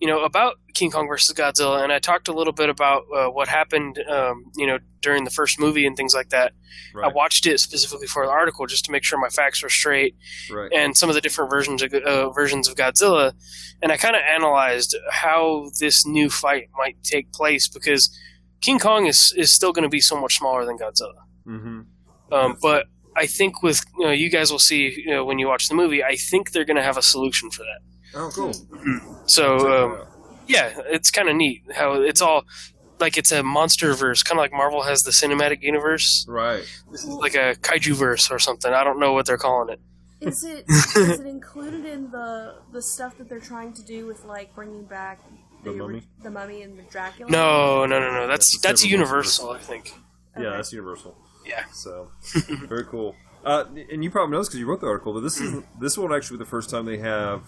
you 0.00 0.08
know, 0.08 0.24
about 0.24 0.54
King 0.74 0.90
Kong 0.90 1.06
versus 1.08 1.34
Godzilla, 1.36 1.82
and 1.82 1.92
I 1.92 1.98
talked 1.98 2.28
a 2.28 2.32
little 2.32 2.52
bit 2.54 2.68
about 2.70 3.02
uh, 3.14 3.26
what 3.26 3.48
happened, 3.48 3.98
um, 4.08 4.44
you 4.56 4.66
know, 4.66 4.78
during 5.02 5.24
the 5.24 5.30
first 5.30 5.60
movie 5.60 5.86
and 5.86 5.96
things 5.96 6.14
like 6.14 6.30
that. 6.30 6.52
I 7.04 7.08
watched 7.14 7.46
it 7.46 7.60
specifically 7.60 8.06
for 8.06 8.24
the 8.24 8.32
article 8.32 8.66
just 8.66 8.84
to 8.86 8.92
make 8.92 9.04
sure 9.04 9.18
my 9.20 9.28
facts 9.28 9.62
were 9.62 9.68
straight 9.68 10.16
Right. 10.50 10.72
and 10.72 10.96
some 10.96 11.08
of 11.08 11.14
the 11.14 11.20
different 11.20 11.50
versions 11.50 11.82
of 11.82 11.92
uh, 11.92 12.30
versions 12.30 12.68
of 12.68 12.76
Godzilla, 12.76 13.32
and 13.82 13.92
I 13.92 13.96
kind 13.96 14.16
of 14.16 14.22
analyzed 14.22 14.96
how 15.10 15.70
this 15.80 16.06
new 16.06 16.30
fight 16.30 16.68
might 16.76 17.02
take 17.02 17.30
place 17.32 17.68
because 17.68 18.10
King 18.62 18.78
Kong 18.78 19.06
is 19.06 19.34
is 19.36 19.54
still 19.54 19.72
going 19.72 19.84
to 19.84 19.88
be 19.88 20.00
so 20.00 20.18
much 20.20 20.38
smaller 20.38 20.64
than 20.64 20.78
Godzilla. 20.78 21.20
Mm-hmm. 21.46 21.80
Um, 22.32 22.56
but 22.62 22.86
I 23.16 23.26
think 23.26 23.62
with 23.62 23.82
you, 23.98 24.06
know, 24.06 24.12
you 24.12 24.30
guys 24.30 24.50
will 24.50 24.58
see 24.58 25.02
you 25.04 25.10
know, 25.10 25.24
when 25.24 25.38
you 25.38 25.46
watch 25.48 25.68
the 25.68 25.74
movie, 25.74 26.02
I 26.02 26.16
think 26.16 26.52
they're 26.52 26.64
going 26.64 26.76
to 26.76 26.82
have 26.82 26.96
a 26.96 27.02
solution 27.02 27.50
for 27.50 27.64
that. 27.64 27.80
Oh, 28.14 28.30
cool. 28.34 28.52
So 29.26 29.58
um, 30.00 30.06
yeah, 30.46 30.72
it's 30.86 31.10
kind 31.10 31.28
of 31.28 31.36
neat 31.36 31.62
how 31.74 31.94
it's 31.94 32.20
all 32.20 32.44
like 32.98 33.16
it's 33.16 33.32
a 33.32 33.42
monster 33.42 33.94
verse, 33.94 34.22
kind 34.22 34.38
of 34.38 34.42
like 34.42 34.52
Marvel 34.52 34.82
has 34.82 35.00
the 35.00 35.10
cinematic 35.10 35.62
universe. 35.62 36.26
Right. 36.28 36.64
This 36.90 37.04
is 37.04 37.08
like 37.08 37.34
a 37.34 37.54
kaiju 37.60 37.94
verse 37.94 38.30
or 38.30 38.38
something. 38.38 38.72
I 38.72 38.84
don't 38.84 39.00
know 39.00 39.12
what 39.12 39.26
they're 39.26 39.38
calling 39.38 39.72
it. 39.72 39.80
Is 40.20 40.44
it 40.44 40.64
is 40.68 41.20
it 41.20 41.26
included 41.26 41.84
in 41.86 42.10
the 42.10 42.56
the 42.72 42.82
stuff 42.82 43.16
that 43.18 43.28
they're 43.28 43.40
trying 43.40 43.72
to 43.74 43.82
do 43.82 44.06
with 44.06 44.24
like 44.24 44.54
bringing 44.54 44.84
back 44.84 45.20
The 45.64 45.72
Mummy? 45.72 46.02
the 46.22 46.30
mummy 46.30 46.62
and 46.62 46.78
the 46.78 46.82
Dracula? 46.82 47.30
No, 47.30 47.86
no, 47.86 48.00
no, 48.00 48.10
no. 48.12 48.26
That's 48.26 48.52
That's 48.52 48.62
that's 48.62 48.80
several 48.82 48.98
Universal, 49.00 49.50
I 49.50 49.58
think. 49.58 49.94
Yeah, 50.38 50.50
that's 50.50 50.72
Universal. 50.72 51.16
Yeah. 51.46 51.64
So 51.72 52.10
very 52.66 52.84
cool. 52.84 53.16
Uh, 53.42 53.64
and 53.90 54.04
you 54.04 54.10
probably 54.10 54.32
know 54.32 54.38
this 54.38 54.48
because 54.48 54.60
you 54.60 54.66
wrote 54.66 54.82
the 54.82 54.86
article, 54.86 55.14
but 55.14 55.20
this 55.20 55.40
is 55.40 55.62
this 55.80 55.96
won't 55.96 56.12
actually 56.12 56.36
be 56.36 56.44
the 56.44 56.50
first 56.50 56.68
time 56.68 56.84
they 56.84 56.98
have 56.98 57.42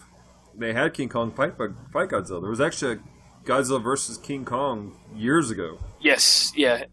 they 0.56 0.72
had 0.72 0.94
King 0.94 1.08
Kong 1.08 1.32
fight 1.32 1.54
fight 1.92 2.08
Godzilla. 2.10 2.40
There 2.40 2.50
was 2.50 2.60
actually 2.60 2.94
a 2.94 2.98
Godzilla 3.44 3.82
versus 3.82 4.18
King 4.18 4.44
Kong 4.44 4.96
years 5.14 5.50
ago. 5.50 5.78
Yes. 6.00 6.52
Yeah. 6.56 6.84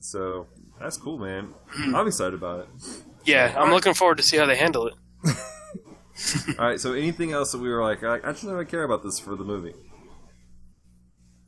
So 0.00 0.46
that's 0.80 0.96
cool, 0.96 1.18
man. 1.18 1.54
I'm 1.94 2.06
excited 2.06 2.34
about 2.34 2.60
it. 2.60 2.66
Yeah. 3.24 3.54
I'm 3.56 3.70
looking 3.70 3.94
forward 3.94 4.16
to 4.18 4.22
see 4.22 4.36
how 4.36 4.46
they 4.46 4.56
handle 4.56 4.86
it. 4.86 4.94
All 6.58 6.66
right. 6.66 6.80
So 6.80 6.92
anything 6.92 7.32
else 7.32 7.52
that 7.52 7.58
we 7.58 7.68
were 7.68 7.82
like, 7.82 8.02
I 8.04 8.18
actually 8.18 8.52
don't 8.54 8.68
care 8.68 8.84
about 8.84 9.02
this 9.02 9.18
for 9.18 9.34
the 9.36 9.44
movie. 9.44 9.74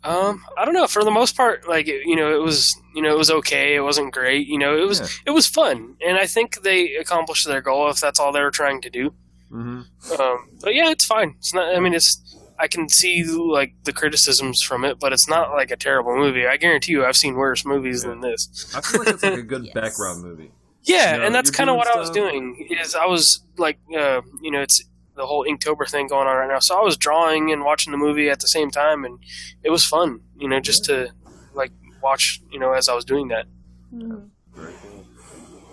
Um, 0.05 0.45
I 0.57 0.65
don't 0.65 0.75
know. 0.75 0.87
For 0.87 1.03
the 1.03 1.11
most 1.11 1.37
part, 1.37 1.69
like 1.69 1.89
you 1.89 2.15
know, 2.15 2.33
it 2.33 2.41
was 2.41 2.77
you 2.95 3.03
know 3.03 3.13
it 3.13 3.19
was 3.19 3.31
okay. 3.31 3.75
It 3.75 3.81
wasn't 3.81 4.13
great. 4.15 4.47
You 4.47 4.57
know, 4.59 4.77
it 4.77 4.87
was 4.87 5.01
Yeah. 5.01 5.07
it 5.27 5.31
was 5.33 5.49
fun, 5.49 5.97
and 6.07 6.17
I 6.17 6.27
think 6.27 6.63
they 6.63 6.95
accomplished 6.95 7.45
their 7.47 7.61
goal 7.61 7.91
if 7.91 7.99
that's 7.99 8.21
all 8.21 8.31
they 8.31 8.41
were 8.41 8.53
trying 8.53 8.81
to 8.83 8.91
do. 8.91 9.15
Mm-hmm. 9.51 10.21
Um, 10.21 10.49
but 10.63 10.75
yeah, 10.75 10.91
it's 10.91 11.05
fine. 11.05 11.35
It's 11.39 11.55
not. 11.55 11.75
I 11.75 11.81
mean, 11.81 11.95
it's. 11.95 12.23
I 12.59 12.69
can 12.69 12.89
see 12.89 13.23
like 13.25 13.75
the 13.85 13.93
criticisms 13.93 14.63
from 14.63 14.85
it, 14.85 14.99
but 14.99 15.13
it's 15.13 15.29
not 15.29 15.51
like 15.51 15.71
a 15.71 15.77
terrible 15.77 16.17
movie. 16.17 16.47
I 16.47 16.57
guarantee 16.57 16.93
you, 16.93 17.05
I've 17.05 17.17
seen 17.17 17.35
worse 17.35 17.67
movies 17.67 18.03
than 18.03 18.21
this. 18.23 18.73
I 18.75 18.81
feel 18.81 19.01
like 19.01 19.09
it's 19.15 19.23
like 19.23 19.35
a 19.35 19.43
good 19.43 19.65
Yes. 19.67 19.75
background 19.75 20.23
movie. 20.23 20.53
Yeah, 20.83 21.13
You 21.13 21.19
know, 21.19 21.27
and 21.27 21.35
that's 21.35 21.51
kind 21.51 21.69
of 21.69 21.75
doing 21.75 21.79
what 21.79 21.95
I 21.95 21.99
was 21.99 22.11
doing. 22.11 22.69
Is 22.81 22.95
I 22.95 23.05
was 23.07 23.43
like, 23.59 23.79
uh, 23.95 24.23
you 24.41 24.51
know, 24.51 24.63
it's 24.63 24.83
the 25.17 25.27
whole 25.27 25.45
Inktober 25.45 25.87
thing 25.91 26.07
going 26.09 26.29
on 26.29 26.37
right 26.37 26.49
now. 26.49 26.59
So 26.61 26.79
I 26.79 26.83
was 26.83 26.97
drawing 26.97 27.51
and 27.53 27.63
watching 27.65 27.91
the 27.91 27.99
movie 27.99 28.31
at 28.31 28.41
the 28.41 28.49
same 28.49 28.71
time, 28.71 29.05
and 29.05 29.19
it 29.63 29.71
was 29.71 29.85
fun. 29.85 30.21
You 30.39 30.49
know, 30.49 30.59
just 30.61 30.85
to 30.87 31.11
like 31.55 31.73
watch. 32.03 32.41
You 32.51 32.59
know, 32.59 32.73
as 32.73 32.89
I 32.89 32.95
was 32.95 33.05
doing 33.05 33.29
that. 33.29 33.47
Mhm. 33.95 34.29
Very 34.55 34.73
cool. 34.83 35.05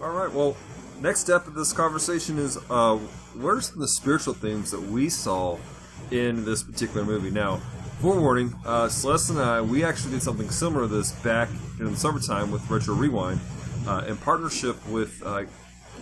All 0.02 0.12
right. 0.12 0.32
Well, 0.34 0.58
next 1.02 1.20
step 1.22 1.48
of 1.48 1.54
this 1.54 1.74
conversation 1.74 2.38
is 2.38 2.58
uh, 2.70 2.98
what 2.98 3.52
are 3.52 3.62
some 3.62 3.76
of 3.76 3.80
the 3.82 3.88
spiritual 3.88 4.34
themes 4.34 4.72
that 4.72 4.82
we 4.82 5.10
saw 5.10 5.58
in 6.12 6.46
this 6.46 6.64
particular 6.64 7.06
movie? 7.06 7.30
Now, 7.30 7.58
forewarning, 8.00 8.54
uh, 8.66 8.90
Celeste 8.90 9.32
and 9.32 9.40
I, 9.40 9.62
we 9.62 9.84
actually 9.84 10.12
did 10.12 10.22
something 10.24 10.50
similar 10.50 10.88
to 10.88 10.88
this 10.88 11.12
back 11.24 11.50
in 11.80 11.86
the 11.92 11.96
summertime 11.98 12.52
with 12.52 12.70
Retro 12.70 12.96
Rewind 12.96 13.40
uh, 13.88 14.04
in 14.08 14.18
partnership 14.18 14.76
with. 14.88 15.22
Uh, 15.26 15.46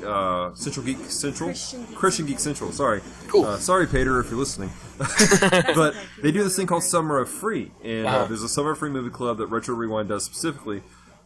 uh, 0.06 0.51
Central 0.56 0.84
Geek 0.86 0.97
Central, 1.12 1.49
Christian 1.93 2.25
Geek 2.25 2.36
Geek 2.38 2.39
Central. 2.39 2.71
Sorry, 2.71 3.01
Cool. 3.27 3.43
Uh, 3.45 3.58
sorry, 3.58 3.86
Pater, 3.86 4.19
if 4.19 4.30
you're 4.32 4.39
listening. 4.39 4.71
but 4.97 5.93
they 6.23 6.32
do 6.32 6.43
this 6.43 6.56
thing 6.56 6.65
called 6.65 6.84
Summer 6.84 7.19
of 7.19 7.30
Free, 7.30 7.71
and 7.84 8.08
uh, 8.08 8.10
Uh-huh. 8.10 8.25
there's 8.25 8.41
a 8.41 8.49
Summer 8.49 8.71
of 8.71 8.80
Free 8.80 8.89
movie 8.89 9.12
club 9.12 9.38
that 9.38 9.47
Retro 9.47 9.75
Rewind 9.75 10.10
does 10.10 10.23
specifically. 10.23 10.82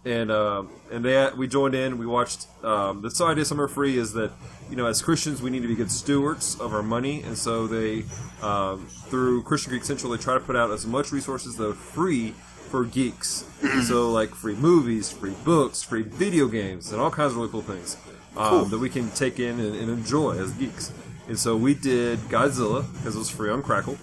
And 0.05 0.31
um, 0.31 0.69
and 0.91 1.03
they 1.03 1.29
we 1.35 1.47
joined 1.47 1.73
in. 1.75 1.97
We 1.97 2.05
watched. 2.05 2.47
Um, 2.63 3.01
the 3.01 3.09
side 3.09 3.37
of 3.39 3.47
Summer 3.47 3.67
Free 3.67 3.97
is 3.97 4.13
that 4.13 4.31
you 4.69 4.75
know 4.75 4.85
as 4.85 5.01
Christians 5.01 5.41
we 5.41 5.49
need 5.49 5.63
to 5.63 5.67
be 5.67 5.75
good 5.75 5.91
stewards 5.91 6.59
of 6.59 6.73
our 6.73 6.83
money, 6.83 7.23
and 7.23 7.37
so 7.37 7.65
they 7.65 8.05
um, 8.41 8.85
through 8.85 9.43
Christian 9.43 9.73
Geek 9.73 9.83
Central 9.83 10.11
they 10.11 10.21
try 10.21 10.35
to 10.35 10.39
put 10.39 10.55
out 10.55 10.69
as 10.69 10.85
much 10.85 11.11
resources 11.11 11.55
that 11.57 11.67
are 11.67 11.73
free 11.73 12.35
for 12.69 12.85
geeks. 12.85 13.45
so 13.87 14.11
like 14.11 14.29
free 14.29 14.55
movies, 14.55 15.11
free 15.11 15.33
books, 15.43 15.81
free 15.81 16.03
video 16.03 16.47
games, 16.47 16.91
and 16.91 17.01
all 17.01 17.11
kinds 17.11 17.31
of 17.31 17.37
really 17.37 17.49
cool 17.49 17.61
things 17.61 17.97
um, 18.37 18.69
that 18.69 18.79
we 18.79 18.89
can 18.89 19.09
take 19.11 19.39
in 19.39 19.59
and, 19.59 19.75
and 19.75 19.89
enjoy 19.89 20.37
as 20.37 20.51
geeks. 20.53 20.91
And 21.27 21.39
so 21.39 21.57
we 21.57 21.73
did 21.73 22.19
Godzilla 22.29 22.85
because 22.93 23.15
it 23.15 23.19
was 23.19 23.29
free 23.29 23.49
on 23.49 23.63
Crackle. 23.63 23.97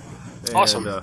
And, 0.46 0.54
Awesome. 0.54 0.86
Uh, 0.86 1.02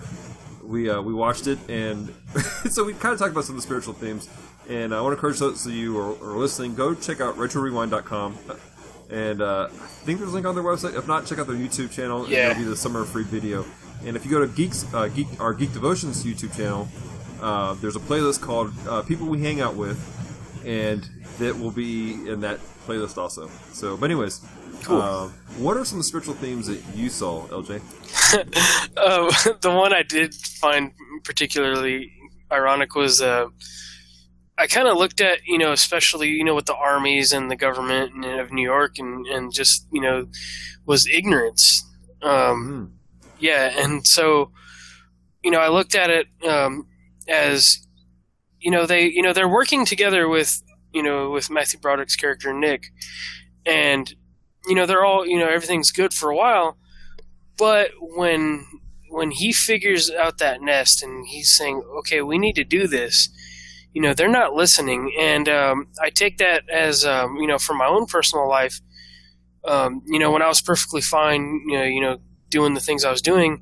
we 0.64 0.90
uh, 0.90 1.02
we 1.02 1.14
watched 1.14 1.48
it, 1.48 1.58
and 1.68 2.14
so 2.70 2.84
we 2.84 2.94
kind 2.94 3.14
of 3.14 3.20
talked 3.20 3.32
about 3.32 3.46
some 3.46 3.56
of 3.56 3.62
the 3.62 3.66
spiritual 3.66 3.94
themes. 3.94 4.30
And 4.70 4.94
I 4.94 5.02
want 5.02 5.14
to 5.14 5.18
encourage 5.18 5.40
those 5.40 5.66
of 5.66 5.74
you 5.74 5.94
who 5.94 6.00
are, 6.00 6.34
are 6.34 6.38
listening, 6.38 6.76
go 6.76 6.94
check 6.94 7.22
out 7.22 7.36
retrorewind.com. 7.38 8.38
And 9.10 9.42
uh, 9.42 9.68
I 9.72 9.76
think 9.76 10.20
there's 10.20 10.32
a 10.32 10.34
link 10.34 10.46
on 10.46 10.54
their 10.54 10.64
website. 10.64 10.96
If 10.96 11.08
not, 11.08 11.26
check 11.26 11.40
out 11.40 11.48
their 11.48 11.56
YouTube 11.56 11.92
channel. 11.92 12.24
and 12.24 12.32
Yeah. 12.32 12.52
It'll 12.52 12.64
be 12.64 12.70
the 12.70 12.78
summer 12.78 13.04
free 13.04 13.24
video. 13.24 13.66
And 14.06 14.16
if 14.16 14.24
you 14.24 14.32
go 14.32 14.40
to 14.40 14.48
Geeks, 14.48 14.86
uh, 14.94 15.08
Geek, 15.08 15.28
our 15.40 15.54
Geek 15.54 15.74
Devotions 15.74 16.24
YouTube 16.24 16.56
channel, 16.56 16.88
uh, 17.42 17.74
there's 17.76 17.96
a 17.96 18.00
playlist 18.00 18.42
called 18.42 18.72
uh, 18.88 19.02
"People 19.02 19.28
We 19.28 19.42
Hang 19.42 19.60
Out 19.60 19.76
With," 19.76 20.00
and 20.66 21.10
that 21.40 21.58
will 21.58 21.72
be 21.72 22.14
in 22.30 22.42
that 22.42 22.60
playlist 22.86 23.18
also. 23.18 23.50
So, 23.74 23.98
but 23.98 24.06
anyways, 24.06 24.42
uh, 24.88 25.28
what 25.58 25.76
are 25.76 25.84
some 25.84 26.02
spiritual 26.04 26.34
themes 26.36 26.68
that 26.68 26.82
you 26.96 27.10
saw, 27.10 27.48
LJ? 27.48 27.82
Uh, 28.96 29.54
the 29.62 29.72
one 29.72 29.94
I 29.94 30.04
did 30.04 30.34
find 30.34 30.92
particularly 31.24 32.12
ironic 32.52 32.96
was 32.96 33.22
uh, 33.22 33.48
I 34.60 34.68
kind 34.68 34.90
of 34.90 34.98
looked 34.98 35.22
at 35.22 35.40
you 35.46 35.58
know 35.58 35.72
especially 35.72 36.28
you 36.28 36.44
know 36.44 36.54
with 36.54 36.66
the 36.66 36.76
armies 36.76 37.32
and 37.32 37.50
the 37.50 37.56
government 37.56 38.14
and, 38.14 38.26
of 38.26 38.52
New 38.52 38.62
York 38.62 39.00
and 39.00 39.26
and 39.26 39.54
just 39.54 39.88
you 39.92 40.02
know 40.02 40.28
was 40.86 41.08
ignorance. 41.08 41.86
Um, 42.22 43.00
yeah, 43.40 43.72
and 43.78 44.06
so 44.06 44.52
you 45.42 45.50
know 45.50 45.60
I 45.60 45.70
looked 45.70 45.96
at 45.96 46.10
it 46.10 46.28
um, 46.46 46.88
as 47.28 47.88
you 48.60 48.70
know 48.70 48.86
they 48.86 49.06
you 49.06 49.22
know 49.22 49.32
they're 49.32 49.48
working 49.48 49.86
together 49.86 50.28
with 50.28 50.62
you 50.94 51.04
know 51.04 51.30
with 51.30 51.50
Matthew 51.50 51.80
Broderick's 51.80 52.18
character 52.18 52.54
Nick, 52.54 52.88
and 53.66 54.14
you 54.68 54.76
know 54.76 54.86
they're 54.86 55.06
all 55.06 55.26
you 55.26 55.40
know 55.40 55.48
everything's 55.48 55.92
good 55.92 56.14
for 56.14 56.30
a 56.30 56.36
while, 56.36 56.78
but 57.58 57.92
when 58.02 58.66
when 59.10 59.32
he 59.32 59.54
figures 59.54 60.12
out 60.12 60.38
that 60.40 60.62
nest 60.62 61.02
and 61.02 61.26
he's 61.28 61.56
saying, 61.56 61.82
"Okay, 62.00 62.22
we 62.22 62.38
need 62.38 62.56
to 62.56 62.66
do 62.66 62.88
this," 62.88 63.30
you 63.94 64.02
know, 64.02 64.14
they're 64.14 64.28
not 64.28 64.54
listening, 64.54 65.14
and 65.20 65.50
um, 65.50 65.88
I 66.02 66.10
take 66.10 66.38
that 66.38 66.70
as 66.70 67.06
um, 67.06 67.38
you 67.38 67.48
know, 67.48 67.58
from 67.58 67.78
my 67.78 67.88
own 67.88 68.06
personal 68.06 68.48
life. 68.48 68.80
Um, 69.66 70.04
you 70.06 70.20
know, 70.20 70.32
when 70.32 70.42
I 70.42 70.48
was 70.48 70.62
perfectly 70.62 71.02
fine, 71.02 71.64
you 71.68 71.78
know, 71.78 71.84
you 71.84 72.02
know, 72.02 72.18
doing 72.50 72.76
the 72.76 72.80
things 72.80 73.04
I 73.04 73.12
was 73.12 73.22
doing, 73.22 73.62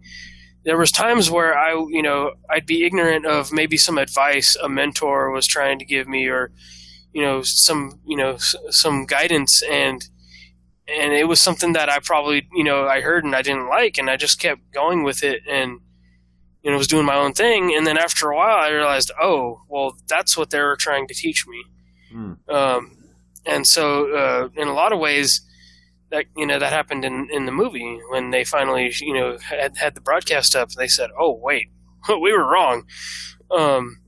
there 0.63 0.77
was 0.77 0.91
times 0.91 1.31
where 1.31 1.57
I, 1.57 1.71
you 1.89 2.01
know, 2.01 2.33
I'd 2.49 2.65
be 2.65 2.85
ignorant 2.85 3.25
of 3.25 3.51
maybe 3.51 3.77
some 3.77 3.97
advice 3.97 4.55
a 4.61 4.69
mentor 4.69 5.31
was 5.31 5.47
trying 5.47 5.79
to 5.79 5.85
give 5.85 6.07
me, 6.07 6.27
or 6.27 6.51
you 7.13 7.21
know, 7.21 7.41
some, 7.41 7.99
you 8.05 8.17
know, 8.17 8.37
some 8.37 9.05
guidance, 9.05 9.63
and 9.63 10.07
and 10.87 11.13
it 11.13 11.27
was 11.27 11.41
something 11.41 11.73
that 11.73 11.89
I 11.89 11.99
probably, 11.99 12.47
you 12.53 12.63
know, 12.63 12.87
I 12.87 13.01
heard 13.01 13.23
and 13.23 13.35
I 13.35 13.41
didn't 13.41 13.69
like, 13.69 13.97
and 13.97 14.09
I 14.09 14.17
just 14.17 14.39
kept 14.39 14.71
going 14.71 15.03
with 15.03 15.23
it, 15.23 15.41
and 15.49 15.79
you 16.67 16.73
know 16.73 16.77
was 16.77 16.87
doing 16.87 17.05
my 17.05 17.15
own 17.15 17.31
thing, 17.31 17.73
and 17.73 17.87
then 17.87 17.97
after 17.97 18.29
a 18.29 18.35
while 18.35 18.57
I 18.57 18.67
realized, 18.67 19.09
oh, 19.21 19.61
well, 19.69 19.95
that's 20.09 20.35
what 20.35 20.49
they 20.49 20.59
were 20.59 20.75
trying 20.75 21.07
to 21.07 21.13
teach 21.13 21.47
me. 21.47 21.63
Um, 22.49 22.97
and 23.45 23.65
so, 23.65 24.13
uh, 24.13 24.49
in 24.53 24.67
a 24.67 24.73
lot 24.73 24.91
of 24.91 24.99
ways, 24.99 25.47
that 26.09 26.25
you 26.35 26.45
know 26.45 26.59
that 26.59 26.73
happened 26.73 27.05
in, 27.05 27.29
in 27.31 27.45
the 27.45 27.53
movie 27.53 28.01
when 28.09 28.31
they 28.31 28.43
finally 28.43 28.93
you 28.99 29.13
know 29.13 29.37
had 29.37 29.77
had 29.77 29.95
the 29.95 30.01
broadcast 30.01 30.57
up. 30.57 30.71
They 30.71 30.89
said, 30.89 31.09
"Oh 31.17 31.39
wait, 31.41 31.67
we 32.09 32.33
were 32.33 32.45
wrong." 32.45 32.83
Um, 33.49 34.01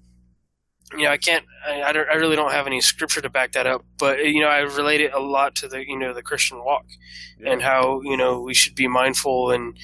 you 0.97 1.03
know, 1.03 1.12
I 1.12 1.18
can't. 1.18 1.45
I, 1.66 1.84
I, 1.84 1.93
don't, 1.93 2.10
I 2.10 2.16
really 2.16 2.36
don't 2.36 2.51
have 2.51 2.68
any 2.68 2.82
scripture 2.82 3.22
to 3.22 3.30
back 3.30 3.53
that 3.53 3.68
up, 3.68 3.86
but 3.97 4.26
you 4.26 4.41
know, 4.41 4.49
I 4.49 4.60
relate 4.60 4.99
it 4.99 5.14
a 5.14 5.20
lot 5.20 5.55
to 5.55 5.70
the 5.70 5.88
you 5.88 5.97
know 5.97 6.14
the 6.14 6.24
Christian 6.24 6.62
walk 6.62 6.88
and 7.45 7.62
how 7.62 8.01
you 8.01 8.18
know 8.18 8.41
we 8.41 8.53
should 8.53 8.76
be 8.76 8.89
mindful 8.89 9.51
and 9.51 9.78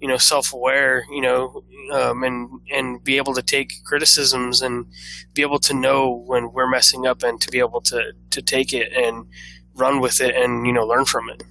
you 0.00 0.08
know 0.08 0.16
self-aware 0.18 1.04
you 1.10 1.20
know 1.22 1.62
um, 1.92 2.22
and 2.22 2.48
and 2.72 3.02
be 3.02 3.16
able 3.16 3.32
to 3.34 3.42
take 3.42 3.72
criticisms 3.84 4.60
and 4.62 4.86
be 5.34 5.42
able 5.42 5.58
to 5.58 5.72
know 5.74 6.10
when 6.26 6.52
we're 6.52 6.68
messing 6.68 7.06
up 7.06 7.22
and 7.22 7.40
to 7.40 7.48
be 7.50 7.58
able 7.58 7.80
to 7.80 8.12
to 8.30 8.42
take 8.42 8.72
it 8.72 8.92
and 8.92 9.26
run 9.74 10.00
with 10.00 10.20
it 10.20 10.34
and 10.36 10.66
you 10.66 10.72
know 10.72 10.84
learn 10.86 11.04
from 11.04 11.28
it 11.30 11.42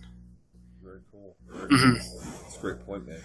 Very 0.83 0.99
cool. 1.11 1.35
Very 1.49 1.69
Mhm. 1.69 1.99
cool. 1.99 2.21
That's 2.43 2.57
a 2.57 2.59
great 2.59 2.85
point, 2.85 3.07
man. 3.07 3.21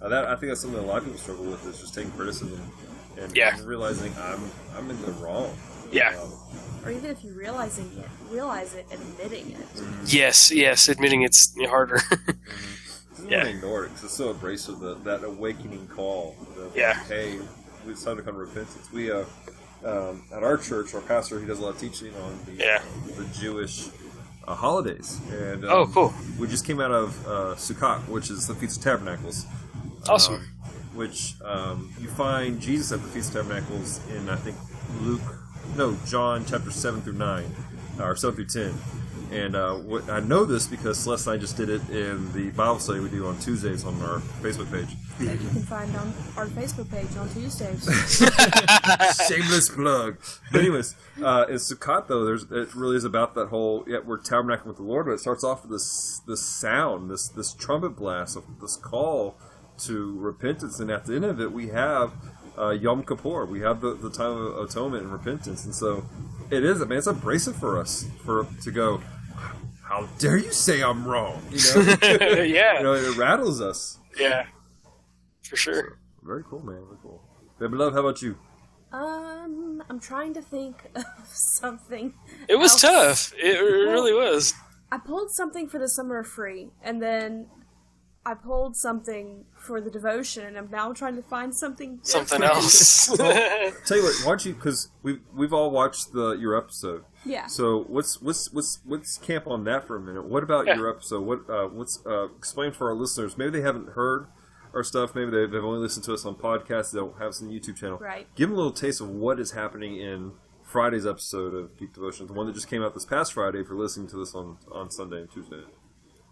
Uh, 0.00 0.08
that, 0.08 0.24
I 0.24 0.34
think 0.36 0.50
that's 0.50 0.60
something 0.62 0.80
a 0.80 0.82
lot 0.82 0.98
of 0.98 1.04
people 1.04 1.18
struggle 1.20 1.44
with 1.44 1.64
is 1.66 1.78
just 1.80 1.94
taking 1.94 2.10
criticism 2.12 2.60
and, 3.18 3.36
Yeah. 3.36 3.56
realizing 3.64 4.12
I'm 4.18 4.50
I'm 4.76 4.90
in 4.90 5.00
the 5.02 5.12
wrong. 5.12 5.56
Yeah. 5.92 6.18
Um, 6.20 6.32
Or 6.84 6.90
even 6.90 7.10
if 7.10 7.22
you 7.22 7.32
realizing 7.34 7.86
it, 7.98 8.08
realize 8.28 8.74
it, 8.74 8.86
admitting 8.90 9.52
it. 9.52 9.66
yes 10.06 10.50
yes 10.50 10.88
admitting 10.88 11.22
it's 11.22 11.54
harder 11.68 12.00
I 12.10 12.16
don't 13.18 13.30
Yeah. 13.30 13.44
ignore 13.46 13.84
it 13.84 13.88
because 13.88 14.04
it's 14.04 14.14
so 14.14 14.30
abrasive. 14.30 14.80
The, 14.80 14.94
that 15.04 15.24
awakening 15.24 15.86
call. 15.88 16.34
The, 16.56 16.70
Yeah. 16.78 16.94
Hey, 17.04 17.38
it's 17.86 18.02
time 18.04 18.16
to 18.16 18.22
come 18.22 18.34
to 18.34 18.40
repentance. 18.40 18.90
We 18.92 19.10
uh, 19.10 19.24
um, 19.84 20.24
at 20.32 20.42
our 20.42 20.56
church, 20.56 20.94
our 20.94 21.00
pastor, 21.00 21.40
he 21.40 21.46
does 21.46 21.58
a 21.58 21.62
lot 21.62 21.70
of 21.74 21.78
teaching 21.80 22.14
on 22.16 22.38
the 22.46 22.52
Yeah. 22.52 22.82
the 23.16 23.24
Jewish 23.38 23.88
uh, 24.46 24.54
holidays. 24.54 25.20
And 25.30 25.64
um, 25.64 25.70
Oh, 25.70 25.86
cool. 25.86 26.14
We 26.38 26.46
just 26.48 26.64
came 26.66 26.80
out 26.80 26.92
of 26.92 27.26
uh, 27.26 27.30
Sukkot, 27.56 28.06
which 28.08 28.30
is 28.30 28.46
the 28.46 28.54
Feast 28.54 28.78
of 28.78 28.84
Tabernacles. 28.84 29.46
awesome 30.08 30.34
um, 30.34 30.48
which 30.94 31.34
um, 31.44 31.90
you 32.00 32.08
find 32.08 32.60
Jesus 32.60 32.92
at 32.92 33.00
the 33.02 33.08
Feast 33.08 33.34
of 33.34 33.46
Tabernacles 33.46 34.00
in 34.14 34.28
I 34.28 34.36
think 34.36 34.56
Luke, 35.00 35.22
no 35.76 35.96
John 36.06 36.44
chapter 36.46 36.70
seven 36.70 37.00
through 37.02 37.14
nine, 37.14 37.50
or 37.98 38.14
seven 38.14 38.36
through 38.36 38.46
ten. 38.46 38.74
And 39.32 39.56
uh, 39.56 39.74
what, 39.76 40.10
I 40.10 40.20
know 40.20 40.44
this 40.44 40.66
because 40.66 40.98
Celeste 40.98 41.26
and 41.28 41.36
I 41.36 41.38
just 41.38 41.56
did 41.56 41.70
it 41.70 41.88
in 41.88 42.30
the 42.34 42.50
Bible 42.50 42.78
study 42.78 43.00
we 43.00 43.08
do 43.08 43.26
on 43.26 43.38
Tuesdays 43.38 43.84
on 43.84 44.00
our 44.02 44.18
Facebook 44.42 44.70
page. 44.70 44.94
That 45.20 45.40
you 45.40 45.48
can 45.48 45.62
find 45.62 45.96
on 45.96 46.12
our 46.36 46.46
Facebook 46.46 46.90
page 46.90 47.16
on 47.16 47.28
Tuesdays. 47.30 47.86
Shameless 49.28 49.70
plug. 49.70 50.18
But 50.50 50.60
anyways, 50.60 50.94
uh, 51.22 51.46
in 51.48 51.56
Sukkot 51.56 52.08
though, 52.08 52.24
there's 52.24 52.44
it 52.50 52.74
really 52.74 52.96
is 52.96 53.04
about 53.04 53.34
that 53.34 53.48
whole 53.48 53.84
yeah 53.86 54.00
we're 54.04 54.18
tabernacling 54.18 54.66
with 54.66 54.76
the 54.76 54.82
Lord, 54.82 55.06
but 55.06 55.12
it 55.12 55.20
starts 55.20 55.44
off 55.44 55.62
with 55.62 55.70
this 55.70 56.20
this 56.26 56.42
sound, 56.42 57.10
this 57.10 57.28
this 57.28 57.54
trumpet 57.54 57.96
blast, 57.96 58.36
of 58.36 58.44
this 58.60 58.76
call 58.76 59.36
to 59.84 60.18
repentance, 60.18 60.78
and 60.78 60.90
at 60.90 61.06
the 61.06 61.14
end 61.14 61.24
of 61.24 61.40
it, 61.40 61.52
we 61.52 61.68
have 61.68 62.12
uh, 62.58 62.70
Yom 62.70 63.02
Kippur. 63.02 63.46
We 63.46 63.60
have 63.60 63.80
the, 63.80 63.94
the 63.94 64.10
time 64.10 64.36
of 64.36 64.58
atonement 64.58 65.04
and 65.04 65.12
repentance, 65.12 65.64
and 65.64 65.74
so 65.74 66.04
it 66.50 66.64
is. 66.64 66.82
I 66.82 66.84
mean, 66.84 66.98
it's 66.98 67.06
abrasive 67.06 67.56
for 67.56 67.78
us 67.78 68.06
for 68.24 68.46
to 68.62 68.70
go. 68.70 69.00
How 69.82 70.06
dare 70.18 70.36
you 70.38 70.52
say 70.52 70.82
I'm 70.82 71.04
wrong? 71.06 71.42
You 71.50 71.58
know, 71.74 71.82
yeah 72.42 72.78
you 72.78 72.82
know, 72.84 72.94
it 72.94 73.16
rattles 73.16 73.60
us. 73.60 73.98
yeah 74.18 74.46
for 75.48 75.56
sure 75.56 75.98
Very 76.22 76.44
cool, 76.48 76.60
man. 76.64 76.76
Very 76.86 76.98
cool. 77.02 77.20
Baby 77.58 77.76
love, 77.76 77.92
how 77.94 78.00
about 78.00 78.22
you? 78.22 78.36
um, 78.92 79.82
I'm 79.88 79.98
trying 80.00 80.34
to 80.34 80.42
think 80.42 80.76
of 80.94 81.04
something. 81.26 82.14
it 82.48 82.56
was 82.56 82.72
else. 82.84 83.30
tough 83.30 83.34
it 83.38 83.58
really 83.60 84.12
was 84.14 84.54
I 84.90 84.98
pulled 84.98 85.30
something 85.32 85.68
for 85.68 85.78
the 85.78 85.88
summer 85.88 86.22
free, 86.22 86.68
and 86.82 87.00
then 87.02 87.46
I 88.26 88.34
pulled 88.34 88.76
something 88.76 89.46
for 89.62 89.80
the 89.80 89.90
devotion, 89.90 90.44
and 90.46 90.58
I'm 90.58 90.70
now 90.70 90.92
trying 90.92 91.16
to 91.16 91.22
find 91.22 91.54
something. 91.54 92.00
something 92.02 92.40
different. 92.40 92.56
else 92.62 93.06
Tell 93.86 93.96
you 93.96 94.02
what, 94.04 94.14
why 94.24 94.30
don't 94.32 94.44
you? 94.44 94.54
Because 94.54 94.90
we've 95.02 95.20
we've 95.34 95.52
all 95.52 95.70
watched 95.70 96.12
the 96.12 96.32
your 96.32 96.56
episode. 96.56 97.04
Yeah. 97.24 97.46
So 97.46 97.84
what's 97.88 98.20
what's 98.20 98.52
what's 98.52 98.80
what's 98.84 99.18
camp 99.18 99.46
on 99.46 99.64
that 99.64 99.86
for 99.86 99.96
a 99.96 100.00
minute? 100.00 100.24
What 100.24 100.42
about 100.42 100.66
Yeah. 100.66 100.76
your 100.76 100.90
episode? 100.90 101.20
What 101.22 101.48
uh, 101.48 101.68
what's 101.68 102.04
uh, 102.04 102.28
explain 102.36 102.72
for 102.72 102.88
our 102.90 102.94
listeners? 102.96 103.38
Maybe 103.38 103.50
they 103.50 103.60
haven't 103.62 103.90
heard 103.90 104.26
our 104.74 104.82
stuff. 104.82 105.14
Maybe 105.14 105.30
they've, 105.30 105.50
they've 105.50 105.64
only 105.64 105.80
listened 105.80 106.04
to 106.06 106.14
us 106.14 106.24
on 106.24 106.34
podcasts. 106.34 106.92
They 106.92 106.98
don't 106.98 107.18
have 107.18 107.28
us 107.28 107.42
on 107.42 107.48
the 107.48 107.58
YouTube 107.58 107.76
channel. 107.76 107.98
Right. 107.98 108.26
Give 108.34 108.48
them 108.48 108.54
a 108.54 108.56
little 108.56 108.72
taste 108.72 109.00
of 109.00 109.08
what 109.08 109.38
is 109.38 109.52
happening 109.52 109.96
in 109.98 110.32
Friday's 110.64 111.06
episode 111.06 111.54
of 111.54 111.76
Geek 111.78 111.92
Devotion, 111.92 112.26
the 112.26 112.32
one 112.32 112.46
that 112.46 112.54
just 112.54 112.68
came 112.68 112.82
out 112.82 112.94
this 112.94 113.04
past 113.04 113.34
Friday. 113.34 113.60
If 113.60 113.68
you're 113.68 113.78
listening 113.78 114.08
to 114.08 114.16
this 114.16 114.34
on 114.34 114.56
on 114.72 114.90
Sunday 114.90 115.18
and 115.20 115.30
Tuesday. 115.30 115.62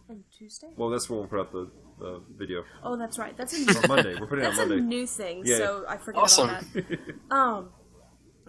On 0.08 0.24
Tuesday? 0.36 0.68
Well, 0.76 0.88
that's 0.90 1.08
when 1.08 1.18
we'll 1.20 1.28
put 1.28 1.38
out 1.40 1.52
the, 1.52 1.70
the 2.00 2.20
video. 2.36 2.64
Oh, 2.82 2.96
that's 2.96 3.18
right. 3.18 3.36
That's 3.36 3.52
a 3.52 3.58
new. 3.64 3.78
Or 3.78 3.88
Monday. 3.88 4.18
We're 4.18 4.26
putting 4.26 4.44
it 4.44 4.48
on 4.48 4.54
That's 4.56 4.58
a 4.58 4.66
Monday. 4.66 4.84
new 4.84 5.06
thing, 5.06 5.42
Yeah. 5.44 5.56
so 5.58 5.84
I 5.88 5.96
forget 5.96 6.22
Awesome. 6.22 6.50
about 6.50 6.64
that. 6.74 7.14
Um, 7.30 7.70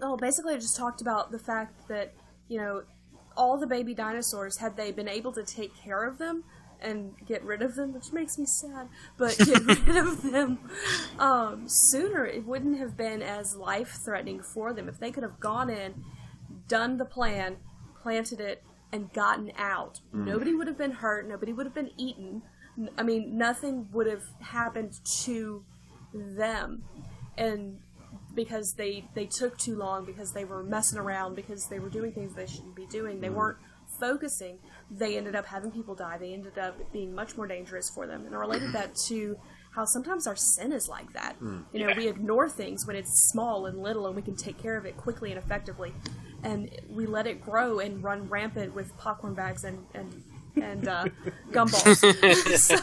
oh, 0.02 0.16
basically, 0.16 0.54
I 0.54 0.56
just 0.58 0.76
talked 0.76 1.00
about 1.00 1.30
the 1.30 1.38
fact 1.38 1.88
that 1.88 2.12
you 2.48 2.58
know 2.58 2.82
all 3.36 3.58
the 3.58 3.66
baby 3.66 3.94
dinosaurs 3.94 4.58
had 4.58 4.76
they 4.76 4.90
been 4.92 5.08
able 5.08 5.32
to 5.32 5.42
take 5.44 5.74
care 5.76 6.04
of 6.04 6.18
them 6.18 6.44
and 6.80 7.12
get 7.26 7.42
rid 7.44 7.62
of 7.62 7.76
them, 7.76 7.94
which 7.94 8.12
makes 8.12 8.36
me 8.38 8.44
sad, 8.44 8.88
but 9.16 9.38
get 9.38 9.64
rid 9.86 9.96
of 9.96 10.20
them 10.22 10.58
um, 11.18 11.62
sooner, 11.68 12.26
it 12.26 12.44
wouldn't 12.44 12.76
have 12.78 12.96
been 12.96 13.22
as 13.22 13.54
life 13.54 13.98
threatening 14.04 14.42
for 14.42 14.72
them 14.74 14.88
if 14.88 14.98
they 14.98 15.10
could 15.12 15.22
have 15.22 15.38
gone 15.38 15.70
in, 15.70 16.04
done 16.68 16.98
the 16.98 17.04
plan, 17.04 17.56
planted 18.02 18.40
it, 18.40 18.64
and 18.92 19.12
gotten 19.12 19.52
out. 19.56 20.00
Nobody 20.12 20.52
would 20.54 20.66
have 20.66 20.76
been 20.76 20.90
hurt. 20.90 21.26
Nobody 21.28 21.52
would 21.52 21.64
have 21.66 21.74
been 21.74 21.92
eaten. 21.96 22.42
I 22.96 23.02
mean, 23.02 23.36
nothing 23.36 23.88
would 23.92 24.06
have 24.06 24.24
happened 24.40 24.98
to 25.24 25.64
them, 26.14 26.84
and 27.36 27.78
because 28.34 28.74
they 28.74 29.04
they 29.14 29.26
took 29.26 29.58
too 29.58 29.76
long, 29.76 30.04
because 30.04 30.32
they 30.32 30.44
were 30.44 30.62
messing 30.62 30.98
around, 30.98 31.36
because 31.36 31.66
they 31.68 31.78
were 31.78 31.90
doing 31.90 32.12
things 32.12 32.34
they 32.34 32.46
shouldn't 32.46 32.74
be 32.74 32.86
doing, 32.86 33.20
they 33.20 33.28
mm-hmm. 33.28 33.36
weren't 33.36 33.58
focusing. 34.00 34.58
They 34.90 35.16
ended 35.16 35.36
up 35.36 35.46
having 35.46 35.70
people 35.70 35.94
die. 35.94 36.18
They 36.18 36.32
ended 36.32 36.58
up 36.58 36.92
being 36.92 37.14
much 37.14 37.36
more 37.36 37.46
dangerous 37.46 37.90
for 37.90 38.06
them, 38.06 38.24
and 38.26 38.34
I 38.34 38.38
related 38.38 38.72
that 38.72 38.94
to 39.08 39.38
how 39.74 39.84
sometimes 39.86 40.26
our 40.26 40.36
sin 40.36 40.72
is 40.72 40.88
like 40.88 41.12
that. 41.14 41.36
Hmm. 41.36 41.60
You 41.72 41.86
know, 41.86 41.94
we 41.96 42.06
ignore 42.08 42.48
things 42.48 42.86
when 42.86 42.96
it's 42.96 43.30
small 43.30 43.66
and 43.66 43.82
little, 43.82 44.06
and 44.06 44.16
we 44.16 44.22
can 44.22 44.36
take 44.36 44.58
care 44.58 44.76
of 44.76 44.84
it 44.86 44.96
quickly 44.96 45.30
and 45.30 45.38
effectively, 45.38 45.92
and 46.42 46.70
we 46.88 47.06
let 47.06 47.26
it 47.26 47.40
grow 47.40 47.80
and 47.80 48.02
run 48.02 48.28
rampant 48.28 48.74
with 48.74 48.96
popcorn 48.96 49.34
bags 49.34 49.64
and 49.64 49.84
and 49.94 50.22
and 50.60 50.88
uh, 50.88 51.04
gumballs. 51.50 52.56
So- 52.58 52.78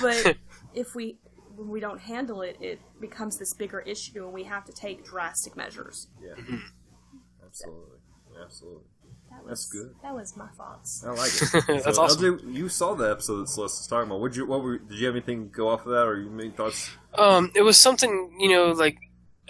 but 0.00 0.36
if 0.74 0.94
we 0.94 1.18
when 1.56 1.68
we 1.68 1.80
don't 1.80 2.00
handle 2.00 2.42
it, 2.42 2.56
it 2.60 2.80
becomes 3.00 3.36
this 3.38 3.52
bigger 3.52 3.80
issue, 3.80 4.24
and 4.24 4.32
we 4.32 4.44
have 4.44 4.64
to 4.66 4.72
take 4.72 5.04
drastic 5.04 5.56
measures. 5.56 6.06
Yeah. 6.22 6.34
Absolutely. 7.44 7.98
Absolutely. 8.40 8.84
That 9.30 9.44
was, 9.44 9.48
That's 9.48 9.66
good. 9.68 9.94
That 10.02 10.14
was 10.14 10.36
my 10.36 10.46
thoughts. 10.56 11.04
I 11.04 11.10
like 11.10 11.30
it. 11.32 11.66
That's 11.84 11.96
so, 11.96 12.02
awesome. 12.02 12.38
LJ, 12.38 12.54
you 12.54 12.68
saw 12.68 12.94
the 12.94 13.10
episode 13.10 13.40
that 13.40 13.48
Celeste 13.48 13.80
was 13.80 13.86
talking 13.86 14.06
about. 14.08 14.20
Would 14.20 14.36
you? 14.36 14.46
What 14.46 14.62
were? 14.62 14.78
Did 14.78 14.98
you 14.98 15.06
have 15.06 15.16
anything 15.16 15.50
go 15.50 15.68
off 15.68 15.84
of 15.84 15.92
that, 15.92 16.06
or 16.06 16.20
you 16.20 16.30
made 16.30 16.56
thoughts? 16.56 16.90
Um, 17.14 17.50
it 17.54 17.62
was 17.62 17.78
something, 17.78 18.36
you 18.38 18.48
know, 18.48 18.70
like 18.72 18.96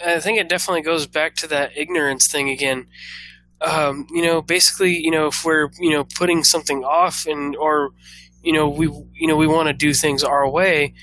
I 0.05 0.19
think 0.19 0.39
it 0.39 0.49
definitely 0.49 0.81
goes 0.81 1.07
back 1.07 1.35
to 1.35 1.47
that 1.47 1.77
ignorance 1.77 2.27
thing 2.31 2.49
again. 2.49 2.87
Um, 3.61 4.07
you 4.11 4.21
know, 4.21 4.41
basically, 4.41 4.97
you 4.97 5.11
know, 5.11 5.27
if 5.27 5.43
we're 5.43 5.69
you 5.79 5.91
know 5.91 6.03
putting 6.03 6.43
something 6.43 6.83
off 6.83 7.25
and 7.25 7.55
or 7.55 7.91
you 8.41 8.53
know 8.53 8.69
we 8.69 8.87
you 9.13 9.27
know 9.27 9.35
we 9.35 9.47
want 9.47 9.67
to 9.67 9.73
do 9.73 9.93
things 9.93 10.23
our 10.23 10.49
way, 10.49 10.93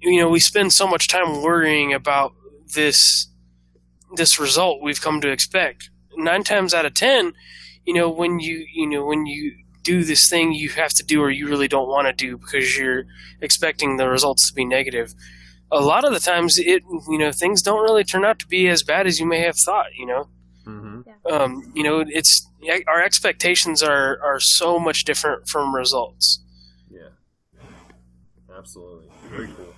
you 0.00 0.20
know, 0.20 0.28
we 0.28 0.40
spend 0.40 0.72
so 0.72 0.86
much 0.86 1.08
time 1.08 1.42
worrying 1.42 1.92
about 1.92 2.32
this 2.74 3.28
this 4.14 4.38
result 4.38 4.82
we've 4.82 5.00
come 5.00 5.20
to 5.20 5.30
expect. 5.30 5.90
Nine 6.16 6.44
times 6.44 6.72
out 6.72 6.86
of 6.86 6.94
ten, 6.94 7.32
you 7.84 7.92
know, 7.92 8.08
when 8.08 8.38
you 8.38 8.66
you 8.72 8.88
know 8.88 9.04
when 9.04 9.26
you 9.26 9.56
do 9.82 10.02
this 10.02 10.28
thing 10.28 10.52
you 10.52 10.68
have 10.68 10.92
to 10.92 11.04
do 11.04 11.22
or 11.22 11.30
you 11.30 11.46
really 11.46 11.68
don't 11.68 11.88
want 11.88 12.08
to 12.08 12.12
do 12.12 12.36
because 12.36 12.76
you're 12.76 13.04
expecting 13.40 13.96
the 13.96 14.08
results 14.08 14.48
to 14.48 14.54
be 14.54 14.64
negative 14.64 15.14
a 15.70 15.80
lot 15.80 16.04
of 16.04 16.12
the 16.12 16.18
times 16.18 16.58
it 16.58 16.82
you 17.08 17.18
know 17.18 17.30
things 17.30 17.62
don't 17.62 17.82
really 17.82 18.04
turn 18.04 18.24
out 18.24 18.38
to 18.38 18.46
be 18.48 18.68
as 18.68 18.82
bad 18.82 19.06
as 19.06 19.20
you 19.20 19.26
may 19.26 19.40
have 19.40 19.56
thought 19.56 19.86
you 19.96 20.04
know 20.04 20.28
Mm-hmm. 20.66 21.02
um, 21.32 21.72
you 21.74 21.82
know 21.84 22.04
it's 22.06 22.46
our 22.88 23.02
expectations 23.02 23.82
are 23.82 24.18
are 24.22 24.40
so 24.40 24.78
much 24.80 25.04
different 25.04 25.48
from 25.48 25.74
results 25.74 26.40
Yeah. 26.90 27.08
Absolutely. 28.56 29.08
Very 29.30 29.48
cool. 29.56 29.74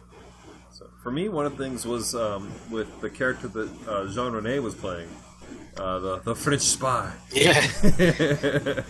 So 0.73 0.87
for 1.03 1.11
me, 1.11 1.29
one 1.29 1.47
of 1.47 1.57
the 1.57 1.65
things 1.65 1.85
was 1.85 2.15
um, 2.15 2.51
with 2.71 3.01
the 3.01 3.11
character 3.11 3.49
that 3.49 3.69
uh, 3.89 4.07
Jean 4.07 4.33
Reno 4.33 4.61
was 4.63 4.75
playing, 4.75 5.09
uh, 5.77 5.99
the 5.99 6.19
the 6.21 6.35
French 6.35 6.63
spy. 6.63 7.13
yeah 7.33 7.61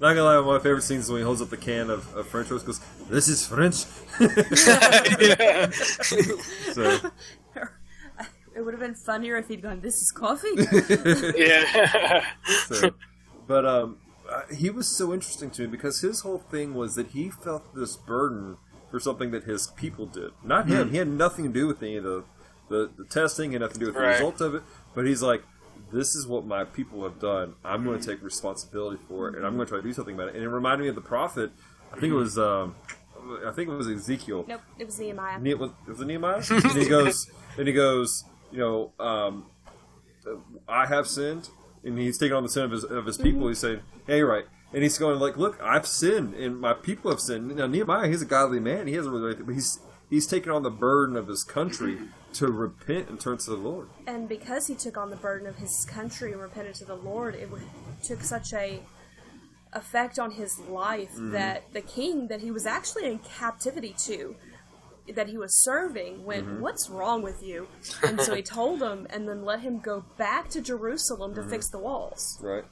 Not 0.00 0.14
gonna 0.14 0.24
lie, 0.24 0.34
one 0.40 0.56
of 0.56 0.56
my 0.56 0.58
favorite 0.58 0.82
scenes 0.82 1.04
is 1.04 1.10
when 1.12 1.20
he 1.20 1.24
holds 1.24 1.40
up 1.40 1.50
the 1.50 1.56
can 1.56 1.88
of, 1.88 2.12
of 2.16 2.26
French 2.26 2.50
roast. 2.50 2.66
Goes, 2.66 2.80
this 3.08 3.28
is 3.28 3.46
French. 3.46 3.84
So 6.74 6.98
It 8.54 8.60
would 8.62 8.74
have 8.74 8.80
been 8.80 8.94
funnier 8.94 9.36
if 9.36 9.48
he'd 9.48 9.62
gone, 9.62 9.80
This 9.80 10.02
is 10.02 10.10
coffee? 10.12 10.48
yeah. 11.36 12.24
so, 12.66 12.90
but 13.46 13.64
um, 13.66 13.98
uh, 14.30 14.42
he 14.54 14.70
was 14.70 14.88
so 14.88 15.12
interesting 15.12 15.50
to 15.50 15.62
me 15.62 15.68
because 15.68 16.00
his 16.00 16.20
whole 16.20 16.38
thing 16.38 16.74
was 16.74 16.94
that 16.96 17.08
he 17.08 17.30
felt 17.30 17.74
this 17.74 17.96
burden 17.96 18.56
for 18.90 19.00
something 19.00 19.30
that 19.30 19.44
his 19.44 19.68
people 19.68 20.06
did, 20.06 20.30
not 20.44 20.68
him. 20.68 20.90
He 20.90 20.98
had 20.98 21.08
nothing 21.08 21.44
to 21.46 21.50
do 21.52 21.66
with 21.66 21.82
any 21.82 21.96
of 21.96 22.04
the 22.04 22.24
the, 22.68 22.90
the 22.96 23.04
testing, 23.04 23.54
and 23.54 23.60
nothing 23.62 23.74
to 23.74 23.80
do 23.80 23.86
with 23.86 23.94
the 23.96 24.00
Right. 24.00 24.12
result 24.14 24.40
of 24.40 24.54
it. 24.54 24.62
But 24.94 25.06
he's 25.06 25.22
like, 25.22 25.42
"This 25.92 26.14
is 26.14 26.26
what 26.26 26.46
my 26.46 26.64
people 26.64 27.02
have 27.04 27.18
done. 27.20 27.54
I'm 27.64 27.84
going 27.84 28.00
to 28.00 28.06
take 28.06 28.22
responsibility 28.22 28.98
for 29.08 29.28
it, 29.28 29.34
and 29.34 29.44
I'm 29.46 29.56
going 29.56 29.66
to 29.66 29.70
try 29.70 29.78
to 29.80 29.86
do 29.86 29.92
something 29.92 30.14
about 30.14 30.28
it." 30.28 30.34
And 30.36 30.44
it 30.44 30.48
reminded 30.48 30.84
me 30.84 30.88
of 30.88 30.94
the 30.94 31.00
prophet. 31.02 31.50
I 31.92 32.00
think 32.00 32.12
it 32.12 32.16
was. 32.16 32.38
Um, 32.38 32.74
I 33.46 33.50
think 33.52 33.68
it 33.68 33.74
was 33.74 33.88
Ezekiel. 33.88 34.44
nope, 34.48 34.62
it 34.78 34.86
was 34.86 34.98
Nehemiah. 34.98 35.38
Ne- 35.38 35.54
was, 35.54 35.70
was 35.86 36.00
it 36.00 36.06
Nehemiah? 36.06 36.42
and 36.50 36.72
he 36.72 36.88
goes, 36.88 37.30
and 37.58 37.66
he 37.68 37.72
goes, 37.74 38.24
you 38.52 38.58
know, 38.58 38.92
um, 39.04 39.46
I 40.68 40.86
have 40.86 41.06
sinned, 41.08 41.48
and 41.82 41.98
he's 41.98 42.18
taking 42.18 42.34
on 42.34 42.42
the 42.42 42.48
sin 42.48 42.64
of 42.64 42.70
his 42.70 42.84
of 42.84 43.06
his 43.06 43.16
people. 43.16 43.48
He's 43.48 43.58
saying, 43.58 43.80
"Hey, 44.06 44.18
you're 44.18 44.30
right," 44.30 44.44
and 44.72 44.82
he's 44.82 44.98
going 44.98 45.18
like, 45.18 45.36
"Look, 45.36 45.60
I've 45.62 45.86
sinned, 45.86 46.34
and 46.34 46.60
my 46.60 46.74
people 46.74 47.10
have 47.10 47.20
sinned." 47.20 47.56
Now 47.56 47.66
Nehemiah, 47.66 48.08
he's 48.08 48.22
a 48.22 48.26
godly 48.26 48.60
man. 48.60 48.86
He 48.86 48.94
hasn't 48.94 49.14
really, 49.14 49.34
but 49.34 49.54
he's 49.54 49.80
he's 50.10 50.26
taking 50.26 50.52
on 50.52 50.62
the 50.62 50.70
burden 50.70 51.16
of 51.16 51.26
his 51.26 51.42
country 51.42 51.98
to 52.34 52.46
repent 52.48 53.08
and 53.08 53.18
turn 53.18 53.38
to 53.38 53.50
the 53.50 53.56
Lord. 53.56 53.88
And 54.06 54.28
because 54.28 54.66
he 54.66 54.74
took 54.74 54.96
on 54.96 55.10
the 55.10 55.16
burden 55.16 55.46
of 55.46 55.56
his 55.56 55.84
country 55.84 56.32
and 56.32 56.40
repented 56.40 56.74
to 56.76 56.84
the 56.84 56.96
Lord, 56.96 57.34
it 57.34 57.48
took 58.02 58.22
such 58.22 58.52
a 58.52 58.82
effect 59.74 60.18
on 60.18 60.32
his 60.32 60.58
life 60.58 61.12
that 61.16 61.72
the 61.72 61.80
king 61.80 62.28
that 62.28 62.40
he 62.40 62.50
was 62.50 62.66
actually 62.66 63.06
in 63.06 63.18
captivity 63.18 63.94
to, 63.98 64.36
that 65.14 65.28
he 65.28 65.36
was 65.36 65.54
serving, 65.62 66.24
went, 66.24 66.46
mm-hmm. 66.46 66.60
"What's 66.60 66.88
wrong 66.90 67.22
with 67.22 67.42
you?" 67.42 67.68
And 68.02 68.20
so 68.20 68.34
he 68.34 68.42
told 68.58 68.82
him, 68.82 69.06
and 69.10 69.28
then 69.28 69.44
let 69.44 69.60
him 69.60 69.78
go 69.80 70.04
back 70.16 70.48
to 70.50 70.60
Jerusalem 70.60 71.34
to 71.34 71.42
fix 71.42 71.66
mm-hmm. 71.68 71.78
the 71.78 71.82
walls. 71.84 72.38
right? 72.42 72.64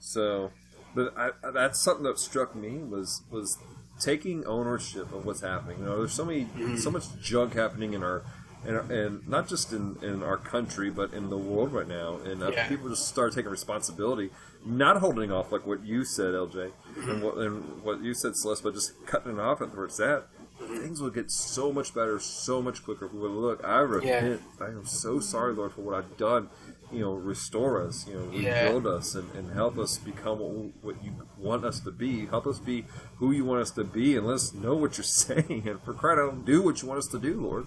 So, 0.00 0.52
but 0.94 1.12
I, 1.16 1.30
I- 1.44 1.50
that's 1.50 1.80
something 1.80 2.04
that 2.04 2.18
struck 2.18 2.54
me 2.54 2.78
was 2.78 3.22
was 3.30 3.58
taking 4.00 4.44
ownership 4.46 5.12
of 5.12 5.26
what's 5.26 5.40
happening. 5.40 5.78
You 5.80 5.84
know, 5.86 5.98
there's 5.98 6.12
so 6.12 6.24
many, 6.24 6.44
mm-hmm. 6.44 6.76
so 6.76 6.90
much 6.90 7.04
junk 7.20 7.54
happening 7.54 7.94
in 7.94 8.02
our, 8.04 8.22
in 8.64 8.74
our, 8.76 8.82
and 8.92 9.26
not 9.28 9.48
just 9.48 9.72
in, 9.72 9.96
in 10.02 10.22
our 10.22 10.36
country, 10.36 10.88
but 10.88 11.12
in 11.12 11.30
the 11.30 11.36
world 11.36 11.72
right 11.72 11.88
now. 11.88 12.18
And 12.24 12.42
uh, 12.42 12.52
Yeah. 12.52 12.68
people 12.68 12.88
just 12.88 13.08
start 13.08 13.34
taking 13.34 13.50
responsibility, 13.50 14.30
not 14.64 14.98
holding 14.98 15.32
off 15.32 15.50
like 15.50 15.66
what 15.66 15.84
you 15.84 16.04
said, 16.04 16.32
LJ, 16.32 16.70
and 17.08 17.22
what 17.24 17.38
and 17.38 17.82
what 17.82 18.00
you 18.00 18.14
said, 18.14 18.36
Celeste, 18.36 18.62
but 18.62 18.74
just 18.74 18.92
cutting 19.06 19.32
it 19.32 19.40
off 19.40 19.60
at 19.60 19.74
where 19.74 19.86
it's 19.86 19.98
at. 19.98 20.28
Things 20.58 21.00
will 21.00 21.10
get 21.10 21.30
so 21.30 21.72
much 21.72 21.94
better, 21.94 22.18
so 22.18 22.60
much 22.60 22.82
quicker. 22.84 23.06
If 23.06 23.12
we 23.12 23.20
would 23.20 23.30
look, 23.30 23.64
I 23.64 23.78
repent. 23.78 24.42
I 24.60 24.66
am 24.66 24.84
so 24.86 25.20
sorry, 25.20 25.54
Lord, 25.54 25.72
for 25.72 25.82
what 25.82 25.94
I've 25.94 26.16
done. 26.16 26.48
You 26.90 27.00
know, 27.00 27.12
restore 27.12 27.86
us. 27.86 28.06
You 28.08 28.14
know, 28.14 28.30
Yeah. 28.32 28.64
rebuild 28.64 28.86
us 28.86 29.14
and, 29.14 29.30
and 29.34 29.52
help 29.52 29.78
us 29.78 29.98
become 29.98 30.40
what, 30.40 30.72
what 30.82 31.04
you 31.04 31.12
want 31.36 31.64
us 31.64 31.80
to 31.80 31.90
be. 31.92 32.26
Help 32.26 32.46
us 32.46 32.58
be 32.58 32.86
who 33.16 33.30
you 33.30 33.44
want 33.44 33.62
us 33.62 33.70
to 33.72 33.84
be, 33.84 34.16
and 34.16 34.26
let 34.26 34.34
us 34.34 34.52
know 34.52 34.74
what 34.74 34.96
you're 34.98 35.04
saying. 35.04 35.68
And 35.68 35.80
for 35.82 35.94
crying 35.94 36.18
out, 36.18 36.44
do 36.44 36.62
what 36.62 36.82
you 36.82 36.88
want 36.88 36.98
us 36.98 37.08
to 37.08 37.18
do, 37.18 37.40
Lord. 37.40 37.66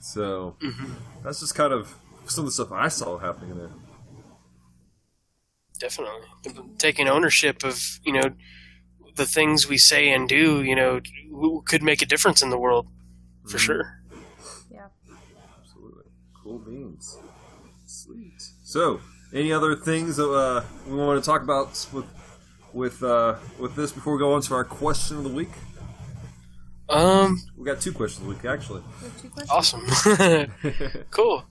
So 0.00 0.56
mm-hmm. 0.62 0.92
that's 1.22 1.40
just 1.40 1.54
kind 1.54 1.72
of 1.72 1.96
some 2.26 2.44
of 2.44 2.46
the 2.46 2.52
stuff 2.52 2.72
I 2.72 2.88
saw 2.88 3.18
happening 3.18 3.56
there. 3.58 3.70
Definitely. 5.78 6.20
Taking 6.78 7.08
ownership 7.08 7.62
of, 7.64 7.78
you 8.02 8.12
know, 8.12 8.30
the 9.16 9.26
things 9.26 9.68
we 9.68 9.78
say 9.78 10.10
and 10.10 10.28
do, 10.28 10.62
you 10.62 10.74
know, 10.74 11.00
could 11.64 11.82
make 11.82 12.02
a 12.02 12.06
difference 12.06 12.42
in 12.42 12.50
the 12.50 12.58
world, 12.58 12.88
for 13.48 13.58
sure. 13.58 14.00
Yeah. 14.70 14.86
Absolutely. 15.60 16.04
Cool 16.42 16.58
beans. 16.58 17.18
Sweet. 17.86 18.40
So, 18.64 19.00
any 19.32 19.52
other 19.52 19.74
things 19.76 20.16
that 20.16 20.30
uh, 20.30 20.64
we 20.86 20.94
want 20.96 21.22
to 21.22 21.28
talk 21.28 21.42
about 21.42 21.86
with 21.92 22.04
with 22.72 23.02
uh, 23.02 23.36
with 23.58 23.74
this 23.74 23.92
before 23.92 24.14
we 24.14 24.18
go 24.18 24.32
on 24.34 24.42
to 24.42 24.54
our 24.54 24.64
question 24.64 25.18
of 25.18 25.24
the 25.24 25.30
week? 25.30 25.50
Um, 26.88 27.42
We 27.56 27.64
got 27.66 27.80
two 27.80 27.92
questions 27.92 28.20
of 28.22 28.28
the 28.28 28.34
week 28.34 28.44
actually. 28.44 28.82
Two 29.20 29.30
questions. 29.30 29.50
awesome. 29.50 30.52
cool. 31.10 31.44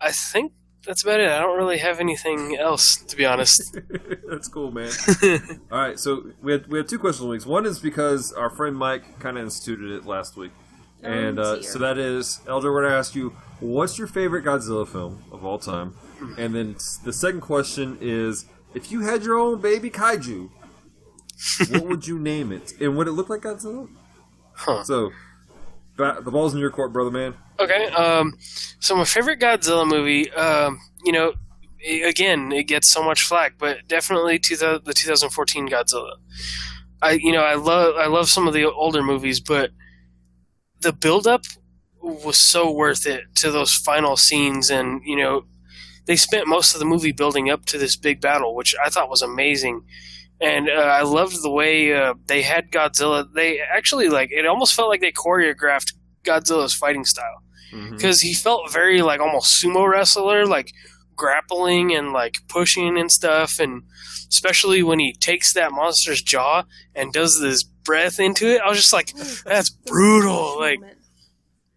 I 0.00 0.12
think 0.12 0.52
that's 0.86 1.02
about 1.02 1.20
it. 1.20 1.28
I 1.28 1.38
don't 1.40 1.56
really 1.56 1.78
have 1.78 2.00
anything 2.00 2.56
else, 2.56 2.96
to 2.96 3.16
be 3.16 3.24
honest. 3.24 3.78
That's 4.28 4.48
cool, 4.48 4.70
man. 4.70 4.90
All 5.72 5.78
right, 5.78 5.98
so 5.98 6.30
we 6.42 6.52
had 6.52 6.66
we 6.66 6.78
had 6.78 6.88
two 6.88 6.98
questions 6.98 7.22
of 7.22 7.28
the 7.28 7.32
week. 7.32 7.46
One 7.46 7.66
is 7.66 7.78
because 7.78 8.32
our 8.32 8.50
friend 8.50 8.76
Mike 8.76 9.18
kind 9.18 9.38
of 9.38 9.44
instituted 9.44 9.92
it 9.92 10.06
last 10.06 10.36
week, 10.36 10.52
and 11.02 11.38
uh, 11.38 11.62
so 11.62 11.78
that 11.78 11.98
is 11.98 12.40
Elder. 12.48 12.72
We're 12.72 12.82
gonna 12.84 12.96
ask 12.96 13.14
you, 13.14 13.30
what's 13.60 13.98
your 13.98 14.06
favorite 14.06 14.44
Godzilla 14.44 14.86
film 14.86 15.24
of 15.32 15.44
all 15.44 15.58
time? 15.58 15.94
And 16.38 16.54
then 16.54 16.76
the 17.04 17.12
second 17.12 17.42
question 17.42 17.98
is, 18.00 18.46
if 18.74 18.90
you 18.90 19.00
had 19.00 19.24
your 19.24 19.38
own 19.38 19.60
baby 19.60 19.90
kaiju, 19.90 20.48
what 21.70 21.86
would 21.86 22.06
you 22.06 22.18
name 22.18 22.50
it? 22.52 22.72
And 22.80 22.96
would 22.96 23.08
it 23.08 23.12
look 23.12 23.28
like 23.28 23.42
Godzilla? 23.42 23.88
Huh. 24.54 24.84
So, 24.84 25.10
ba- 25.96 26.20
the 26.22 26.30
ball's 26.30 26.54
in 26.54 26.60
your 26.60 26.70
court, 26.70 26.92
brother 26.92 27.10
man. 27.10 27.34
Okay. 27.60 27.86
Um, 27.88 28.34
so 28.80 28.96
my 28.96 29.04
favorite 29.04 29.40
Godzilla 29.40 29.86
movie, 29.88 30.30
um, 30.32 30.80
you 31.04 31.12
know, 31.12 31.34
again, 32.04 32.52
it 32.52 32.64
gets 32.64 32.90
so 32.90 33.02
much 33.02 33.22
flack, 33.22 33.54
but 33.58 33.86
definitely 33.86 34.38
thou- 34.58 34.78
the 34.78 34.92
2014 34.94 35.68
Godzilla. 35.68 36.16
I, 37.02 37.12
you 37.12 37.32
know, 37.32 37.42
I 37.42 37.54
love 37.54 37.96
I 37.96 38.06
love 38.06 38.28
some 38.28 38.48
of 38.48 38.54
the 38.54 38.64
older 38.70 39.02
movies, 39.02 39.40
but 39.40 39.70
the 40.80 40.92
build-up 40.92 41.44
was 42.00 42.38
so 42.38 42.70
worth 42.70 43.06
it 43.06 43.24
to 43.36 43.50
those 43.50 43.72
final 43.74 44.16
scenes, 44.16 44.70
and 44.70 45.00
you 45.04 45.16
know, 45.16 45.44
they 46.06 46.16
spent 46.16 46.48
most 46.48 46.74
of 46.74 46.80
the 46.80 46.86
movie 46.86 47.12
building 47.12 47.50
up 47.50 47.66
to 47.66 47.78
this 47.78 47.96
big 47.96 48.20
battle, 48.20 48.54
which 48.56 48.74
I 48.84 48.90
thought 48.90 49.10
was 49.10 49.22
amazing. 49.22 49.82
And 50.40 50.68
uh, 50.70 50.72
I 50.74 51.02
loved 51.02 51.42
the 51.42 51.50
way 51.50 51.94
uh, 51.94 52.14
they 52.26 52.42
had 52.42 52.70
Godzilla. 52.72 53.26
They 53.34 53.60
actually 53.60 54.08
like 54.10 54.30
it 54.32 54.46
almost 54.46 54.74
felt 54.74 54.90
like 54.90 55.00
they 55.02 55.12
choreographed 55.12 55.94
Godzilla's 56.24 56.74
fighting 56.74 57.04
style 57.06 57.43
Mm-hmm. 57.72 57.96
because 57.96 58.20
he 58.20 58.34
felt 58.34 58.72
very 58.72 59.02
like 59.02 59.20
almost 59.20 59.62
sumo 59.62 59.88
wrestler, 59.88 60.46
like 60.46 60.72
grappling 61.16 61.94
and 61.94 62.12
like 62.12 62.36
pushing 62.48 62.98
and 62.98 63.10
stuff, 63.10 63.58
and 63.58 63.82
especially 64.28 64.82
when 64.82 64.98
he 64.98 65.12
takes 65.14 65.52
that 65.54 65.72
monster's 65.72 66.22
jaw 66.22 66.64
and 66.94 67.12
does 67.12 67.40
this 67.40 67.62
breath 67.62 68.18
into 68.20 68.46
it, 68.48 68.60
I 68.60 68.68
was 68.68 68.78
just 68.78 68.92
like, 68.92 69.12
that's 69.44 69.70
brutal. 69.70 70.58
Like, 70.58 70.80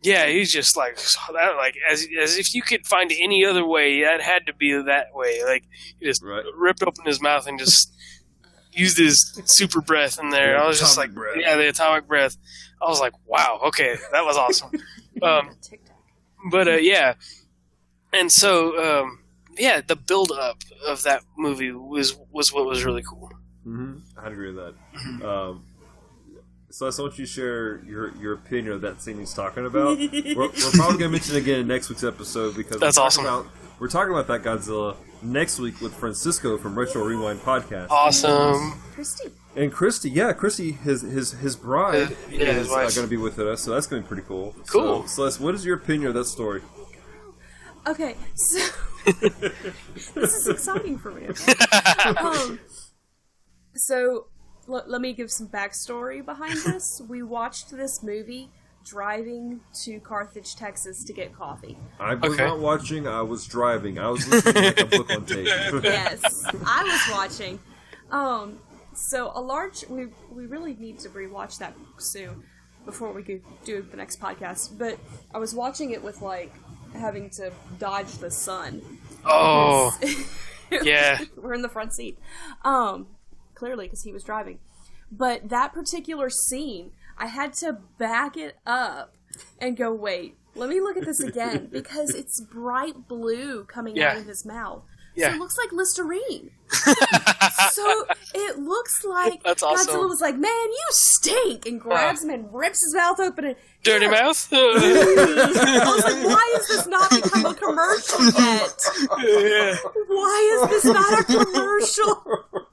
yeah, 0.01 0.27
he's 0.27 0.51
just 0.51 0.75
like 0.77 0.97
that, 1.33 1.55
like 1.57 1.75
as 1.91 2.07
as 2.21 2.37
if 2.37 2.53
you 2.53 2.61
could 2.61 2.85
find 2.85 3.11
any 3.11 3.45
other 3.45 3.65
way, 3.65 4.01
that 4.03 4.21
had 4.21 4.45
to 4.47 4.53
be 4.53 4.71
that 4.85 5.07
way. 5.13 5.43
Like 5.43 5.63
he 5.99 6.05
just 6.05 6.23
Right. 6.23 6.43
ripped 6.55 6.83
open 6.83 7.05
his 7.05 7.21
mouth 7.21 7.47
and 7.47 7.57
just 7.59 7.91
used 8.71 8.97
his 8.97 9.41
super 9.45 9.81
breath 9.81 10.19
in 10.19 10.29
there. 10.29 10.53
Yeah, 10.55 10.63
I 10.63 10.67
was 10.67 10.79
just 10.79 10.97
like, 10.97 11.13
breath. 11.13 11.37
yeah, 11.39 11.55
the 11.55 11.67
atomic 11.69 12.07
breath. 12.07 12.37
I 12.81 12.85
was 12.87 12.99
like, 12.99 13.13
wow, 13.25 13.59
okay, 13.67 13.95
that 14.11 14.23
was 14.25 14.37
awesome. 14.37 14.71
um, 15.21 15.49
but 16.51 16.67
uh, 16.67 16.71
yeah, 16.71 17.15
and 18.13 18.31
so 18.31 19.01
um, 19.01 19.23
yeah, 19.57 19.81
the 19.85 19.95
build 19.95 20.31
up 20.31 20.61
of 20.87 21.03
that 21.03 21.23
movie 21.37 21.71
was 21.71 22.17
was 22.31 22.53
what 22.53 22.65
was 22.65 22.83
really 22.83 23.03
cool. 23.03 23.31
hmm 23.63 23.97
I'd 24.17 24.31
agree 24.31 24.53
with 24.53 24.57
that. 24.57 25.25
Um, 25.27 25.63
so 26.69 26.85
I 26.85 26.91
want 27.01 27.17
you 27.17 27.25
to 27.25 27.31
share 27.31 27.83
your, 27.85 28.15
your 28.17 28.33
opinion 28.33 28.73
of 28.73 28.81
that 28.81 29.01
scene 29.01 29.17
he's 29.17 29.33
talking 29.33 29.65
about. 29.65 29.97
we're, 29.97 30.35
we're 30.35 30.49
probably 30.49 30.97
going 30.97 30.99
to 30.99 31.09
mention 31.09 31.35
it 31.35 31.39
again 31.39 31.61
in 31.61 31.67
next 31.67 31.89
week's 31.89 32.03
episode 32.03 32.55
because 32.55 32.79
That's 32.79 32.97
awesome. 32.97 33.25
About, 33.25 33.47
we're 33.79 33.87
talking 33.89 34.11
about 34.13 34.27
that 34.27 34.43
Godzilla 34.43 34.95
next 35.21 35.59
week 35.59 35.79
with 35.81 35.93
Francisco 35.93 36.57
from 36.57 36.77
Retro 36.77 37.03
Rewind 37.03 37.39
podcast 37.41 37.87
Awesome. 37.89 38.79
Christy. 38.93 39.29
and 39.55 39.71
Christy. 39.71 40.09
Yeah, 40.09 40.33
Christy, 40.33 40.71
his 40.73 41.01
his 41.01 41.31
his 41.31 41.55
bride 41.55 42.11
Uh, 42.11 42.15
yeah, 42.31 42.45
is 42.51 42.69
uh, 42.71 42.75
going 42.75 42.91
to 42.93 43.07
be 43.07 43.17
with 43.17 43.37
us, 43.39 43.61
so 43.61 43.71
that's 43.71 43.87
going 43.87 44.01
to 44.01 44.05
be 44.05 44.07
pretty 44.07 44.27
cool. 44.27 44.55
Cool. 44.67 45.03
So, 45.03 45.07
Celeste, 45.07 45.41
what 45.41 45.55
is 45.55 45.65
your 45.65 45.75
opinion 45.77 46.09
of 46.09 46.13
that 46.15 46.25
story? 46.25 46.61
Okay, 47.87 48.15
so 48.35 48.59
this 49.05 50.33
is 50.35 50.47
exciting 50.47 50.97
for 50.97 51.11
me. 51.11 51.27
Okay? 51.27 51.53
um, 52.19 52.59
so 53.75 54.27
l- 54.67 54.83
let 54.87 54.99
me 55.01 55.13
give 55.13 55.31
some 55.31 55.47
backstory 55.47 56.23
behind 56.25 56.57
this. 56.65 57.01
We 57.07 57.23
watched 57.23 57.71
this 57.71 58.03
movie 58.03 58.49
driving 58.87 59.59
to 59.83 59.99
Carthage, 59.99 60.55
Texas, 60.55 61.03
to 61.03 61.13
get 61.13 61.35
coffee. 61.35 61.77
I 61.99 62.15
was 62.15 62.33
Okay. 62.33 62.45
not 62.45 62.59
watching. 62.59 63.07
I 63.07 63.21
was 63.21 63.45
driving. 63.45 63.99
I 63.99 64.09
was 64.09 64.27
listening 64.27 64.63
like 64.63 64.79
a 64.79 64.85
book 64.85 65.09
on 65.11 65.25
tape. 65.25 65.47
Yes, 65.83 66.21
I 66.65 66.83
was 66.83 67.15
watching. 67.17 67.59
Um, 68.11 68.59
so 68.93 69.31
a 69.35 69.41
large 69.41 69.85
we 69.89 70.07
we 70.31 70.45
really 70.45 70.75
need 70.75 70.99
to 70.99 71.09
rewatch 71.09 71.57
that 71.59 71.73
soon 71.97 72.43
before 72.85 73.11
we 73.11 73.21
could 73.23 73.41
do 73.65 73.81
the 73.81 73.97
next 73.97 74.19
podcast. 74.21 74.77
But 74.77 74.97
I 75.33 75.37
was 75.39 75.53
watching 75.53 75.91
it 75.91 76.01
with 76.03 76.21
like 76.21 76.53
having 76.93 77.29
to 77.31 77.51
dodge 77.79 78.13
the 78.19 78.31
sun. 78.31 78.81
Oh 79.25 79.95
yeah, 80.83 81.19
we're 81.35 81.53
in 81.53 81.61
the 81.61 81.69
front 81.69 81.93
seat. 81.93 82.17
Um, 82.63 83.07
clearly 83.55 83.85
because 83.87 84.03
he 84.03 84.11
was 84.11 84.23
driving. 84.23 84.59
But 85.11 85.47
that 85.49 85.71
particular 85.73 86.29
scene, 86.29 86.91
I 87.17 87.27
had 87.27 87.53
to 87.55 87.77
back 87.97 88.37
it 88.37 88.57
up 88.65 89.15
and 89.59 89.75
go, 89.77 89.93
wait, 89.93 90.37
let 90.55 90.69
me 90.69 90.79
look 90.81 90.97
at 90.97 91.05
this 91.05 91.19
again 91.19 91.67
because 91.71 92.09
it's 92.13 92.39
bright 92.41 93.07
blue 93.07 93.63
coming 93.65 93.95
Yeah. 93.95 94.11
out 94.11 94.17
of 94.17 94.25
his 94.25 94.45
mouth. 94.45 94.83
Yeah. 95.15 95.29
So 95.29 95.35
it 95.35 95.39
looks 95.39 95.57
like 95.57 95.71
Listerine. 95.71 96.51
so 97.71 98.05
it 98.35 98.59
looks 98.59 99.03
like 99.03 99.41
That's 99.41 99.63
awesome. 99.63 99.95
Godzilla 99.95 100.07
was 100.09 100.21
like, 100.21 100.35
man, 100.35 100.51
you 100.51 100.85
stink, 100.91 101.65
and 101.65 101.81
grabs 101.81 102.23
him 102.23 102.29
and 102.29 102.53
rips 102.53 102.83
his 102.85 102.93
mouth 102.93 103.19
open. 103.19 103.45
And 103.45 103.55
Dirty 103.81 104.05
Here. 104.05 104.11
mouth. 104.11 104.47
I 104.53 105.83
was 105.85 106.03
like, 106.03 106.23
why 106.23 106.53
has 106.55 106.67
this 106.67 106.85
not 106.85 107.09
become 107.09 107.45
a 107.47 107.53
commercial 107.55 108.25
yet? 108.25 108.79
yeah. 109.25 109.75
Why 110.07 110.59
is 110.63 110.69
this 110.69 110.85
not 110.85 111.19
a 111.19 111.23
commercial? 111.23 112.66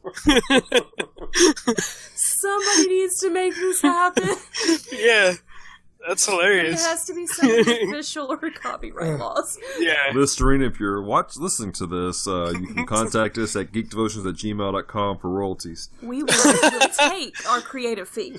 Somebody 2.14 2.88
needs 2.88 3.20
to 3.20 3.30
make 3.30 3.54
this 3.54 3.82
happen. 3.82 4.28
yeah. 4.92 5.34
That's 6.06 6.26
hilarious. 6.26 6.84
It 6.84 6.86
has 6.86 7.06
to 7.06 7.14
be 7.14 7.26
some 7.26 7.50
official 7.58 8.30
or 8.30 8.50
copyright 8.50 9.18
laws. 9.18 9.58
Yeah. 9.78 10.12
Listerine, 10.12 10.60
if 10.62 10.78
you're 10.78 11.00
watch 11.00 11.36
listening 11.38 11.72
to 11.72 11.86
this, 11.86 12.28
uh, 12.28 12.52
you 12.58 12.66
can 12.66 12.84
contact 12.94 13.38
us 13.38 13.56
at 13.56 13.72
geekdevotions 13.72 14.28
at 14.28 14.34
gmail.com 14.34 15.18
for 15.18 15.30
royalties. 15.30 15.88
We 16.02 16.22
will, 16.22 16.34
will 16.44 16.88
take 16.98 17.48
our 17.48 17.62
creative 17.62 18.08
fee. 18.08 18.36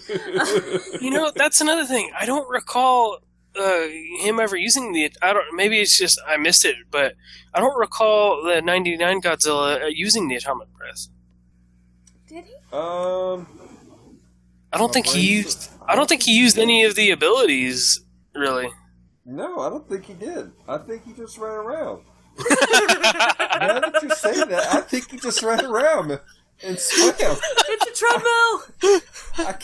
You 1.02 1.10
know, 1.10 1.32
that's 1.36 1.60
another 1.60 1.86
thing. 1.86 2.12
I 2.18 2.28
don't 2.28 2.48
recall 2.50 3.18
uh, 3.58 3.88
him 4.20 4.40
ever 4.40 4.56
using 4.56 4.92
the. 4.92 5.12
I 5.22 5.34
don't. 5.34 5.56
Maybe 5.56 5.80
it's 5.80 5.98
just 5.98 6.20
I 6.28 6.38
missed 6.38 6.66
it, 6.66 6.76
but 6.92 7.16
I 7.54 7.60
don't 7.60 7.78
recall 7.78 8.44
the 8.44 8.62
'99 8.62 9.22
Godzilla 9.22 9.84
uh, 9.84 9.86
using 9.88 10.28
the 10.28 10.36
atomic 10.36 10.72
breath. 10.74 11.08
Did 12.76 12.82
he? 12.82 12.88
Um, 12.88 13.48
I 14.74 14.78
don't 14.78 14.94
think 14.94 15.08
he 15.08 15.22
used. 15.22 15.72
I 15.88 15.96
don't 15.96 16.10
think 16.10 16.24
he 16.24 16.34
used 16.34 16.58
any 16.58 16.84
of 16.84 16.96
the 16.96 17.12
abilities. 17.12 18.02
Really. 18.34 18.70
no, 19.26 19.60
I 19.60 19.70
don't 19.70 19.88
think 19.88 20.06
he 20.06 20.14
did. 20.14 20.52
I 20.68 20.78
think 20.80 21.06
he 21.06 21.14
just 21.14 21.38
ran 21.38 21.54
around. 21.54 22.04
now 22.38 23.80
that 23.80 24.00
you 24.04 24.10
say 24.10 24.44
that, 24.44 24.74
I 24.74 24.82
think 24.82 25.10
he 25.10 25.18
just 25.18 25.42
ran 25.42 25.64
around 25.64 26.20
and 26.64 26.78
swam. 26.78 27.14
It's 27.20 27.86
a 27.86 27.94
treadmill! 27.94 29.02
I, 29.38 29.56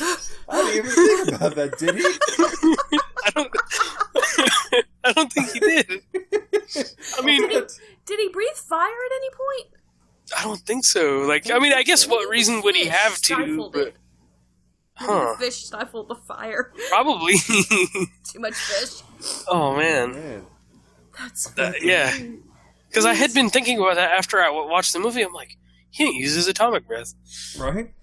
I 0.47 0.71
didn't 0.71 0.77
even 0.77 0.91
think 0.91 1.35
about 1.35 1.55
that, 1.55 1.77
did 1.77 1.95
he? 1.95 2.05
I 3.25 3.31
don't. 3.35 3.55
I 5.03 5.13
don't 5.13 5.33
think 5.33 5.51
he 5.51 5.59
did. 5.59 6.01
I 7.17 7.21
mean, 7.25 7.49
Did 7.49 8.19
he 8.19 8.29
breathe 8.29 8.55
fire 8.55 8.87
at 8.87 9.15
any 9.15 9.29
point? 9.29 9.80
I 10.37 10.43
don't 10.43 10.59
think 10.59 10.85
so. 10.85 11.19
Like, 11.19 11.51
I 11.51 11.59
mean, 11.59 11.73
I 11.73 11.83
guess 11.83 12.07
what 12.07 12.29
reason 12.29 12.61
would 12.61 12.75
he 12.75 12.85
have 12.85 13.17
to? 13.21 13.69
But 13.71 13.87
it. 13.87 13.95
huh? 14.95 15.35
Fish 15.37 15.65
stifled 15.65 16.07
the 16.09 16.15
fire. 16.15 16.73
Probably. 16.89 17.33
Too 17.37 18.39
much 18.39 18.53
fish. 18.53 19.01
oh 19.47 19.75
man. 19.75 20.13
Man. 20.13 20.45
That's 21.17 21.57
Uh, 21.57 21.73
yeah. 21.81 22.15
Because 22.87 23.05
I 23.05 23.13
had 23.13 23.33
been 23.33 23.49
thinking 23.49 23.79
about 23.79 23.95
that 23.95 24.11
after 24.11 24.41
I 24.41 24.49
watched 24.49 24.93
the 24.93 24.99
movie. 24.99 25.21
I'm 25.21 25.33
like, 25.33 25.57
he 25.91 26.05
didn't 26.05 26.17
use 26.17 26.35
his 26.35 26.47
atomic 26.47 26.87
breath. 26.87 27.13
Right? 27.57 27.93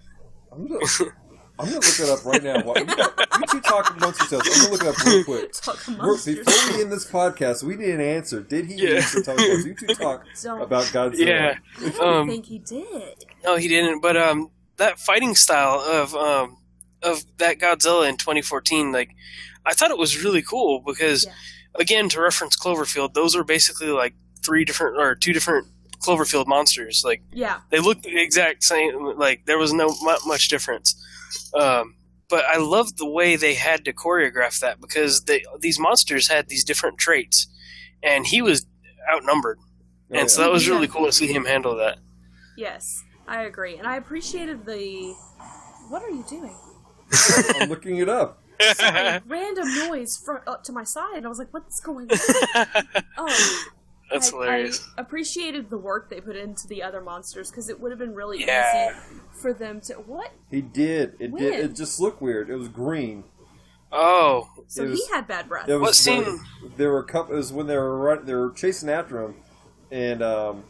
I'm 0.52 0.66
gonna, 0.66 0.80
I'm 1.58 1.66
gonna 1.66 1.76
look 1.76 2.00
it 2.00 2.08
up 2.08 2.24
right 2.24 2.42
now. 2.42 2.56
You, 2.56 3.40
you 3.40 3.46
two 3.50 3.60
talk 3.60 3.96
amongst 3.96 4.20
yourselves. 4.20 4.48
I'm 4.52 4.58
gonna 4.62 4.72
look 4.72 4.82
it 4.82 4.88
up 4.88 5.04
real 5.04 5.24
quick. 5.24 5.52
talk 5.60 5.78
We're- 5.88 6.16
Before 6.44 6.76
we 6.76 6.82
end 6.82 6.92
this 6.92 7.10
podcast, 7.10 7.62
we 7.62 7.76
need 7.76 7.90
an 7.90 8.00
answer. 8.00 8.40
Did 8.42 8.66
he 8.66 8.74
Yeah. 8.74 8.90
use 8.96 9.12
the 9.12 9.22
tongue 9.22 9.36
breath? 9.36 9.64
You 9.66 9.74
two 9.74 9.86
talk 9.94 10.24
Don't. 10.42 10.62
about 10.62 10.84
Godzilla. 10.84 11.26
Yeah. 11.26 11.54
I 11.84 11.88
don't 11.90 12.00
Um, 12.22 12.28
think 12.28 12.46
he 12.46 12.58
did. 12.58 13.24
No, 13.44 13.56
he 13.56 13.68
didn't. 13.68 14.00
But 14.00 14.16
um, 14.16 14.50
that 14.76 14.98
fighting 15.00 15.34
style 15.34 15.80
of 15.80 16.14
um 16.14 16.58
of 17.02 17.22
that 17.38 17.58
Godzilla 17.58 18.08
in 18.08 18.16
2014, 18.16 18.90
like, 18.92 19.10
I 19.64 19.72
thought 19.72 19.90
it 19.92 19.98
was 19.98 20.22
really 20.24 20.42
cool 20.42 20.82
because, 20.84 21.24
Yeah. 21.24 21.32
again, 21.80 22.08
to 22.10 22.20
reference 22.20 22.56
Cloverfield, 22.56 23.14
those 23.14 23.36
are 23.36 23.44
basically 23.44 23.88
like 23.88 24.14
three 24.44 24.64
different 24.64 24.96
or 24.98 25.14
two 25.14 25.32
different 25.32 25.66
Cloverfield 26.00 26.46
monsters. 26.48 27.02
Like, 27.04 27.22
Yeah. 27.32 27.58
they 27.70 27.78
looked 27.80 28.02
the 28.04 28.16
exact 28.20 28.62
same. 28.64 29.16
Like 29.16 29.46
there 29.46 29.58
was 29.58 29.72
no 29.72 29.94
much 30.26 30.48
difference. 30.48 30.94
Um, 31.54 31.94
but 32.28 32.44
I 32.44 32.58
loved 32.58 32.98
the 32.98 33.08
way 33.08 33.36
they 33.36 33.54
had 33.54 33.84
to 33.86 33.92
choreograph 33.92 34.60
that 34.60 34.80
because 34.80 35.22
they 35.24 35.44
these 35.60 35.78
monsters 35.78 36.28
had 36.28 36.48
these 36.48 36.64
different 36.64 36.98
traits, 36.98 37.46
and 38.02 38.26
he 38.26 38.42
was 38.42 38.66
outnumbered, 39.12 39.58
Oh, 40.12 40.18
and 40.18 40.30
so 40.30 40.42
that 40.42 40.50
was 40.50 40.66
Yeah. 40.66 40.74
really 40.74 40.88
cool 40.88 41.06
to 41.06 41.12
see 41.12 41.26
him 41.32 41.44
handle 41.46 41.76
that. 41.76 41.98
Yes. 42.56 43.02
I 43.26 43.42
agree. 43.44 43.76
And 43.76 43.86
I 43.86 43.96
appreciated 43.96 44.64
the. 44.64 45.14
What 45.90 46.02
are 46.02 46.10
you 46.10 46.24
doing? 46.28 46.56
I'm 47.60 47.68
looking 47.68 47.98
it 47.98 48.08
up. 48.08 48.42
Sorry, 48.60 49.20
random 49.26 49.68
noise 49.88 50.16
fr- 50.16 50.42
up 50.46 50.64
to 50.64 50.72
my 50.72 50.82
side, 50.84 51.18
and 51.18 51.26
I 51.26 51.28
was 51.28 51.38
like, 51.38 51.52
"What's 51.52 51.78
going 51.80 52.10
on?" 52.10 52.66
oh, 53.18 53.64
That's 54.10 54.28
I, 54.28 54.36
hilarious. 54.36 54.88
I 54.96 55.00
appreciated 55.02 55.70
the 55.70 55.78
work 55.78 56.08
they 56.10 56.20
put 56.20 56.36
into 56.36 56.66
the 56.66 56.82
other 56.82 57.00
monsters 57.00 57.50
because 57.50 57.68
it 57.68 57.78
would 57.80 57.90
have 57.92 57.98
been 57.98 58.14
really 58.14 58.40
Yeah. 58.44 58.90
easy 58.90 59.20
for 59.40 59.52
them 59.52 59.80
to. 59.82 59.94
What? 59.94 60.32
He 60.50 60.60
did. 60.62 61.16
It 61.18 61.30
When? 61.32 61.42
did. 61.42 61.60
It 61.64 61.74
just 61.76 62.00
looked 62.00 62.20
weird. 62.22 62.48
It 62.50 62.56
was 62.56 62.68
green. 62.68 63.24
oh, 63.92 64.48
So 64.66 64.82
It 64.84 64.90
was- 64.90 65.00
he 65.06 65.12
had 65.14 65.26
bad 65.26 65.48
breath. 65.48 65.68
It 65.68 65.74
was 65.76 65.80
What 65.80 65.94
scene? 65.94 66.22
There, 66.24 66.38
there 66.76 66.90
were 66.92 66.98
a 67.00 67.04
couple. 67.04 67.32
It 67.34 67.36
was 67.38 67.52
when 67.52 67.66
they 67.66 67.76
were 67.76 67.96
run, 67.98 68.24
they 68.26 68.34
were 68.34 68.50
chasing 68.50 68.90
after 68.90 69.22
him, 69.22 69.36
and 69.90 70.22
um, 70.22 70.64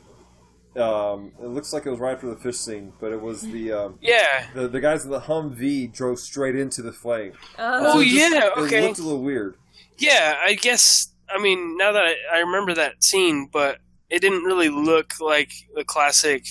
um, 0.76 1.32
it 1.42 1.46
looks 1.48 1.72
like 1.72 1.84
it 1.86 1.90
was 1.90 1.98
right 1.98 2.14
after 2.14 2.28
the 2.28 2.36
fish 2.36 2.56
scene, 2.58 2.92
but 3.00 3.10
it 3.12 3.20
was 3.20 3.42
the 3.42 3.72
um, 3.72 3.98
yeah. 4.02 4.46
the 4.54 4.68
the 4.68 4.80
guys 4.80 5.04
in 5.04 5.10
the 5.10 5.20
Humvee 5.22 5.92
drove 5.92 6.20
straight 6.20 6.54
into 6.54 6.80
the 6.82 6.92
flame. 6.92 7.32
Uh, 7.58 7.80
Oh 7.94 8.00
it 8.00 8.04
just- 8.04 8.14
yeah. 8.32 8.50
Okay. 8.56 8.60
It 8.60 8.64
Okay. 8.66 8.86
looked 8.86 8.98
a 9.00 9.02
little 9.02 9.22
weird. 9.22 9.56
Yeah. 9.96 10.36
I 10.44 10.54
guess. 10.54 11.08
I 11.30 11.40
mean, 11.40 11.76
now 11.76 11.92
that 11.92 12.04
I, 12.04 12.36
I 12.36 12.38
remember 12.40 12.74
that 12.74 13.04
scene, 13.04 13.48
but 13.52 13.78
it 14.10 14.20
didn't 14.20 14.44
really 14.44 14.68
look 14.68 15.20
like 15.20 15.52
the 15.74 15.84
classic. 15.84 16.44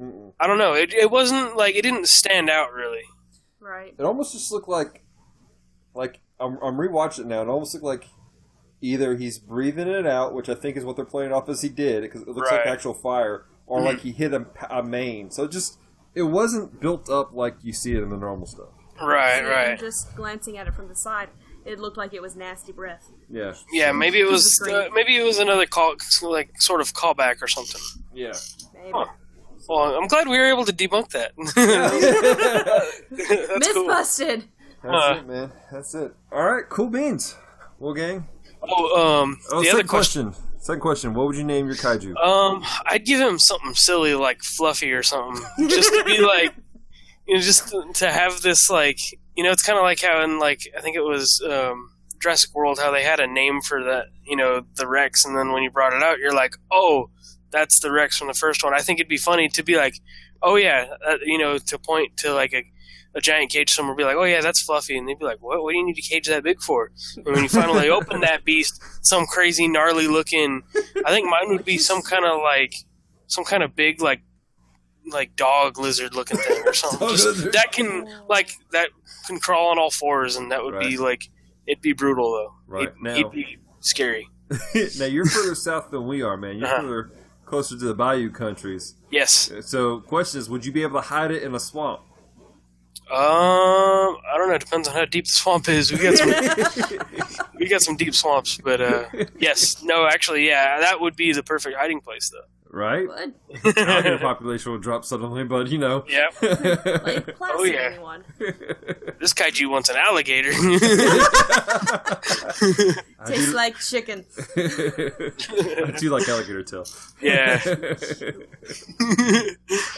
Mm-mm. 0.00 0.32
I 0.40 0.46
don't 0.46 0.58
know. 0.58 0.74
It, 0.74 0.92
it 0.92 1.10
wasn't 1.10 1.56
like 1.56 1.76
it 1.76 1.82
didn't 1.82 2.08
stand 2.08 2.50
out 2.50 2.72
really. 2.72 3.02
right. 3.60 3.94
It 3.96 4.02
almost 4.02 4.32
just 4.32 4.50
looked 4.50 4.68
like, 4.68 5.04
like 5.94 6.20
I'm, 6.40 6.58
I'm 6.62 6.76
rewatching 6.76 7.20
it 7.20 7.26
now. 7.26 7.42
It 7.42 7.48
almost 7.48 7.74
looked 7.74 7.84
like 7.84 8.06
either 8.80 9.16
he's 9.16 9.38
breathing 9.38 9.88
it 9.88 10.06
out, 10.06 10.34
which 10.34 10.48
I 10.48 10.54
think 10.54 10.76
is 10.76 10.84
what 10.84 10.96
they're 10.96 11.04
playing 11.04 11.32
off 11.32 11.48
as 11.48 11.62
he 11.62 11.68
did, 11.68 12.02
because 12.02 12.22
it 12.22 12.28
looks 12.28 12.50
like 12.50 12.66
actual 12.66 12.94
fire, 12.94 13.46
or 13.66 13.78
mm-hmm. 13.78 13.86
like 13.86 14.00
he 14.00 14.12
hit 14.12 14.34
a, 14.34 14.46
a 14.70 14.82
main. 14.82 15.30
So 15.30 15.44
it 15.44 15.50
just 15.50 15.78
it 16.14 16.22
wasn't 16.22 16.80
built 16.80 17.08
up 17.08 17.32
like 17.32 17.56
you 17.62 17.72
see 17.72 17.94
it 17.94 18.02
in 18.02 18.10
the 18.10 18.16
normal 18.16 18.46
stuff. 18.46 18.68
Right. 19.00 19.38
And 19.38 19.48
Right. 19.48 19.78
Just 19.78 20.14
glancing 20.14 20.58
at 20.58 20.66
it 20.66 20.74
from 20.74 20.88
the 20.88 20.94
side, 20.94 21.28
it 21.64 21.78
looked 21.80 21.96
like 21.96 22.12
it 22.14 22.20
was 22.22 22.36
nasty 22.36 22.72
breath. 22.72 23.08
Yeah, 23.30 23.54
Yeah, 23.72 23.92
maybe 23.92 24.20
it 24.20 24.26
was 24.30 24.44
was 24.60 24.68
uh, 24.68 24.88
maybe 24.94 25.16
it 25.16 25.22
was 25.24 25.38
another 25.38 25.66
call, 25.66 25.94
like 26.22 26.50
sort 26.60 26.80
of 26.80 26.92
callback 26.94 27.40
or 27.42 27.48
something. 27.48 27.80
yeah. 28.14 28.32
Maybe. 28.74 28.90
Huh. 28.92 29.06
Well, 29.68 29.96
I'm 29.96 30.08
glad 30.08 30.28
we 30.28 30.36
were 30.36 30.44
able 30.46 30.66
to 30.66 30.72
debunk 30.72 31.08
that. 31.12 31.32
That's 33.10 33.58
Myth 33.58 33.70
cool. 33.74 33.86
busted. 33.86 34.44
That's 34.82 34.94
Uh. 34.94 35.16
it, 35.20 35.26
man. 35.26 35.52
That's 35.72 35.94
it. 35.94 36.12
All 36.32 36.44
right, 36.44 36.68
cool 36.68 36.88
beans. 36.88 37.36
Well, 37.78 37.94
gang. 37.94 38.28
Oh, 38.62 39.22
um, 39.22 39.38
Oh, 39.50 39.58
the 39.60 39.64
second 39.64 39.78
other 39.80 39.88
question. 39.88 40.24
question. 40.32 40.50
Second 40.60 40.80
question. 40.80 41.14
What 41.14 41.26
would 41.26 41.36
you 41.36 41.44
name 41.44 41.66
your 41.66 41.74
kaiju? 41.76 42.16
Um, 42.16 42.64
I'd 42.86 43.04
give 43.04 43.20
him 43.20 43.38
something 43.38 43.74
silly 43.74 44.14
like 44.14 44.42
Fluffy 44.42 44.92
or 44.92 45.02
something, 45.02 45.44
just 45.68 45.92
to 45.92 46.04
be 46.04 46.18
like, 46.34 46.54
you 47.26 47.34
know, 47.36 47.40
just 47.40 47.68
to- 47.68 47.90
to 47.94 48.10
have 48.10 48.40
this 48.42 48.70
like, 48.70 48.98
you 49.36 49.42
know, 49.42 49.50
it's 49.50 49.62
kind 49.62 49.78
of 49.78 49.82
like 49.82 50.00
how 50.00 50.22
in 50.22 50.38
like 50.38 50.62
I 50.76 50.80
think 50.80 50.96
it 50.96 51.02
was 51.02 51.42
um, 51.48 51.90
Jurassic 52.20 52.54
World 52.54 52.78
how 52.78 52.90
they 52.90 53.02
had 53.02 53.20
a 53.20 53.26
name 53.26 53.60
for 53.60 53.82
the 53.82 54.04
you 54.24 54.36
know, 54.36 54.62
the 54.76 54.86
Rex, 54.86 55.24
and 55.24 55.36
then 55.36 55.52
when 55.52 55.62
you 55.62 55.70
brought 55.70 55.92
it 55.92 56.02
out, 56.02 56.18
you're 56.18 56.34
like, 56.34 56.56
oh, 56.70 57.10
that's 57.50 57.80
the 57.80 57.92
Rex 57.92 58.16
from 58.16 58.28
the 58.28 58.34
first 58.34 58.64
one. 58.64 58.74
I 58.74 58.80
think 58.80 58.98
it'd 58.98 59.08
be 59.08 59.16
funny 59.16 59.48
to 59.48 59.62
be 59.62 59.76
like, 59.76 60.00
oh 60.42 60.56
yeah, 60.56 60.86
uh, 61.06 61.16
you 61.24 61.38
know, 61.38 61.58
to 61.58 61.78
point 61.78 62.16
to 62.18 62.32
like 62.32 62.52
a 62.52 62.64
a 63.16 63.20
giant 63.20 63.50
cage 63.50 63.70
somewhere, 63.70 63.94
be 63.94 64.04
like, 64.04 64.16
oh 64.16 64.24
yeah, 64.24 64.40
that's 64.40 64.60
Fluffy, 64.60 64.96
and 64.98 65.08
they'd 65.08 65.18
be 65.18 65.24
like, 65.24 65.40
what? 65.40 65.62
What 65.62 65.72
do 65.72 65.78
you 65.78 65.86
need 65.86 65.94
to 65.94 66.02
cage 66.02 66.26
that 66.28 66.42
big 66.42 66.60
for? 66.60 66.90
And 67.16 67.24
when 67.26 67.42
you 67.42 67.48
finally 67.48 67.88
open 67.90 68.20
that 68.20 68.44
beast, 68.44 68.82
some 69.02 69.26
crazy 69.26 69.68
gnarly 69.68 70.08
looking, 70.08 70.62
I 71.06 71.10
think 71.10 71.28
mine 71.28 71.48
would 71.48 71.64
be 71.64 71.78
some 71.78 72.02
kind 72.02 72.24
of 72.24 72.40
like, 72.42 72.74
some 73.28 73.44
kind 73.44 73.62
of 73.62 73.76
big 73.76 74.02
like, 74.02 74.22
like 75.06 75.36
dog 75.36 75.78
lizard 75.78 76.14
looking 76.14 76.38
thing 76.38 76.62
or 76.66 76.72
something. 76.74 77.08
Just- 77.08 77.52
that 77.52 77.72
can 77.72 78.08
like 78.28 78.50
that 78.72 78.88
can 79.26 79.38
crawl 79.40 79.70
on 79.70 79.78
all 79.78 79.90
fours, 79.90 80.36
and 80.36 80.50
that 80.52 80.62
would 80.64 80.78
be 80.80 80.96
like, 80.96 81.28
it'd 81.66 81.82
be 81.82 81.92
brutal 81.92 82.32
though. 82.32 82.54
Right. 82.66 82.88
He'd, 82.94 83.02
Now- 83.02 83.14
he'd 83.14 83.30
be 83.30 83.58
scary. 83.80 84.28
now 84.98 85.06
you're 85.06 85.24
further 85.26 85.54
south 85.54 85.90
than 85.90 86.06
we 86.06 86.22
are, 86.22 86.36
man. 86.36 86.58
You're 86.58 86.68
Uh-huh. 86.68 86.80
further 86.82 87.10
closer 87.46 87.78
to 87.78 87.84
the 87.84 87.94
bayou 87.94 88.30
countries. 88.30 88.94
Yes. 89.10 89.50
So, 89.62 90.00
question 90.00 90.40
is, 90.40 90.48
would 90.50 90.64
you 90.66 90.72
be 90.72 90.82
able 90.82 91.00
to 91.00 91.06
hide 91.06 91.30
it 91.30 91.42
in 91.42 91.54
a 91.54 91.60
swamp? 91.60 92.00
Um, 93.10 93.18
I 93.18 94.34
don't 94.36 94.48
know. 94.48 94.54
It 94.54 94.60
Depends 94.60 94.88
on 94.88 94.94
how 94.94 95.04
deep 95.04 95.24
the 95.26 95.30
swamp 95.30 95.68
is. 95.68 95.92
We 95.92 95.98
got 95.98 96.16
some, 96.16 96.28
we 97.58 97.68
got 97.68 97.82
some 97.82 97.96
deep 97.96 98.14
swamps, 98.14 98.58
but 98.64 98.80
uh, 98.80 99.04
yes, 99.38 99.82
no, 99.82 100.06
actually, 100.06 100.46
yeah, 100.46 100.80
that 100.80 101.00
would 101.00 101.14
be 101.14 101.32
the 101.32 101.42
perfect 101.42 101.76
hiding 101.76 102.00
place, 102.00 102.30
though. 102.30 102.63
Right? 102.74 103.06
Would. 103.08 103.34
Alligator 103.78 104.18
population 104.22 104.72
will 104.72 104.78
drop 104.78 105.04
suddenly, 105.04 105.44
but 105.44 105.68
you 105.68 105.78
know. 105.78 106.04
Yeah. 106.08 106.26
Like 107.04 107.36
class 107.36 107.52
Oh, 107.54 107.64
yeah. 107.64 107.90
anyone. 107.92 108.24
This 109.20 109.32
kaiju 109.34 109.68
wants 109.70 109.88
an 109.88 109.96
alligator. 109.96 110.52
Tastes 113.26 113.50
do, 113.50 113.52
like 113.56 113.76
chicken. 113.78 114.24
I 114.56 115.94
do 115.98 116.10
like 116.10 116.28
alligator 116.28 116.62
tail. 116.62 116.84
yeah. 117.20 117.60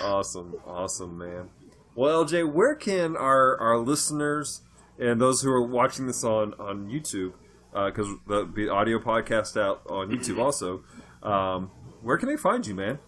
awesome, 0.03 0.55
awesome, 0.67 1.19
man. 1.19 1.51
Well, 1.95 2.25
LJ, 2.25 2.53
where 2.53 2.75
can 2.75 3.17
our 3.17 3.59
our 3.59 3.79
listeners 3.79 4.63
and 4.99 5.21
those 5.21 5.43
who 5.43 5.51
are 5.51 5.63
watching 5.63 6.07
this 6.07 6.23
on 6.25 6.55
on 6.55 6.89
YouTube, 6.89 7.33
because 7.73 8.09
the 8.27 8.49
the 8.55 8.69
audio 8.69 8.99
podcast 8.99 9.61
out 9.61 9.83
on 9.89 10.11
YouTube 10.11 10.39
also, 10.39 10.83
um, 11.23 11.71
where 12.07 12.17
can 12.19 12.29
they 12.29 12.37
find 12.37 12.67
you, 12.67 12.75
man? 12.75 12.99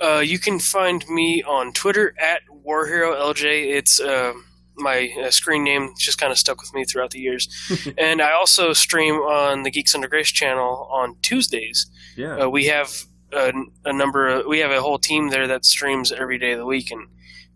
Uh, 0.00 0.18
you 0.20 0.38
can 0.38 0.58
find 0.58 1.04
me 1.08 1.42
on 1.42 1.72
Twitter 1.72 2.14
at 2.18 2.42
WarHeroLJ. 2.66 3.74
It's 3.76 4.00
uh, 4.00 4.32
my 4.76 5.10
uh, 5.22 5.30
screen 5.30 5.64
name. 5.64 5.88
It's 5.92 6.04
just 6.04 6.18
kind 6.18 6.32
of 6.32 6.38
stuck 6.38 6.60
with 6.60 6.72
me 6.74 6.84
throughout 6.84 7.10
the 7.10 7.18
years. 7.18 7.48
and 7.98 8.22
I 8.22 8.32
also 8.32 8.72
stream 8.72 9.14
on 9.16 9.62
the 9.62 9.70
Geeks 9.70 9.94
Under 9.94 10.08
Grace 10.08 10.30
channel 10.32 10.88
on 10.90 11.16
Tuesdays. 11.22 11.90
Yeah, 12.16 12.36
Uh, 12.44 12.48
we 12.48 12.66
have 12.66 12.90
a, 13.32 13.52
a 13.84 13.92
number. 13.92 14.28
Of, 14.28 14.46
we 14.46 14.58
have 14.60 14.70
a 14.70 14.80
whole 14.80 14.98
team 14.98 15.28
there 15.30 15.46
that 15.46 15.64
streams 15.64 16.12
every 16.12 16.38
day 16.38 16.52
of 16.52 16.58
the 16.58 16.66
week, 16.66 16.90
and 16.90 17.08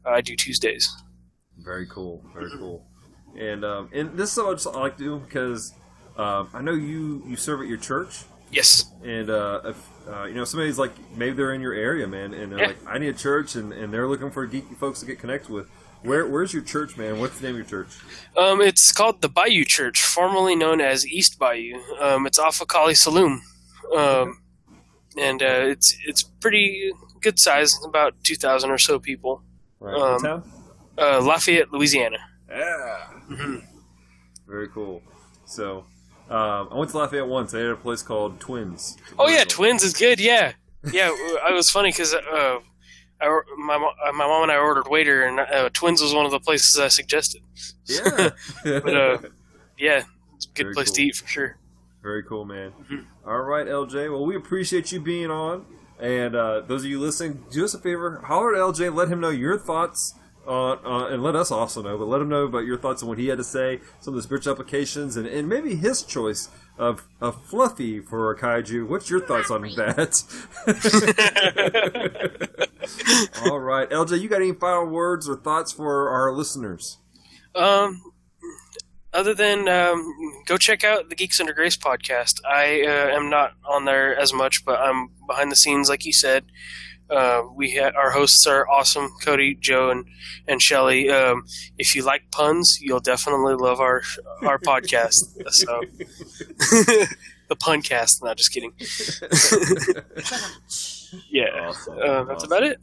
I 0.05 0.21
do 0.21 0.37
Tuesdays. 0.37 0.89
very 1.59 1.87
cool, 1.87 2.23
very 2.35 2.51
cool. 2.59 2.87
And 3.39 3.65
um, 3.65 3.89
and 3.93 4.17
this 4.19 4.37
is 4.37 4.39
what 4.39 4.77
I 4.77 4.81
like 4.81 4.97
to 4.99 5.03
do 5.05 5.19
because 5.19 5.73
um, 6.17 6.49
I 6.53 6.61
know 6.61 6.73
you 6.73 7.23
you 7.27 7.37
serve 7.37 7.61
at 7.63 7.69
your 7.69 7.79
church. 7.79 8.25
Yes. 8.53 8.85
and 9.03 9.31
uh, 9.31 9.61
if 9.65 9.77
uh, 10.09 10.25
you 10.25 10.35
know 10.35 10.45
somebody's 10.45 10.79
like 10.79 10.93
maybe 11.17 11.37
they're 11.37 11.53
in 11.55 11.61
your 11.61 11.73
area, 11.75 12.07
man, 12.07 12.35
and 12.35 12.53
they're 12.53 12.59
Yeah. 12.61 12.67
like, 12.69 12.87
I 12.87 12.99
need 12.99 13.09
a 13.09 13.13
church, 13.19 13.55
and, 13.55 13.73
and 13.73 13.93
they're 13.93 14.07
looking 14.09 14.31
for 14.31 14.47
geeky 14.47 14.77
folks 14.77 15.01
to 15.01 15.07
get 15.07 15.19
connected 15.19 15.51
with. 15.51 15.69
Where 16.03 16.27
where's 16.27 16.53
your 16.53 16.63
church, 16.63 16.97
man? 16.99 17.19
What's 17.19 17.39
the 17.39 17.47
name 17.47 17.55
of 17.55 17.71
your 17.71 17.85
church? 17.85 17.97
Um, 18.37 18.61
it's 18.61 18.93
called 18.93 19.23
the 19.23 19.29
Bayou 19.31 19.65
Church, 19.65 20.03
formerly 20.03 20.55
known 20.55 20.81
as 20.83 21.07
East 21.07 21.39
Bayou. 21.39 21.81
Um, 21.99 22.27
it's 22.27 22.39
off 22.39 22.61
of 22.61 22.69
Kaliste 22.69 23.09
Saloom, 23.09 23.41
um, 23.97 24.39
and 25.19 25.43
uh, 25.43 25.65
it's 25.73 25.97
it's 26.07 26.23
pretty 26.23 26.93
good 27.23 27.39
size, 27.41 27.73
about 27.85 28.13
two 28.23 28.35
thousand 28.37 28.71
or 28.71 28.77
so 28.79 28.99
people. 28.99 29.43
Right, 29.81 29.97
Um, 29.99 30.21
town. 30.21 30.53
Uh, 30.99 31.21
Lafayette, 31.23 31.73
Louisiana. 31.73 32.19
Yeah. 32.51 33.07
Very 34.47 34.69
cool. 34.69 35.03
So, 35.47 35.87
um, 36.31 36.69
I 36.71 36.75
went 36.77 36.91
to 36.91 36.99
Lafayette 36.99 37.27
once. 37.27 37.53
They 37.53 37.61
had 37.61 37.71
a 37.71 37.77
place 37.77 38.03
called 38.03 38.41
Twins. 38.41 38.97
Oh 39.19 39.29
yeah, 39.29 39.45
Twins 39.45 39.83
is 39.83 39.93
good. 39.93 40.21
Yeah, 40.21 40.53
yeah. 40.91 41.11
it 41.49 41.55
was 41.55 41.71
funny 41.71 41.91
because 41.91 42.15
uh, 42.15 42.59
I, 43.21 43.41
my 43.59 43.75
uh, 43.75 44.13
my 44.13 44.27
mom 44.27 44.45
and 44.45 44.53
I 44.53 44.57
ordered 44.57 44.89
waiter, 44.89 45.25
and 45.25 45.41
uh, 45.41 45.71
Twins 45.73 46.01
was 46.01 46.15
one 46.15 46.25
of 46.25 46.31
the 46.31 46.41
places 46.41 46.79
I 46.79 46.89
suggested. 46.89 47.43
Yeah. 47.87 48.31
But 48.65 48.97
uh, 48.97 49.19
yeah, 49.79 50.05
it's 50.37 50.47
a 50.47 50.49
good 50.55 50.65
Very 50.65 50.75
place 50.75 50.89
cool. 50.89 50.95
to 50.97 51.03
eat 51.03 51.17
for 51.17 51.27
sure. 51.27 51.59
Very 52.03 52.23
cool, 52.23 52.45
man. 52.45 52.73
All 53.27 53.41
right, 53.41 53.67
LJ. 53.67 54.11
Well, 54.11 54.27
we 54.27 54.37
appreciate 54.37 54.93
you 54.93 55.01
being 55.01 55.31
on. 55.31 55.65
And 55.99 56.35
uh, 56.35 56.61
those 56.61 56.85
of 56.85 56.91
you 56.91 57.01
listening, 57.01 57.45
do 57.51 57.65
us 57.65 57.73
a 57.73 57.79
favor, 57.79 58.21
holler 58.27 58.55
at 58.55 58.61
LJ, 58.61 58.95
let 58.95 59.09
him 59.09 59.21
know 59.21 59.31
your 59.31 59.57
thoughts 59.59 60.15
uh, 60.47 61.07
and 61.07 61.23
let 61.23 61.37
us 61.37 61.51
also 61.51 61.83
know, 61.83 61.97
but 61.97 62.07
let 62.07 62.21
him 62.21 62.29
know 62.29 62.45
about 62.45 62.65
your 62.65 62.77
thoughts 62.79 63.03
on 63.03 63.09
what 63.09 63.19
he 63.19 63.29
had 63.29 63.39
to 63.39 63.45
say, 63.45 63.81
some 64.01 64.15
of 64.15 64.17
the 64.17 64.23
spiritual 64.23 64.53
applications, 64.53 65.17
and, 65.17 65.27
and 65.27 65.49
maybe 65.49 65.77
his 65.77 66.03
choice 66.03 66.49
of, 66.79 67.07
of 67.21 67.45
Fluffy 67.45 68.01
for 68.01 68.31
a 68.31 68.39
kaiju. 68.39 68.87
What's 68.87 69.09
your 69.11 69.21
thoughts 69.21 69.51
on 69.51 69.63
that? 69.63 70.23
All 73.51 73.61
right, 73.61 73.89
LJ, 73.89 74.21
you 74.21 74.29
got 74.29 74.43
any 74.43 74.53
final 74.53 74.87
words 74.87 75.29
or 75.29 75.37
thoughts 75.37 75.73
for 75.73 76.09
our 76.11 76.33
listeners? 76.33 76.99
Um, 77.55 78.03
other 79.13 79.33
than 79.33 79.69
um, 79.69 80.43
go 80.47 80.57
check 80.59 80.85
out 80.85 81.09
the 81.09 81.15
Geeks 81.15 81.41
Under 81.41 81.53
Grace 81.53 81.77
podcast. 81.77 82.41
I 82.45 82.83
uh, 82.83 83.17
am 83.17 83.31
not 83.31 83.53
on 83.65 83.85
there 83.85 84.17
as 84.17 84.33
much, 84.33 84.65
but 84.65 84.81
I'm 84.81 85.11
behind 85.27 85.53
the 85.53 85.57
scenes, 85.57 85.89
like 85.89 86.05
you 86.05 86.13
said. 86.13 86.45
Uh, 87.11 87.43
we 87.55 87.77
ha- 87.77 87.93
our 87.97 88.11
hosts 88.11 88.47
are 88.47 88.69
awesome, 88.69 89.11
Cody, 89.23 89.57
Joe, 89.61 89.91
and 89.91 90.07
and 90.49 90.61
Shelly. 90.63 91.11
Um, 91.11 91.45
if 91.79 91.95
you 91.95 92.03
like 92.03 92.31
puns, 92.31 92.79
you'll 92.81 93.01
definitely 93.01 93.55
love 93.55 93.81
our 93.81 94.03
our 94.43 94.59
podcast. 94.59 95.25
So 95.51 95.81
the 97.49 97.57
puncast. 97.57 98.23
Not 98.23 98.37
just 98.39 98.53
kidding. 98.53 98.73
yeah, 101.31 101.69
Awesome. 101.69 101.99
uh, 101.99 102.25
that's 102.25 102.45
Awesome. 102.45 102.53
about 102.53 102.63
it. 102.65 102.81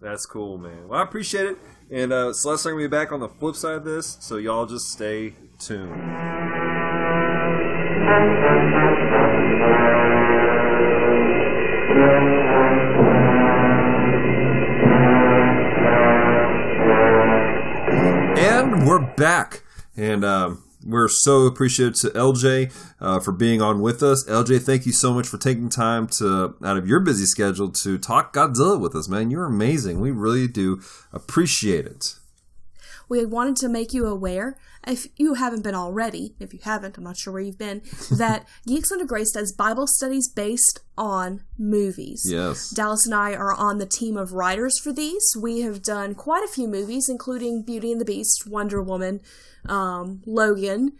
That's 0.00 0.26
cool, 0.26 0.58
man. 0.58 0.88
Well, 0.88 0.98
I 0.98 1.02
appreciate 1.02 1.46
it. 1.46 1.58
And 1.90 2.12
uh, 2.12 2.32
Celeste 2.32 2.66
and 2.66 2.70
I 2.70 2.72
are 2.72 2.74
going 2.78 2.84
to 2.84 2.88
be 2.88 2.96
back 2.96 3.12
on 3.12 3.20
the 3.20 3.28
flip 3.28 3.56
side 3.56 3.74
of 3.74 3.84
this, 3.84 4.16
so 4.20 4.36
y'all 4.36 4.66
just 4.66 4.90
stay 4.90 5.34
tuned. 5.58 5.92
And 18.70 18.86
we're 18.86 19.04
back. 19.14 19.64
And 19.96 20.24
um, 20.24 20.62
we're 20.86 21.08
so 21.08 21.46
appreciative 21.46 21.98
to 22.02 22.10
LJ 22.10 22.72
uh, 23.00 23.18
for 23.18 23.32
being 23.32 23.60
on 23.60 23.80
with 23.80 24.00
us. 24.00 24.24
LJ, 24.28 24.62
thank 24.62 24.86
you 24.86 24.92
so 24.92 25.12
much 25.12 25.26
for 25.26 25.38
taking 25.38 25.68
time 25.68 26.06
to 26.18 26.54
out 26.64 26.76
of 26.76 26.86
your 26.86 27.00
busy 27.00 27.24
schedule 27.26 27.70
to 27.70 27.98
talk 27.98 28.32
Godzilla 28.32 28.80
with 28.80 28.94
us, 28.94 29.08
man. 29.08 29.28
You're 29.28 29.46
amazing. 29.46 29.98
We 29.98 30.12
really 30.12 30.46
do 30.46 30.80
appreciate 31.12 31.84
it. 31.84 32.14
We 33.08 33.26
wanted 33.26 33.56
to 33.56 33.68
make 33.68 33.92
you 33.92 34.06
aware, 34.06 34.56
if 34.86 35.06
you 35.16 35.34
haven't 35.34 35.62
been 35.62 35.74
already, 35.74 36.34
if 36.40 36.52
you 36.52 36.60
haven't, 36.62 36.96
I'm 36.96 37.04
not 37.04 37.16
sure 37.16 37.32
where 37.32 37.42
you've 37.42 37.58
been, 37.58 37.82
that 38.10 38.46
Geeks 38.66 38.90
Under 38.90 39.04
Grace 39.04 39.32
does 39.32 39.52
Bible 39.52 39.86
studies 39.86 40.28
based 40.28 40.80
on 40.96 41.42
movies. 41.58 42.26
Yes. 42.26 42.70
Dallas 42.70 43.06
and 43.06 43.14
I 43.14 43.34
are 43.34 43.52
on 43.52 43.78
the 43.78 43.86
team 43.86 44.16
of 44.16 44.32
writers 44.32 44.78
for 44.78 44.92
these. 44.92 45.36
We 45.40 45.60
have 45.60 45.82
done 45.82 46.14
quite 46.14 46.44
a 46.44 46.48
few 46.48 46.66
movies, 46.66 47.08
including 47.08 47.62
Beauty 47.62 47.92
and 47.92 48.00
the 48.00 48.04
Beast, 48.04 48.46
Wonder 48.46 48.82
Woman, 48.82 49.20
um, 49.68 50.22
Logan. 50.26 50.92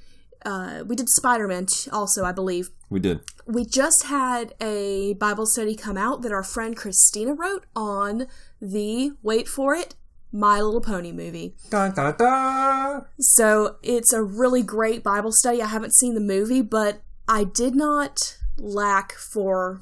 Uh, 0.45 0.85
we 0.87 0.97
did 0.97 1.09
Spider 1.11 1.47
Man 1.47 1.67
also, 1.93 2.25
I 2.25 2.33
believe. 2.33 2.71
We 2.89 3.01
did. 3.01 3.21
We 3.47 3.65
just 3.65 4.05
had 4.05 4.55
a 4.61 5.15
Bible 5.15 5.47
study 5.47 5.75
come 5.75 5.97
out 5.97 6.23
that 6.23 6.33
our 6.33 6.43
friend 6.43 6.77
Christina 6.77 7.35
wrote 7.35 7.67
on 7.77 8.27
the, 8.61 9.13
wait 9.23 9.49
for 9.49 9.75
it, 9.75 9.95
My 10.33 10.61
Little 10.61 10.81
Pony 10.81 11.13
movie. 11.13 11.57
Da, 11.71 11.89
da, 11.89 12.13
da. 12.13 13.01
So 13.19 13.77
it's 13.83 14.13
a 14.13 14.23
really 14.23 14.63
great 14.63 15.03
Bible 15.03 15.33
study. 15.33 15.63
I 15.63 15.67
haven't 15.67 15.95
seen 15.95 16.15
the 16.15 16.21
movie, 16.21 16.63
but 16.63 17.03
I 17.29 17.45
did 17.45 17.75
not 17.75 18.39
lack 18.59 19.13
for 19.13 19.81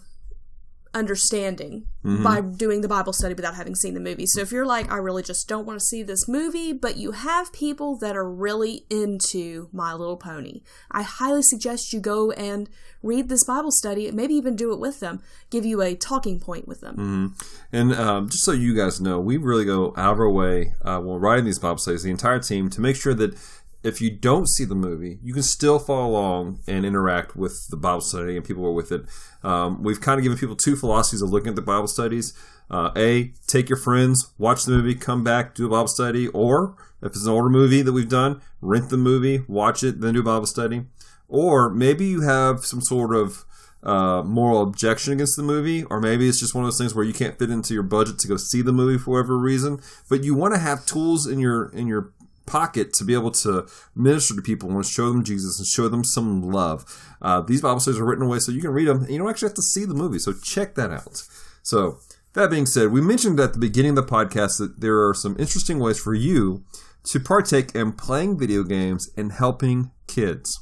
understanding 0.94 1.86
by 2.24 2.40
doing 2.40 2.80
the 2.80 2.88
Bible 2.88 3.12
study 3.12 3.34
without 3.34 3.54
having 3.54 3.74
seen 3.74 3.92
the 3.92 4.00
movie. 4.00 4.24
So 4.24 4.40
if 4.40 4.50
you're 4.50 4.64
like, 4.64 4.90
I 4.90 4.96
really 4.96 5.22
just 5.22 5.46
don't 5.46 5.66
want 5.66 5.78
to 5.78 5.84
see 5.84 6.02
this 6.02 6.26
movie, 6.26 6.72
but 6.72 6.96
you 6.96 7.12
have 7.12 7.52
people 7.52 7.98
that 7.98 8.16
are 8.16 8.26
really 8.26 8.86
into 8.88 9.68
My 9.72 9.92
Little 9.92 10.16
Pony, 10.16 10.62
I 10.90 11.02
highly 11.02 11.42
suggest 11.42 11.92
you 11.92 12.00
go 12.00 12.30
and 12.30 12.70
read 13.02 13.28
this 13.28 13.44
Bible 13.44 13.70
study, 13.70 14.08
and 14.08 14.16
maybe 14.16 14.32
even 14.34 14.56
do 14.56 14.72
it 14.72 14.80
with 14.80 15.00
them, 15.00 15.20
give 15.50 15.66
you 15.66 15.82
a 15.82 15.94
talking 15.94 16.40
point 16.40 16.66
with 16.66 16.80
them. 16.80 17.36
And 17.72 17.92
um, 17.92 18.30
just 18.30 18.44
so 18.44 18.52
you 18.52 18.74
guys 18.74 19.00
know, 19.02 19.20
we 19.20 19.36
really 19.36 19.66
go 19.66 19.92
out 19.96 20.14
of 20.14 20.20
our 20.20 20.30
way 20.30 20.72
uh, 20.80 20.98
when 21.00 21.20
writing 21.20 21.44
these 21.44 21.58
Bible 21.58 21.78
studies, 21.78 22.04
the 22.04 22.10
entire 22.10 22.38
team, 22.38 22.70
to 22.70 22.80
make 22.80 22.96
sure 22.96 23.12
that 23.14 23.36
if 23.82 24.00
you 24.00 24.10
don't 24.10 24.48
see 24.48 24.64
the 24.64 24.74
movie, 24.74 25.18
you 25.22 25.32
can 25.32 25.42
still 25.42 25.78
follow 25.78 26.10
along 26.10 26.60
and 26.66 26.84
interact 26.84 27.36
with 27.36 27.68
the 27.70 27.76
Bible 27.76 28.00
study 28.00 28.36
and 28.36 28.44
people 28.44 28.62
who 28.62 28.68
are 28.68 28.74
with 28.74 28.90
it. 28.90 29.04
Um, 29.42 29.82
we've 29.82 30.00
kind 30.00 30.18
of 30.18 30.24
given 30.24 30.38
people 30.38 30.56
two 30.56 30.76
philosophies 30.76 31.22
of 31.22 31.30
looking 31.30 31.50
at 31.50 31.56
the 31.56 31.62
Bible 31.62 31.86
studies. 31.86 32.34
Uh, 32.70 32.90
a, 32.96 33.32
take 33.46 33.68
your 33.68 33.78
friends, 33.78 34.32
watch 34.36 34.64
the 34.64 34.72
movie, 34.72 34.94
come 34.94 35.24
back, 35.24 35.54
do 35.54 35.66
a 35.66 35.70
Bible 35.70 35.88
study, 35.88 36.28
or 36.28 36.76
if 37.00 37.12
it's 37.12 37.24
an 37.24 37.32
older 37.32 37.48
movie 37.48 37.82
that 37.82 37.92
we've 37.92 38.08
done, 38.08 38.42
rent 38.60 38.90
the 38.90 38.96
movie, 38.96 39.42
watch 39.48 39.82
it, 39.82 40.00
then 40.00 40.14
do 40.14 40.20
a 40.20 40.24
Bible 40.24 40.46
study. 40.46 40.84
Or 41.28 41.70
maybe 41.70 42.04
you 42.06 42.22
have 42.22 42.64
some 42.64 42.82
sort 42.82 43.14
of 43.14 43.44
uh, 43.82 44.22
moral 44.22 44.62
objection 44.62 45.12
against 45.12 45.36
the 45.36 45.42
movie, 45.42 45.84
or 45.84 46.00
maybe 46.00 46.28
it's 46.28 46.40
just 46.40 46.54
one 46.54 46.64
of 46.64 46.66
those 46.66 46.78
things 46.78 46.94
where 46.94 47.04
you 47.04 47.12
can't 47.12 47.38
fit 47.38 47.50
into 47.50 47.74
your 47.74 47.82
budget 47.82 48.18
to 48.18 48.28
go 48.28 48.36
see 48.36 48.60
the 48.60 48.72
movie 48.72 48.98
for 48.98 49.12
whatever 49.12 49.38
reason, 49.38 49.80
but 50.08 50.24
you 50.24 50.34
want 50.34 50.52
to 50.54 50.60
have 50.60 50.84
tools 50.84 51.26
in 51.26 51.38
your 51.38 51.68
in 51.70 51.86
your 51.86 52.12
pocket 52.48 52.92
to 52.94 53.04
be 53.04 53.14
able 53.14 53.30
to 53.30 53.66
minister 53.94 54.34
to 54.34 54.42
people 54.42 54.70
and 54.70 54.84
show 54.84 55.08
them 55.08 55.22
Jesus 55.22 55.58
and 55.58 55.66
show 55.66 55.88
them 55.88 56.02
some 56.02 56.50
love. 56.50 56.84
Uh, 57.20 57.40
these 57.40 57.62
Bible 57.62 57.80
studies 57.80 58.00
are 58.00 58.04
written 58.04 58.24
away 58.24 58.38
so 58.38 58.50
you 58.50 58.60
can 58.60 58.70
read 58.70 58.88
them 58.88 59.02
and 59.02 59.10
you 59.10 59.18
don't 59.18 59.28
actually 59.28 59.48
have 59.48 59.56
to 59.56 59.62
see 59.62 59.84
the 59.84 59.94
movie. 59.94 60.18
So 60.18 60.32
check 60.32 60.74
that 60.74 60.90
out. 60.90 61.22
So 61.62 62.00
that 62.32 62.50
being 62.50 62.66
said, 62.66 62.90
we 62.90 63.00
mentioned 63.00 63.38
at 63.40 63.52
the 63.52 63.58
beginning 63.58 63.98
of 63.98 64.06
the 64.06 64.12
podcast 64.12 64.58
that 64.58 64.80
there 64.80 65.06
are 65.06 65.14
some 65.14 65.36
interesting 65.38 65.78
ways 65.78 65.98
for 65.98 66.14
you 66.14 66.64
to 67.04 67.20
partake 67.20 67.74
in 67.74 67.92
playing 67.92 68.38
video 68.38 68.62
games 68.62 69.10
and 69.16 69.32
helping 69.32 69.90
kids. 70.06 70.60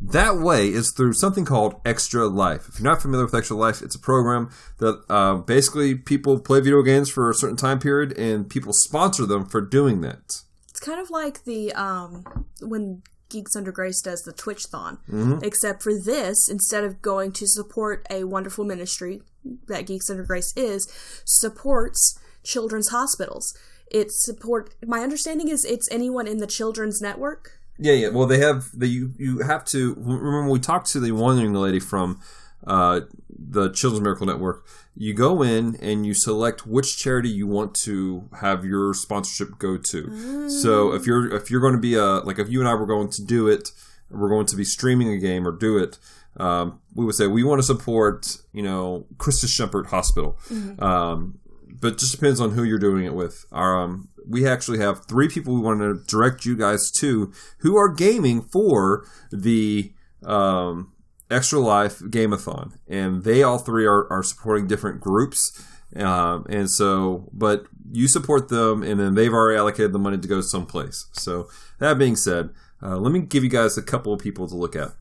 That 0.00 0.36
way 0.36 0.68
is 0.68 0.92
through 0.92 1.14
something 1.14 1.44
called 1.44 1.80
Extra 1.84 2.26
Life. 2.26 2.68
If 2.68 2.78
you're 2.78 2.84
not 2.84 3.00
familiar 3.00 3.24
with 3.24 3.34
Extra 3.34 3.56
Life, 3.56 3.82
it's 3.82 3.94
a 3.94 3.98
program 3.98 4.50
that 4.78 5.02
uh, 5.08 5.36
basically 5.36 5.94
people 5.94 6.38
play 6.38 6.60
video 6.60 6.82
games 6.82 7.08
for 7.08 7.30
a 7.30 7.34
certain 7.34 7.56
time 7.56 7.78
period 7.78 8.16
and 8.18 8.48
people 8.48 8.72
sponsor 8.72 9.24
them 9.26 9.46
for 9.46 9.60
doing 9.60 10.02
that. 10.02 10.42
It's 10.68 10.80
kind 10.80 11.00
of 11.00 11.08
like 11.08 11.44
the 11.44 11.72
um 11.72 12.24
when 12.60 13.02
Geeks 13.30 13.56
Under 13.56 13.72
Grace 13.72 14.00
does 14.02 14.22
the 14.22 14.32
Twitch-thon. 14.32 14.98
Except 15.42 15.82
for 15.82 15.98
this, 15.98 16.48
instead 16.48 16.84
of 16.84 17.02
going 17.02 17.32
to 17.32 17.46
support 17.46 18.06
a 18.10 18.24
wonderful 18.24 18.64
ministry 18.64 19.22
that 19.66 19.86
Geeks 19.86 20.10
Under 20.10 20.22
Grace 20.24 20.52
is, 20.56 20.86
supports 21.24 22.20
children's 22.44 22.90
hospitals. 22.90 23.56
It 23.90 24.12
support 24.12 24.74
my 24.86 25.00
understanding 25.00 25.48
is 25.48 25.64
it's 25.64 25.88
anyone 25.90 26.26
in 26.28 26.38
the 26.38 26.46
children's 26.46 27.00
network. 27.00 27.55
Yeah, 27.78 27.92
yeah. 27.92 28.08
Well, 28.08 28.26
they 28.26 28.38
have 28.38 28.66
the 28.72 28.86
you. 28.86 29.12
You 29.18 29.38
have 29.40 29.64
to 29.66 29.94
remember 29.98 30.48
we 30.50 30.58
talked 30.58 30.88
to 30.92 31.00
the 31.00 31.12
one 31.12 31.38
young 31.38 31.52
lady 31.54 31.80
from 31.80 32.20
uh, 32.66 33.00
the 33.28 33.70
Children's 33.70 34.02
Miracle 34.02 34.26
Network. 34.26 34.66
You 34.96 35.12
go 35.12 35.42
in 35.42 35.76
and 35.76 36.06
you 36.06 36.14
select 36.14 36.66
which 36.66 36.96
charity 36.96 37.28
you 37.28 37.46
want 37.46 37.74
to 37.84 38.28
have 38.40 38.64
your 38.64 38.94
sponsorship 38.94 39.58
go 39.58 39.76
to. 39.76 40.48
So 40.48 40.92
if 40.94 41.06
you're 41.06 41.34
if 41.34 41.50
you're 41.50 41.60
going 41.60 41.74
to 41.74 41.80
be 41.80 41.94
a 41.94 42.20
like 42.20 42.38
if 42.38 42.48
you 42.48 42.60
and 42.60 42.68
I 42.68 42.74
were 42.74 42.86
going 42.86 43.10
to 43.10 43.22
do 43.22 43.46
it, 43.46 43.72
we're 44.10 44.30
going 44.30 44.46
to 44.46 44.56
be 44.56 44.64
streaming 44.64 45.08
a 45.10 45.18
game 45.18 45.46
or 45.46 45.52
do 45.52 45.76
it. 45.76 45.98
Um, 46.38 46.80
we 46.94 47.04
would 47.04 47.14
say 47.14 47.26
we 47.26 47.42
want 47.44 47.58
to 47.58 47.62
support 47.62 48.38
you 48.54 48.62
know 48.62 49.06
Christus 49.18 49.54
Schumpert 49.58 49.86
Hospital. 49.86 50.38
Um, 50.78 51.40
but 51.80 51.98
just 51.98 52.12
depends 52.12 52.40
on 52.40 52.52
who 52.52 52.64
you're 52.64 52.78
doing 52.78 53.04
it 53.04 53.14
with. 53.14 53.44
Um, 53.52 54.08
we 54.28 54.46
actually 54.46 54.78
have 54.78 55.06
three 55.06 55.28
people 55.28 55.54
we 55.54 55.60
want 55.60 55.80
to 55.80 56.02
direct 56.06 56.44
you 56.44 56.56
guys 56.56 56.90
to 56.92 57.32
who 57.58 57.76
are 57.76 57.92
gaming 57.92 58.42
for 58.42 59.06
the 59.30 59.92
um, 60.24 60.92
Extra 61.30 61.58
Life 61.58 62.00
Gameathon, 62.00 62.78
and 62.88 63.24
they 63.24 63.42
all 63.42 63.58
three 63.58 63.86
are, 63.86 64.10
are 64.12 64.22
supporting 64.22 64.66
different 64.66 65.00
groups. 65.00 65.64
Um, 65.94 66.44
and 66.48 66.68
so, 66.68 67.28
but 67.32 67.66
you 67.92 68.08
support 68.08 68.48
them, 68.48 68.82
and 68.82 68.98
then 68.98 69.14
they've 69.14 69.32
already 69.32 69.56
allocated 69.56 69.92
the 69.92 69.98
money 69.98 70.18
to 70.18 70.28
go 70.28 70.40
someplace. 70.40 71.06
So, 71.12 71.48
that 71.78 71.98
being 71.98 72.16
said, 72.16 72.50
uh, 72.82 72.96
let 72.98 73.12
me 73.12 73.20
give 73.20 73.44
you 73.44 73.50
guys 73.50 73.78
a 73.78 73.82
couple 73.82 74.12
of 74.12 74.20
people 74.20 74.48
to 74.48 74.56
look 74.56 74.76
at. 74.76 74.92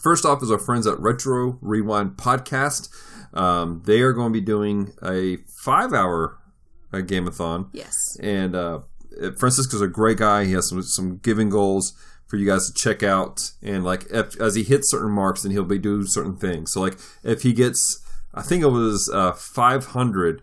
First 0.00 0.24
off 0.24 0.42
is 0.42 0.50
our 0.50 0.58
friends 0.58 0.86
at 0.86 0.98
Retro 1.00 1.58
Rewind 1.62 2.12
Podcast. 2.16 2.88
Um, 3.32 3.82
they 3.86 4.00
are 4.00 4.12
going 4.12 4.32
to 4.32 4.38
be 4.38 4.44
doing 4.44 4.92
a 5.02 5.38
five-hour 5.48 6.38
uh, 6.92 6.96
gameathon, 6.98 7.68
Yes. 7.72 8.16
and 8.22 8.54
uh, 8.54 8.80
Francisco's 9.38 9.80
a 9.80 9.88
great 9.88 10.18
guy. 10.18 10.44
He 10.44 10.52
has 10.52 10.68
some 10.68 10.82
some 10.82 11.16
giving 11.18 11.48
goals 11.50 11.94
for 12.26 12.36
you 12.36 12.46
guys 12.46 12.66
to 12.70 12.74
check 12.74 13.02
out, 13.02 13.50
and 13.62 13.82
like 13.84 14.06
if, 14.10 14.40
as 14.40 14.54
he 14.54 14.62
hits 14.62 14.90
certain 14.90 15.10
marks, 15.10 15.42
then 15.42 15.52
he'll 15.52 15.64
be 15.64 15.78
doing 15.78 16.06
certain 16.06 16.36
things. 16.36 16.72
So 16.72 16.80
like 16.80 16.96
if 17.22 17.42
he 17.42 17.52
gets, 17.52 18.04
I 18.32 18.42
think 18.42 18.62
it 18.62 18.68
was 18.68 19.10
uh, 19.12 19.32
five 19.32 19.86
hundred 19.86 20.42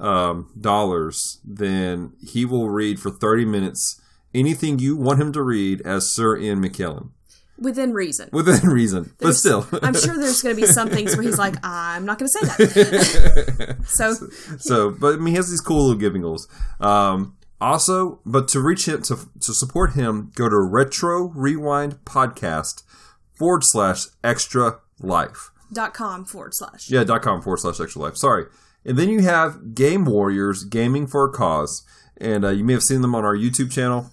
um, 0.00 0.50
dollars, 0.60 1.38
then 1.44 2.14
he 2.26 2.44
will 2.44 2.70
read 2.70 2.98
for 2.98 3.10
thirty 3.10 3.44
minutes 3.44 4.00
anything 4.34 4.78
you 4.78 4.96
want 4.96 5.20
him 5.20 5.32
to 5.32 5.42
read 5.42 5.80
as 5.82 6.10
Sir 6.10 6.36
Ian 6.38 6.60
McKellen 6.62 7.10
Within 7.58 7.92
reason. 7.92 8.28
within 8.32 8.68
reason, 8.68 9.14
but 9.20 9.34
still. 9.34 9.66
I'm 9.82 9.94
sure 9.94 10.18
there's 10.18 10.42
going 10.42 10.56
to 10.56 10.60
be 10.60 10.66
some 10.66 10.88
things 10.88 11.14
where 11.14 11.22
he's 11.22 11.38
like, 11.38 11.54
I'm 11.62 12.04
not 12.04 12.18
going 12.18 12.28
to 12.28 12.38
say 12.38 12.46
that. 12.46 13.76
so, 13.86 14.14
so 14.58 14.90
but 14.90 15.14
I 15.14 15.18
mean 15.18 15.28
he 15.28 15.34
has 15.36 15.50
these 15.50 15.60
cool 15.60 15.82
little 15.86 16.00
giving 16.00 16.22
goals. 16.22 16.48
Um 16.80 17.36
also, 17.60 18.20
but 18.26 18.48
to 18.48 18.60
reach 18.60 18.88
him 18.88 19.02
to 19.02 19.16
to 19.40 19.54
support 19.54 19.92
him, 19.92 20.32
go 20.34 20.48
to 20.48 20.58
retro 20.58 21.28
rewind 21.28 22.04
podcast 22.04 22.82
forward 23.34 23.62
slash 23.64 24.06
extra 24.24 24.80
life. 25.00 25.50
dot 25.72 25.94
com 25.94 26.24
forward 26.24 26.54
slash. 26.54 26.90
Yeah, 26.90 27.04
dot 27.04 27.22
com 27.22 27.42
forward 27.42 27.58
slash 27.58 27.80
extra 27.80 28.02
life. 28.02 28.16
Sorry. 28.16 28.46
And 28.84 28.98
then 28.98 29.08
you 29.08 29.20
have 29.22 29.74
Game 29.76 30.04
Warriors 30.06 30.64
Gaming 30.64 31.06
for 31.06 31.24
a 31.26 31.30
Cause. 31.30 31.84
And 32.16 32.44
uh, 32.44 32.48
you 32.50 32.64
may 32.64 32.72
have 32.72 32.82
seen 32.82 33.00
them 33.02 33.14
on 33.14 33.24
our 33.24 33.36
YouTube 33.36 33.70
channel. 33.70 34.10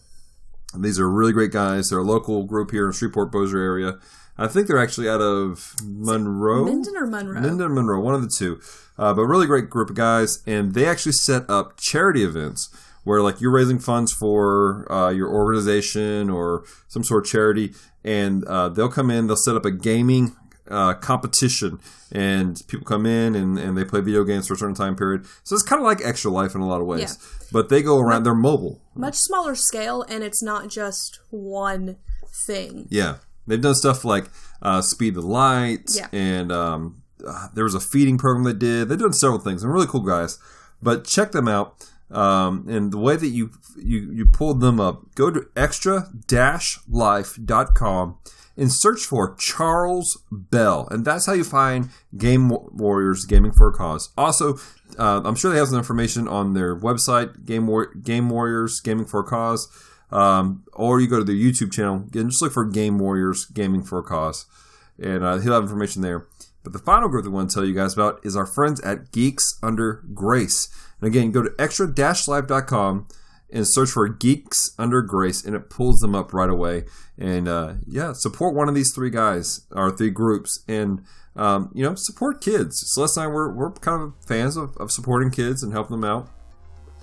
These 0.78 1.00
are 1.00 1.10
really 1.10 1.34
great 1.34 1.52
guys. 1.52 1.90
They're 1.90 2.00
a 2.00 2.04
local 2.04 2.44
group 2.44 2.72
here 2.72 2.86
in 2.86 2.92
Shreveport 2.92 3.32
Bossier 3.32 3.60
area. 3.60 3.98
I 4.38 4.48
think 4.48 4.68
they're 4.68 4.82
actually 4.82 5.10
out 5.10 5.22
of 5.22 5.76
Monroe. 5.84 6.66
Minden 6.66 6.96
or 6.96 7.08
Monroe? 7.08 7.42
Minden 7.42 7.62
or 7.62 7.70
Monroe, 7.70 8.00
one 8.00 8.16
of 8.16 8.22
the 8.22 8.30
two. 8.30 8.62
Uh, 8.98 9.14
but 9.14 9.24
really 9.24 9.48
great 9.48 9.70
group 9.70 9.90
of 9.90 9.96
guys, 9.96 10.44
and 10.46 10.74
they 10.74 10.86
actually 10.86 11.12
set 11.12 11.50
up 11.50 11.78
charity 11.78 12.24
events 12.24 12.70
where 13.04 13.22
like 13.22 13.42
you're 13.42 13.52
raising 13.52 13.80
funds 13.80 14.12
for 14.12 14.90
uh, 14.92 15.10
your 15.10 15.30
organization 15.30 16.30
or 16.30 16.64
some 16.88 17.04
sort 17.04 17.26
of 17.26 17.32
charity, 17.32 17.74
and 18.04 18.46
uh, 18.46 18.70
they'll 18.70 18.90
come 18.90 19.10
in, 19.10 19.28
they'll 19.28 19.36
set 19.36 19.56
up 19.56 19.66
a 19.66 19.72
gaming 19.72 20.36
uh, 20.70 20.94
competition, 20.96 21.80
and 22.12 22.62
people 22.68 22.86
come 22.86 23.06
in 23.06 23.36
and, 23.36 23.58
and 23.58 23.78
they 23.78 23.84
play 23.86 24.02
video 24.02 24.24
games 24.24 24.48
for 24.48 24.54
a 24.54 24.58
certain 24.58 24.76
time 24.76 24.96
period. 24.96 25.26
So 25.44 25.56
it's 25.56 25.64
kind 25.64 25.82
of 25.82 25.86
like 25.86 26.02
Extra 26.04 26.32
Life 26.32 26.56
in 26.56 26.62
a 26.62 26.68
lot 26.68 26.82
of 26.82 26.88
ways. 26.88 27.02
Yeah. 27.20 27.48
But 27.52 27.70
they 27.70 27.82
go 27.82 28.00
around, 28.00 28.24
they're 28.24 28.34
mobile. 28.36 28.82
Much 28.96 29.16
smaller 29.16 29.56
scale, 29.56 30.04
and 30.04 30.24
it's 30.24 30.42
not 30.44 30.70
just 30.70 31.20
one 31.32 31.98
thing. 32.46 32.88
Yeah, 32.90 33.18
they've 33.48 33.62
done 33.62 33.76
stuff 33.76 34.06
like 34.06 34.26
uh, 34.62 34.82
Speed 34.82 35.16
the 35.16 35.22
Light, 35.22 35.90
Yeah. 35.96 36.08
and 36.12 36.52
um, 36.52 37.02
uh, 37.28 37.48
there 37.54 37.64
was 37.64 37.76
a 37.76 37.80
feeding 37.80 38.18
program 38.18 38.44
they 38.46 38.54
did. 38.54 38.90
They've 38.90 38.98
done 39.00 39.14
several 39.14 39.40
things. 39.40 39.62
They're 39.62 39.72
really 39.72 39.88
cool 39.88 40.02
guys. 40.02 40.38
But 40.82 41.06
check 41.06 41.32
them 41.32 41.48
out. 41.48 41.76
Um, 42.12 42.66
and 42.68 42.92
the 42.92 42.98
way 42.98 43.16
that 43.18 43.28
you 43.28 43.52
you 43.78 44.12
you 44.12 44.26
pulled 44.26 44.62
them 44.62 44.80
up, 44.80 45.14
go 45.14 45.30
to 45.30 45.46
extra-life.com 46.90 48.18
and 48.60 48.72
search 48.72 49.06
for 49.06 49.36
Charles 49.36 50.22
Bell, 50.30 50.88
and 50.92 51.06
that's 51.06 51.26
how 51.26 51.34
you 51.34 51.44
find 51.44 51.90
Game 52.18 52.50
Warriors 52.50 53.26
Gaming 53.26 53.54
for 53.54 53.70
a 53.70 53.74
Cause. 53.74 54.10
Also, 54.18 54.58
uh, 54.98 55.22
I'm 55.24 55.36
sure 55.36 55.52
they 55.52 55.58
have 55.58 55.70
some 55.70 55.78
information 55.78 56.28
on 56.28 56.54
their 56.54 56.76
website, 56.76 57.46
Game 57.46 57.68
War- 57.68 57.94
Game 57.96 58.30
Warriors 58.30 58.82
Gaming 58.82 59.06
for 59.06 59.22
a 59.22 59.24
Cause, 59.24 59.70
um, 60.12 60.64
or 60.74 61.00
you 61.00 61.08
go 61.08 61.20
to 61.20 61.24
their 61.24 61.36
YouTube 61.36 61.72
channel 61.72 62.06
and 62.14 62.30
just 62.30 62.42
look 62.42 62.52
for 62.52 62.66
Game 62.66 63.00
Warriors 63.00 63.46
Gaming 63.46 63.82
for 63.82 64.00
a 64.00 64.04
Cause, 64.04 64.46
and 65.02 65.24
uh, 65.24 65.38
he'll 65.38 65.54
have 65.54 65.64
information 65.64 66.02
there. 66.02 66.28
But 66.64 66.74
the 66.74 66.80
final 66.80 67.08
group 67.08 67.26
I 67.26 67.30
want 67.30 67.50
to 67.50 67.54
tell 67.54 67.66
you 67.66 67.74
guys 67.74 67.94
about 67.94 68.20
is 68.24 68.36
our 68.36 68.46
friends 68.46 68.82
at 68.82 69.14
Geeks 69.14 69.58
Under 69.64 70.04
Grace. 70.14 70.68
And 71.00 71.08
again, 71.08 71.32
go 71.32 71.42
to 71.42 71.56
extra-life.com 71.58 73.08
and 73.52 73.68
search 73.68 73.90
for 73.90 74.08
Geeks 74.08 74.76
Under 74.78 75.02
Grace, 75.02 75.44
and 75.44 75.56
it 75.56 75.70
pulls 75.70 76.00
them 76.00 76.16
up 76.16 76.34
right 76.34 76.50
away. 76.50 76.84
And 77.18 77.48
uh, 77.48 77.76
yeah, 77.86 78.14
support 78.14 78.56
one 78.56 78.70
of 78.70 78.76
these 78.76 78.94
three 78.94 79.10
guys, 79.10 79.62
or 79.72 79.92
three 79.92 80.10
groups, 80.10 80.64
and 80.68 81.02
um, 81.36 81.72
you 81.74 81.84
know, 81.84 81.96
support 81.96 82.42
kids. 82.42 82.82
Celeste 82.92 83.18
and 83.18 83.24
I, 83.26 83.28
we're, 83.28 83.52
we're 83.52 83.72
kind 83.72 84.02
of 84.02 84.14
fans 84.26 84.58
of, 84.58 84.76
of 84.78 84.92
supporting 84.92 85.32
kids 85.32 85.64
and 85.64 85.72
helping 85.72 86.00
them 86.00 86.10
out. 86.10 86.30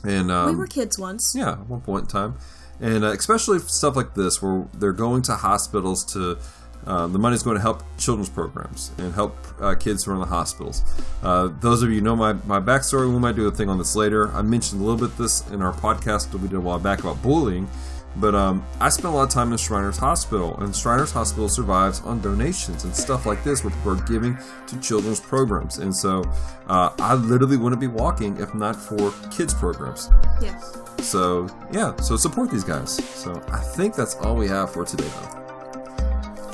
And 0.05 0.31
um, 0.31 0.51
we 0.51 0.57
were 0.57 0.67
kids 0.67 0.99
once. 0.99 1.35
yeah, 1.37 1.53
at 1.53 1.69
one 1.69 1.81
point 1.81 2.05
in 2.05 2.09
time, 2.09 2.35
and 2.81 3.05
uh, 3.05 3.13
especially 3.13 3.59
stuff 3.61 3.97
like 3.97 4.15
this 4.15 4.43
where 4.43 4.69
they're 4.75 4.93
going 4.93 5.23
to 5.23 5.37
hospitals 5.37 6.05
to. 6.13 6.39
Um, 6.87 7.13
the 7.13 7.29
is 7.31 7.43
going 7.43 7.57
to 7.57 7.61
help 7.63 7.83
children's 7.99 8.29
programs 8.29 8.93
and 8.99 9.13
help 9.13 9.37
uh, 9.61 9.75
kids 9.75 10.05
who 10.05 10.13
are 10.13 10.15
in 10.15 10.21
the 10.21 10.27
hospitals. 10.27 10.83
Uh, 11.23 11.49
those 11.61 11.83
of 11.83 11.91
you 11.91 11.97
who 11.97 12.01
know 12.03 12.15
my, 12.15 12.35
my 12.45 12.61
backstory, 12.61 13.13
we 13.13 13.19
might 13.19 13.35
do 13.35 13.47
a 13.49 13.51
thing 13.51 13.69
on 13.69 13.79
this 13.79 13.97
later. 13.97 14.31
I 14.33 14.43
mentioned 14.43 14.81
a 14.81 14.85
little 14.85 15.09
bit 15.09 15.17
this 15.19 15.49
in 15.51 15.63
our 15.63 15.73
podcast 15.73 16.31
that 16.31 16.39
we 16.39 16.49
did 16.49 16.57
a 16.57 16.61
while 16.61 16.79
back 16.79 17.01
about 17.01 17.21
bullying, 17.23 17.69
but 18.17 18.35
um, 18.35 18.65
I 18.81 18.89
spent 18.89 19.13
a 19.13 19.17
lot 19.17 19.25
of 19.25 19.31
time 19.31 19.53
in 19.53 19.59
Shriners 19.59 19.99
Hospital, 19.99 20.57
and 20.59 20.75
Shriners 20.75 21.13
Hospital 21.13 21.49
survives 21.49 22.01
on 22.03 22.21
donations 22.21 22.85
and 22.85 22.95
stuff 22.95 23.27
like 23.27 23.43
this, 23.45 23.63
where 23.65 23.75
people 23.75 23.93
are 23.93 24.07
giving 24.07 24.39
to 24.69 24.81
children's 24.81 25.21
programs. 25.21 25.79
And 25.79 25.95
so 25.95 26.25
uh, 26.69 26.91
I 26.99 27.15
literally 27.15 27.57
wouldn't 27.57 27.81
be 27.81 27.89
walking 27.89 28.39
if 28.39 28.55
not 28.55 28.77
for 28.77 29.13
kids 29.31 29.53
programs. 29.53 30.09
Yes. 30.41 30.79
So 31.01 31.49
yeah, 31.73 31.95
so 31.97 32.17
support 32.17 32.51
these 32.51 32.65
guys. 32.65 33.05
So 33.15 33.43
I 33.53 33.59
think 33.59 33.95
that's 33.95 34.15
all 34.17 34.37
we 34.37 34.49
have 34.49 34.73
for 34.73 34.85
today, 34.85 35.09
though. 35.09 35.46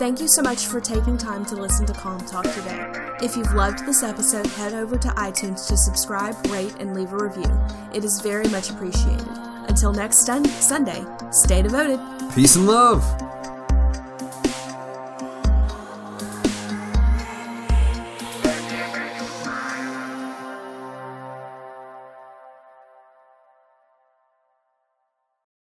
Thank 0.02 0.20
you 0.20 0.26
so 0.26 0.42
much 0.42 0.66
for 0.66 0.80
taking 0.80 1.16
time 1.16 1.46
to 1.46 1.54
listen 1.54 1.86
to 1.86 1.92
Calm 1.92 2.18
Talk 2.26 2.42
today. 2.54 2.84
If 3.22 3.36
you've 3.36 3.54
loved 3.54 3.86
this 3.86 4.02
episode, 4.02 4.48
head 4.48 4.74
over 4.74 4.98
to 4.98 5.08
iTunes 5.10 5.68
to 5.68 5.76
subscribe, 5.76 6.34
rate, 6.48 6.74
and 6.80 6.92
leave 6.92 7.12
a 7.12 7.16
review. 7.16 7.48
It 7.94 8.04
is 8.04 8.20
very 8.20 8.48
much 8.48 8.68
appreciated. 8.68 9.28
Until 9.68 9.92
next 9.92 10.26
Sun- 10.26 10.44
Sunday, 10.46 11.04
stay 11.30 11.62
devoted. 11.62 12.00
Peace 12.34 12.56
and 12.56 12.66
love. 12.66 13.04